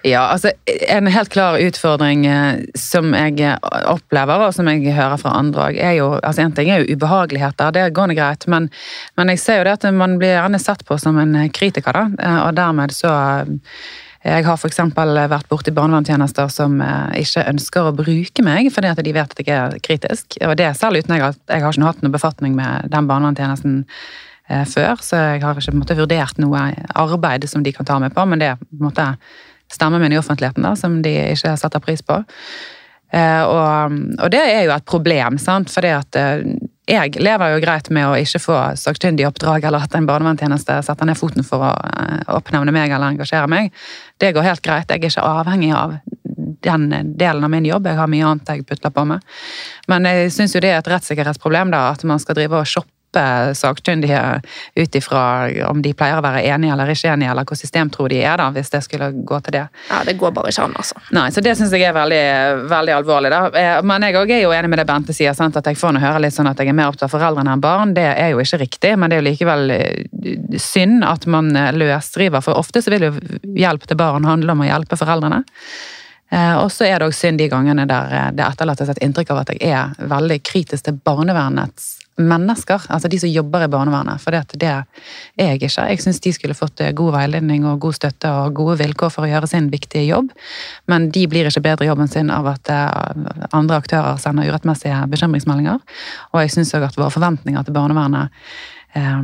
Ja, 0.00 0.22
altså 0.32 0.52
En 0.88 1.08
helt 1.12 1.32
klar 1.32 1.58
utfordring 1.60 2.26
eh, 2.26 2.62
som 2.78 3.10
jeg 3.16 3.40
eh, 3.44 3.58
opplever, 3.90 4.46
og 4.46 4.54
som 4.56 4.68
jeg 4.70 4.94
hører 4.96 5.18
fra 5.20 5.34
andre 5.36 5.66
òg, 5.66 5.80
er 5.80 5.98
jo 5.98 6.06
altså 6.20 6.46
En 6.46 6.54
ting 6.56 6.70
er 6.72 6.80
jo 6.80 6.96
ubehageligheter, 6.96 7.74
det 7.74 7.90
går 7.96 8.08
nå 8.08 8.16
greit, 8.16 8.46
men, 8.48 8.70
men 9.18 9.34
jeg 9.34 9.42
ser 9.42 9.60
jo 9.60 9.66
det 9.68 9.76
at 9.76 9.88
man 9.96 10.16
blir 10.20 10.36
gjerne 10.36 10.62
sett 10.62 10.86
på 10.88 10.96
som 11.00 11.20
en 11.20 11.36
kritiker, 11.52 11.92
da. 11.92 12.06
eh, 12.24 12.40
Og 12.46 12.56
dermed 12.56 12.94
så 12.96 13.12
eh, 13.12 13.52
Jeg 14.24 14.46
har 14.46 14.56
f.eks. 14.56 14.78
vært 14.96 15.48
borti 15.50 15.72
barnevernstjenester 15.76 16.48
som 16.52 16.78
eh, 16.80 17.20
ikke 17.20 17.44
ønsker 17.50 17.88
å 17.90 17.96
bruke 17.96 18.44
meg 18.46 18.70
fordi 18.72 18.88
at 18.88 19.02
de 19.04 19.12
vet 19.12 19.34
at 19.34 19.42
jeg 19.42 19.52
er 19.52 19.74
kritisk. 19.84 20.38
Og 20.48 20.54
det 20.56 20.70
selv 20.78 20.96
uten 20.96 21.18
at 21.18 21.36
jeg 21.44 21.64
har 21.64 21.74
ikke 21.74 21.90
hatt 21.90 22.00
noen 22.00 22.14
befatning 22.14 22.54
med 22.56 22.88
den 22.94 23.10
barnevernstjenesten 23.10 23.82
eh, 23.84 24.64
før, 24.70 25.02
så 25.04 25.20
jeg 25.20 25.42
har 25.44 25.60
ikke 25.60 25.76
måte, 25.76 25.98
vurdert 25.98 26.40
noe 26.40 26.70
arbeid 26.96 27.44
som 27.50 27.66
de 27.66 27.74
kan 27.76 27.88
ta 27.88 27.98
meg 28.00 28.16
på, 28.16 28.24
men 28.30 28.40
det 28.40 28.54
er 28.54 28.62
på 28.62 28.80
en 28.80 28.86
måte 28.88 29.10
stemmen 29.72 30.00
min 30.00 30.16
i 30.16 30.20
offentligheten 30.20 30.64
da, 30.64 30.72
som 30.78 31.02
de 31.04 31.12
ikke 31.34 31.52
setter 31.60 31.84
pris 31.84 32.00
på. 32.04 32.22
Eh, 33.12 33.42
og, 33.44 34.00
og 34.24 34.32
det 34.32 34.40
er 34.40 34.64
jo 34.64 34.72
et 34.72 34.88
problem, 34.88 35.36
sant? 35.42 35.68
fordi 35.72 35.92
at 36.00 36.22
jeg 36.84 37.16
lever 37.16 37.54
jo 37.54 37.60
greit 37.64 37.88
med 37.94 38.06
å 38.08 38.16
ikke 38.20 38.40
få 38.42 38.58
sakkyndig 38.76 39.24
oppdrag, 39.28 39.64
eller 39.64 39.86
at 39.86 39.94
en 39.96 40.08
barnevernstjeneste 40.08 40.80
setter 40.84 41.08
ned 41.08 41.16
foten 41.16 41.46
for 41.46 41.64
å 41.64 41.72
eh, 41.72 42.24
oppnevne 42.34 42.74
meg 42.74 42.92
eller 42.92 43.14
engasjere 43.14 43.48
meg. 43.48 43.72
Det 44.20 44.34
går 44.36 44.44
helt 44.44 44.64
greit. 44.64 44.90
Jeg 44.90 45.00
er 45.00 45.08
ikke 45.08 45.24
avhengig 45.24 45.72
av 45.76 45.96
den 46.64 46.88
delen 47.16 47.44
av 47.44 47.52
min 47.52 47.64
jobb. 47.68 47.88
Jeg 47.88 48.00
har 48.00 48.10
mye 48.10 48.26
annet 48.28 48.52
jeg 48.52 48.66
putler 48.68 48.92
på 48.92 49.06
med. 49.08 49.24
Men 49.88 50.08
jeg 50.08 50.32
syns 50.34 50.56
jo 50.56 50.62
det 50.64 50.74
er 50.74 50.82
et 50.82 50.92
rettssikkerhetsproblem 50.92 51.72
da, 51.72 51.86
at 51.94 52.04
man 52.08 52.20
skal 52.20 52.36
drive 52.38 52.60
og 52.60 52.68
shoppe 52.68 52.93
sakkyndige 53.56 54.20
ut 54.76 54.94
ifra 54.98 55.22
om 55.70 55.82
de 55.82 55.92
pleier 55.94 56.18
å 56.18 56.24
være 56.24 56.42
enige 56.50 56.72
eller 56.74 56.90
ikke 56.92 57.12
enige, 57.12 57.30
eller 57.30 57.44
hvor 57.48 57.58
systemtro 57.58 58.08
de 58.10 58.18
er, 58.22 58.36
da, 58.40 58.50
hvis 58.54 58.70
det 58.72 58.82
skulle 58.84 59.10
gå 59.24 59.40
til 59.46 59.56
det. 59.58 59.64
ja, 59.90 60.02
det 60.04 60.16
går 60.20 60.34
bare 60.36 60.50
ikke 60.52 60.64
an, 60.66 60.74
altså. 60.80 61.00
Nei, 61.14 61.28
så 61.30 61.40
Det 61.44 61.56
syns 61.58 61.72
jeg 61.72 61.82
er 61.88 61.92
veldig, 61.96 62.22
veldig 62.70 62.94
alvorlig. 62.96 63.30
da. 63.30 63.46
Eh, 63.54 63.82
Men 63.82 64.02
jeg 64.02 64.14
er 64.14 64.42
jo 64.42 64.52
enig 64.52 64.70
med 64.70 64.78
det 64.78 64.86
Bente 64.86 65.12
sier, 65.14 65.32
sant? 65.34 65.56
at 65.56 65.66
jeg 65.66 65.76
får 65.76 65.92
nå 65.94 66.00
høre 66.00 66.20
litt 66.20 66.34
sånn 66.34 66.48
at 66.50 66.58
jeg 66.58 66.68
er 66.68 66.76
mer 66.76 66.88
opptatt 66.88 67.08
av 67.08 67.14
foreldrene 67.18 67.52
enn 67.52 67.60
barn. 67.60 67.94
Det 67.94 68.06
er 68.18 68.30
jo 68.32 68.38
ikke 68.40 68.58
riktig, 68.64 68.94
men 68.98 69.10
det 69.10 69.16
er 69.18 69.22
jo 69.22 69.28
likevel 69.30 69.70
eh, 69.70 70.58
synd 70.58 71.04
at 71.04 71.26
man 71.26 71.54
eh, 71.56 71.72
løsriver. 71.72 72.40
For 72.44 72.54
ofte 72.58 72.82
så 72.82 72.90
vil 72.94 73.08
jo 73.08 73.12
hjelp 73.56 73.86
til 73.86 73.96
barn 73.96 74.24
handle 74.24 74.52
om 74.52 74.64
å 74.64 74.68
hjelpe 74.70 74.96
foreldrene. 74.96 75.44
Og 76.34 76.70
så 76.72 76.86
er 76.88 76.98
det 76.98 77.06
også 77.06 77.28
synd 77.28 77.38
de 77.38 77.46
gangene 77.52 77.84
der 77.86 78.32
det 78.34 78.42
etterlates 78.42 78.88
et 78.90 78.98
inntrykk 79.04 79.30
av 79.30 79.42
at 79.44 79.52
jeg 79.54 79.70
er 79.70 79.92
veldig 80.10 80.40
kritisk 80.42 80.86
til 80.88 80.96
barnevernets 81.06 81.92
mennesker, 82.20 82.84
altså 82.88 83.08
de 83.10 83.18
som 83.18 83.30
jobber 83.30 83.64
i 83.64 83.70
barnevernet. 83.70 84.22
For 84.22 84.34
det, 84.34 84.62
er 84.68 84.84
jeg 85.38 85.58
ikke. 85.58 85.86
Jeg 85.90 86.02
syns 86.04 86.20
de 86.22 86.32
skulle 86.34 86.56
fått 86.56 86.82
eh, 86.84 86.92
god 86.96 87.14
veiledning 87.16 87.66
og 87.66 87.80
god 87.82 87.96
støtte 87.98 88.30
og 88.30 88.54
gode 88.54 88.78
vilkår 88.82 89.10
for 89.14 89.26
å 89.26 89.30
gjøre 89.30 89.50
sin 89.50 89.70
viktige 89.72 90.06
jobb, 90.06 90.30
men 90.90 91.10
de 91.14 91.24
blir 91.30 91.50
ikke 91.50 91.64
bedre 91.64 91.86
i 91.86 91.90
jobben 91.90 92.10
sin 92.10 92.30
av 92.34 92.48
at 92.54 92.70
eh, 92.70 93.48
andre 93.50 93.80
aktører 93.82 94.20
sender 94.22 94.50
urettmessige 94.50 95.02
bekymringsmeldinger. 95.10 95.82
Og 96.32 96.44
jeg 96.44 96.54
syns 96.54 96.74
òg 96.78 96.88
at 96.88 97.00
våre 97.00 97.14
forventninger 97.14 97.66
til 97.66 97.76
barnevernet 97.76 98.30
eh, 98.94 99.22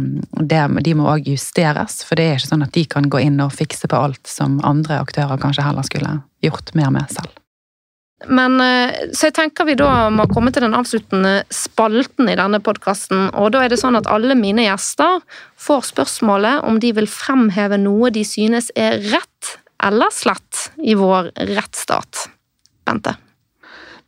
de 0.51 0.97
må 0.99 1.11
òg 1.15 1.31
justeres, 1.31 2.01
for 2.07 2.19
det 2.19 2.27
er 2.27 2.41
ikke 2.41 2.55
sånn 2.55 2.67
at 2.67 2.75
de 2.75 2.87
kan 2.91 3.07
gå 3.13 3.23
inn 3.27 3.39
og 3.45 3.55
fikse 3.55 3.91
på 3.91 4.03
alt 4.09 4.25
som 4.31 4.59
andre 4.67 4.99
aktører 5.05 5.41
kanskje 5.41 5.69
heller 5.69 5.87
skulle 5.87 6.19
gjort 6.43 6.75
mer 6.75 6.91
med 6.95 7.15
selv. 7.15 7.40
Men 8.29 8.61
eh, 8.61 9.09
Så 9.13 9.31
jeg 9.31 9.37
tenker 9.39 9.69
vi 9.69 9.77
da 9.81 10.11
må 10.13 10.27
komme 10.31 10.53
til 10.53 10.65
den 10.67 10.77
avsluttende 10.77 11.41
spalten 11.55 12.29
i 12.29 12.37
denne 12.39 12.61
podkasten. 12.65 13.31
Og 13.41 13.53
da 13.55 13.65
er 13.65 13.73
det 13.73 13.81
sånn 13.81 13.99
at 13.99 14.11
alle 14.11 14.37
mine 14.39 14.67
gjester 14.67 15.23
får 15.61 15.89
spørsmålet 15.93 16.67
om 16.69 16.81
de 16.83 16.93
vil 16.97 17.09
fremheve 17.11 17.81
noe 17.81 18.13
de 18.13 18.25
synes 18.27 18.71
er 18.77 19.01
rett 19.11 19.57
eller 19.81 20.13
slett 20.13 20.67
i 20.85 20.95
vår 20.99 21.33
rettsstat. 21.55 22.27
Bente? 22.85 23.17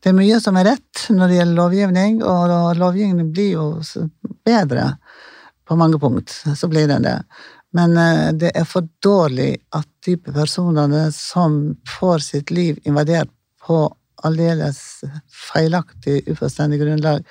Det 0.02 0.10
er 0.10 0.18
mye 0.18 0.40
som 0.42 0.58
er 0.58 0.66
rett 0.72 1.06
når 1.14 1.30
det 1.30 1.36
gjelder 1.38 1.56
lovgivning, 1.60 2.22
og 2.26 2.76
lovgivningen 2.76 3.28
blir 3.32 3.52
jo 3.54 3.66
bedre 4.44 4.96
på 5.68 5.78
mange 5.78 6.00
punkt. 6.02 6.34
Så 6.58 6.68
blir 6.68 6.90
den 6.90 7.06
det. 7.06 7.20
Men 7.72 7.96
eh, 7.96 8.32
det 8.36 8.52
er 8.58 8.68
for 8.68 8.84
dårlig 9.00 9.54
at 9.72 9.88
de 10.04 10.18
personene 10.20 11.06
som 11.14 11.76
får 11.88 12.26
sitt 12.26 12.52
liv 12.52 12.80
invadert 12.84 13.30
på 13.62 13.86
aldeles 14.26 15.02
feilaktig, 15.52 16.22
uforstendig 16.30 16.80
grunnlag, 16.82 17.26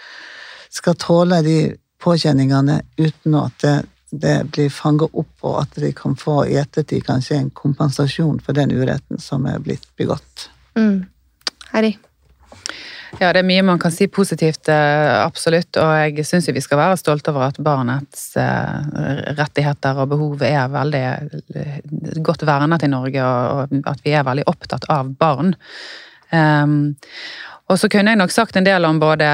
skal 0.71 0.97
tåle 0.99 1.41
de 1.45 1.57
påkjenningene 2.01 2.81
uten 2.97 3.37
at 3.37 3.63
det, 3.63 3.75
det 4.11 4.37
blir 4.51 4.69
fanget 4.73 5.13
opp, 5.13 5.33
og 5.45 5.57
at 5.63 5.81
de 5.83 5.91
kan 5.95 6.15
få 6.19 6.43
i 6.49 6.57
ettertid 6.61 7.05
kanskje 7.07 7.39
en 7.39 7.51
kompensasjon 7.55 8.39
for 8.43 8.57
den 8.57 8.73
uretten 8.75 9.21
som 9.21 9.45
er 9.49 9.59
blitt 9.63 9.87
begått. 9.99 10.49
Mm. 10.79 11.03
Heidi? 11.71 11.97
Ja, 13.19 13.31
det 13.35 13.41
er 13.41 13.47
mye 13.47 13.63
man 13.65 13.79
kan 13.79 13.91
si 13.91 14.07
positivt, 14.07 14.69
eh, 14.71 15.13
absolutt. 15.19 15.75
Og 15.77 15.89
jeg 15.99 16.25
syns 16.27 16.47
vi 16.47 16.63
skal 16.63 16.79
være 16.79 16.99
stolte 16.99 17.33
over 17.33 17.49
at 17.49 17.59
barnets 17.63 18.37
eh, 18.39 19.33
rettigheter 19.35 19.99
og 19.99 20.13
behov 20.13 20.45
er 20.47 20.71
veldig 20.71 21.03
eh, 21.59 21.81
godt 22.23 22.45
vernet 22.47 22.85
i 22.87 22.91
Norge, 22.91 23.25
og 23.25 23.75
at 23.91 24.05
vi 24.05 24.15
er 24.15 24.27
veldig 24.27 24.47
opptatt 24.51 24.87
av 24.89 25.11
barn. 25.19 25.53
Um, 26.32 26.95
og 27.71 27.79
så 27.79 27.88
kunne 27.88 28.11
jeg 28.11 28.19
nok 28.19 28.34
sagt 28.34 28.57
en 28.59 28.65
del 28.67 28.84
om 28.84 28.97
både 28.99 29.27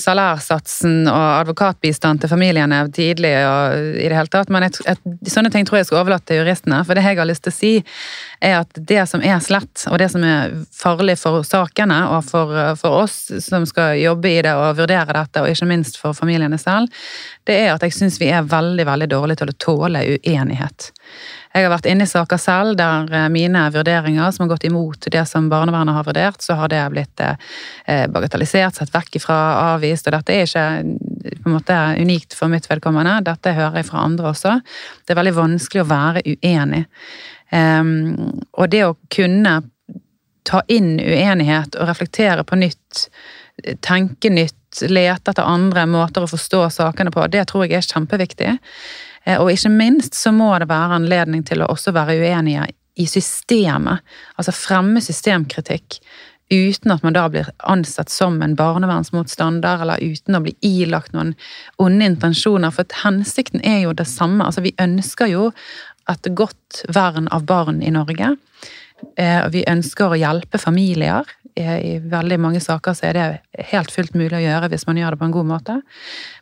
salærsatsen 0.00 1.04
og 1.10 1.24
advokatbistand 1.42 2.22
til 2.22 2.30
familiene 2.32 2.78
tidlig 2.96 3.32
og 3.44 3.74
i 4.00 4.06
det 4.08 4.16
hele 4.16 4.32
tatt, 4.32 4.52
men 4.54 4.64
et, 4.64 4.78
et, 4.88 5.02
sånne 5.28 5.50
ting 5.52 5.68
tror 5.68 5.82
jeg 5.82 5.90
skal 5.90 6.00
overlate 6.00 6.30
til 6.30 6.40
juristene. 6.40 6.80
For 6.86 6.96
det 6.96 7.04
jeg 7.04 7.20
har 7.20 7.28
lyst 7.28 7.44
til 7.44 7.52
å 7.52 7.56
si, 7.58 7.72
er 8.40 8.56
at 8.62 8.80
det 8.92 9.04
som 9.10 9.24
er 9.24 9.42
slett, 9.44 9.84
og 9.90 10.00
det 10.00 10.08
som 10.14 10.24
er 10.24 10.56
farlig 10.72 11.18
for 11.20 11.44
sakene 11.44 12.00
og 12.14 12.24
for, 12.30 12.56
for 12.80 13.04
oss 13.04 13.18
som 13.44 13.68
skal 13.68 14.00
jobbe 14.00 14.32
i 14.32 14.40
det 14.46 14.56
og 14.56 14.80
vurdere 14.80 15.18
dette, 15.20 15.44
og 15.44 15.52
ikke 15.52 15.68
minst 15.68 16.00
for 16.00 16.16
familiene 16.16 16.60
selv, 16.62 16.88
det 17.44 17.60
er 17.66 17.74
at 17.74 17.84
jeg 17.84 17.98
syns 17.98 18.16
vi 18.22 18.32
er 18.32 18.48
veldig, 18.48 18.88
veldig 18.88 19.12
dårlige 19.12 19.42
til 19.42 19.52
å 19.52 19.60
tåle 19.60 20.06
uenighet. 20.16 20.92
Jeg 21.54 21.68
har 21.68 21.70
vært 21.70 21.86
inne 21.86 22.02
i 22.02 22.10
saker 22.10 22.40
selv 22.42 22.74
der 22.80 23.12
eh, 23.14 23.28
mine 23.30 23.60
vurderinger 23.70 24.32
som 24.34 24.44
har 24.44 24.54
gått 24.56 24.64
imot 24.66 25.06
det 25.14 25.22
som 25.30 25.46
barnevernet 25.52 25.94
har 25.94 26.06
vurdert, 26.06 26.42
så 26.42 26.56
har 26.58 26.72
det 26.72 26.80
blitt 26.90 27.22
eh, 27.22 28.08
bagatellisert, 28.10 28.80
sett 28.80 28.90
vekk 28.94 29.20
ifra, 29.20 29.36
avvist. 29.74 30.08
Og 30.10 30.16
dette 30.16 30.34
er 30.34 30.48
ikke 30.48 30.64
på 31.44 31.50
en 31.50 31.54
måte 31.54 31.76
unikt 32.00 32.34
for 32.34 32.50
mitt 32.50 32.66
vedkommende, 32.70 33.20
dette 33.28 33.54
hører 33.54 33.78
jeg 33.80 33.88
fra 33.92 34.02
andre 34.02 34.32
også. 34.32 34.56
Det 35.06 35.14
er 35.14 35.20
veldig 35.20 35.36
vanskelig 35.38 35.84
å 35.84 35.88
være 35.92 36.24
uenig. 36.34 36.82
Um, 37.54 38.42
og 38.58 38.72
det 38.72 38.82
å 38.88 38.96
kunne 39.14 39.60
ta 40.44 40.60
inn 40.68 40.96
uenighet 40.98 41.78
og 41.78 41.88
reflektere 41.88 42.42
på 42.44 42.58
nytt, 42.58 43.06
tenke 43.84 44.32
nytt, 44.32 44.82
lete 44.90 45.30
etter 45.30 45.46
andre 45.46 45.86
måter 45.86 46.24
å 46.24 46.28
forstå 46.28 46.66
sakene 46.74 47.14
på, 47.14 47.24
det 47.30 47.46
tror 47.48 47.68
jeg 47.68 47.78
er 47.78 47.86
kjempeviktig. 47.86 48.56
Eh, 49.24 49.40
og 49.40 49.50
ikke 49.52 49.72
minst 49.72 50.16
så 50.18 50.32
må 50.34 50.52
det 50.60 50.70
være 50.70 51.00
anledning 51.00 51.44
til 51.46 51.64
å 51.64 51.70
også 51.72 51.94
være 51.96 52.18
uenige 52.20 52.68
i 53.00 53.08
systemet. 53.10 54.04
Altså 54.38 54.54
fremme 54.54 55.02
systemkritikk 55.02 55.98
uten 56.52 56.92
at 56.92 57.02
man 57.02 57.16
da 57.16 57.24
blir 57.32 57.48
ansett 57.70 58.12
som 58.12 58.36
en 58.44 58.54
barnevernsmotstander, 58.58 59.80
eller 59.82 60.02
uten 60.02 60.36
å 60.36 60.42
bli 60.44 60.52
ilagt 60.62 61.14
noen 61.16 61.32
onde 61.82 62.06
intensjoner. 62.12 62.74
For 62.74 62.86
hensikten 63.02 63.64
er 63.64 63.80
jo 63.86 63.94
det 63.96 64.06
samme. 64.10 64.44
Altså, 64.44 64.62
vi 64.64 64.74
ønsker 64.78 65.32
jo 65.32 65.48
et 66.10 66.28
godt 66.36 66.84
vern 66.92 67.30
av 67.32 67.46
barn 67.48 67.80
i 67.82 67.92
Norge. 67.94 68.34
Eh, 69.16 69.48
vi 69.54 69.64
ønsker 69.70 70.12
å 70.12 70.18
hjelpe 70.18 70.58
familier 70.58 71.28
i 71.56 71.98
veldig 71.98 72.38
mange 72.40 72.60
saker 72.60 72.96
så 72.98 73.06
er 73.06 73.14
det 73.14 73.64
helt 73.70 73.92
fullt 73.94 74.16
mulig 74.18 74.34
å 74.34 74.42
gjøre 74.42 74.68
hvis 74.72 74.86
man 74.88 74.98
gjør 74.98 75.14
det 75.14 75.20
på 75.20 75.28
en 75.28 75.34
god 75.36 75.46
måte. 75.46 75.76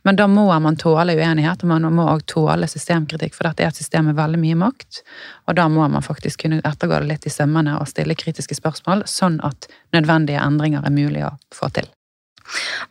Men 0.08 0.16
da 0.16 0.26
må 0.30 0.46
man 0.64 0.78
tåle 0.80 1.16
uenighet, 1.18 1.64
og 1.64 1.72
man 1.74 1.88
må 1.92 2.06
også 2.08 2.30
tåle 2.34 2.68
systemkritikk, 2.70 3.36
for 3.36 3.48
dette 3.48 3.66
er 3.66 3.72
et 3.72 3.80
system 3.80 4.08
med 4.08 4.16
veldig 4.16 4.40
mye 4.40 4.60
makt. 4.64 5.02
Og 5.48 5.58
da 5.60 5.68
må 5.68 5.84
man 5.92 6.04
faktisk 6.04 6.46
kunne 6.46 6.62
ettergå 6.64 7.02
det 7.02 7.10
litt 7.10 7.28
i 7.28 7.34
sømmene 7.34 7.76
og 7.80 7.90
stille 7.92 8.16
kritiske 8.16 8.56
spørsmål, 8.56 9.04
sånn 9.04 9.42
at 9.44 9.68
nødvendige 9.92 10.40
endringer 10.40 10.86
er 10.86 10.96
mulig 10.96 11.26
å 11.28 11.36
få 11.52 11.68
til. 11.76 11.92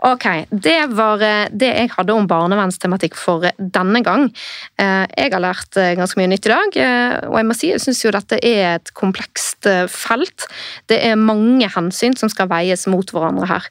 Ok, 0.07 0.25
det 0.49 0.79
var 0.95 1.21
eh, 1.25 1.49
det 1.51 1.69
jeg 1.69 1.91
hadde 1.95 2.15
om 2.15 2.27
barnevernstematikk 2.29 3.17
for 3.19 3.45
denne 3.57 4.01
gang. 4.05 4.29
Eh, 4.81 5.05
jeg 5.17 5.33
har 5.33 5.43
lært 5.43 5.77
eh, 5.79 5.93
ganske 5.99 6.19
mye 6.19 6.31
nytt 6.31 6.47
i 6.49 6.53
dag, 6.53 6.79
og 7.29 7.37
jeg 7.37 7.47
må 7.47 7.57
si 7.57 7.71
jeg 7.71 7.83
syns 7.83 8.03
jo 8.03 8.13
dette 8.15 8.39
er 8.41 8.77
et 8.77 8.93
komplekst 8.97 9.69
felt. 9.91 10.47
Det 10.89 10.99
er 11.05 11.19
mange 11.19 11.69
hensyn 11.75 12.17
som 12.17 12.31
skal 12.31 12.49
veies 12.51 12.87
mot 12.91 13.13
hverandre 13.13 13.49
her. 13.51 13.69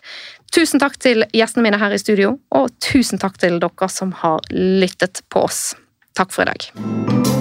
Tusen 0.54 0.82
takk 0.82 0.96
til 1.02 1.24
gjestene 1.34 1.68
mine 1.68 1.78
her 1.80 1.94
i 1.94 2.00
studio, 2.02 2.36
og 2.54 2.72
tusen 2.82 3.22
takk 3.22 3.38
til 3.42 3.60
dere 3.62 3.90
som 3.92 4.14
har 4.22 4.42
lyttet 4.50 5.22
på 5.30 5.46
oss. 5.46 5.70
Takk 6.18 6.34
for 6.34 6.46
i 6.46 6.50
dag. 6.50 7.39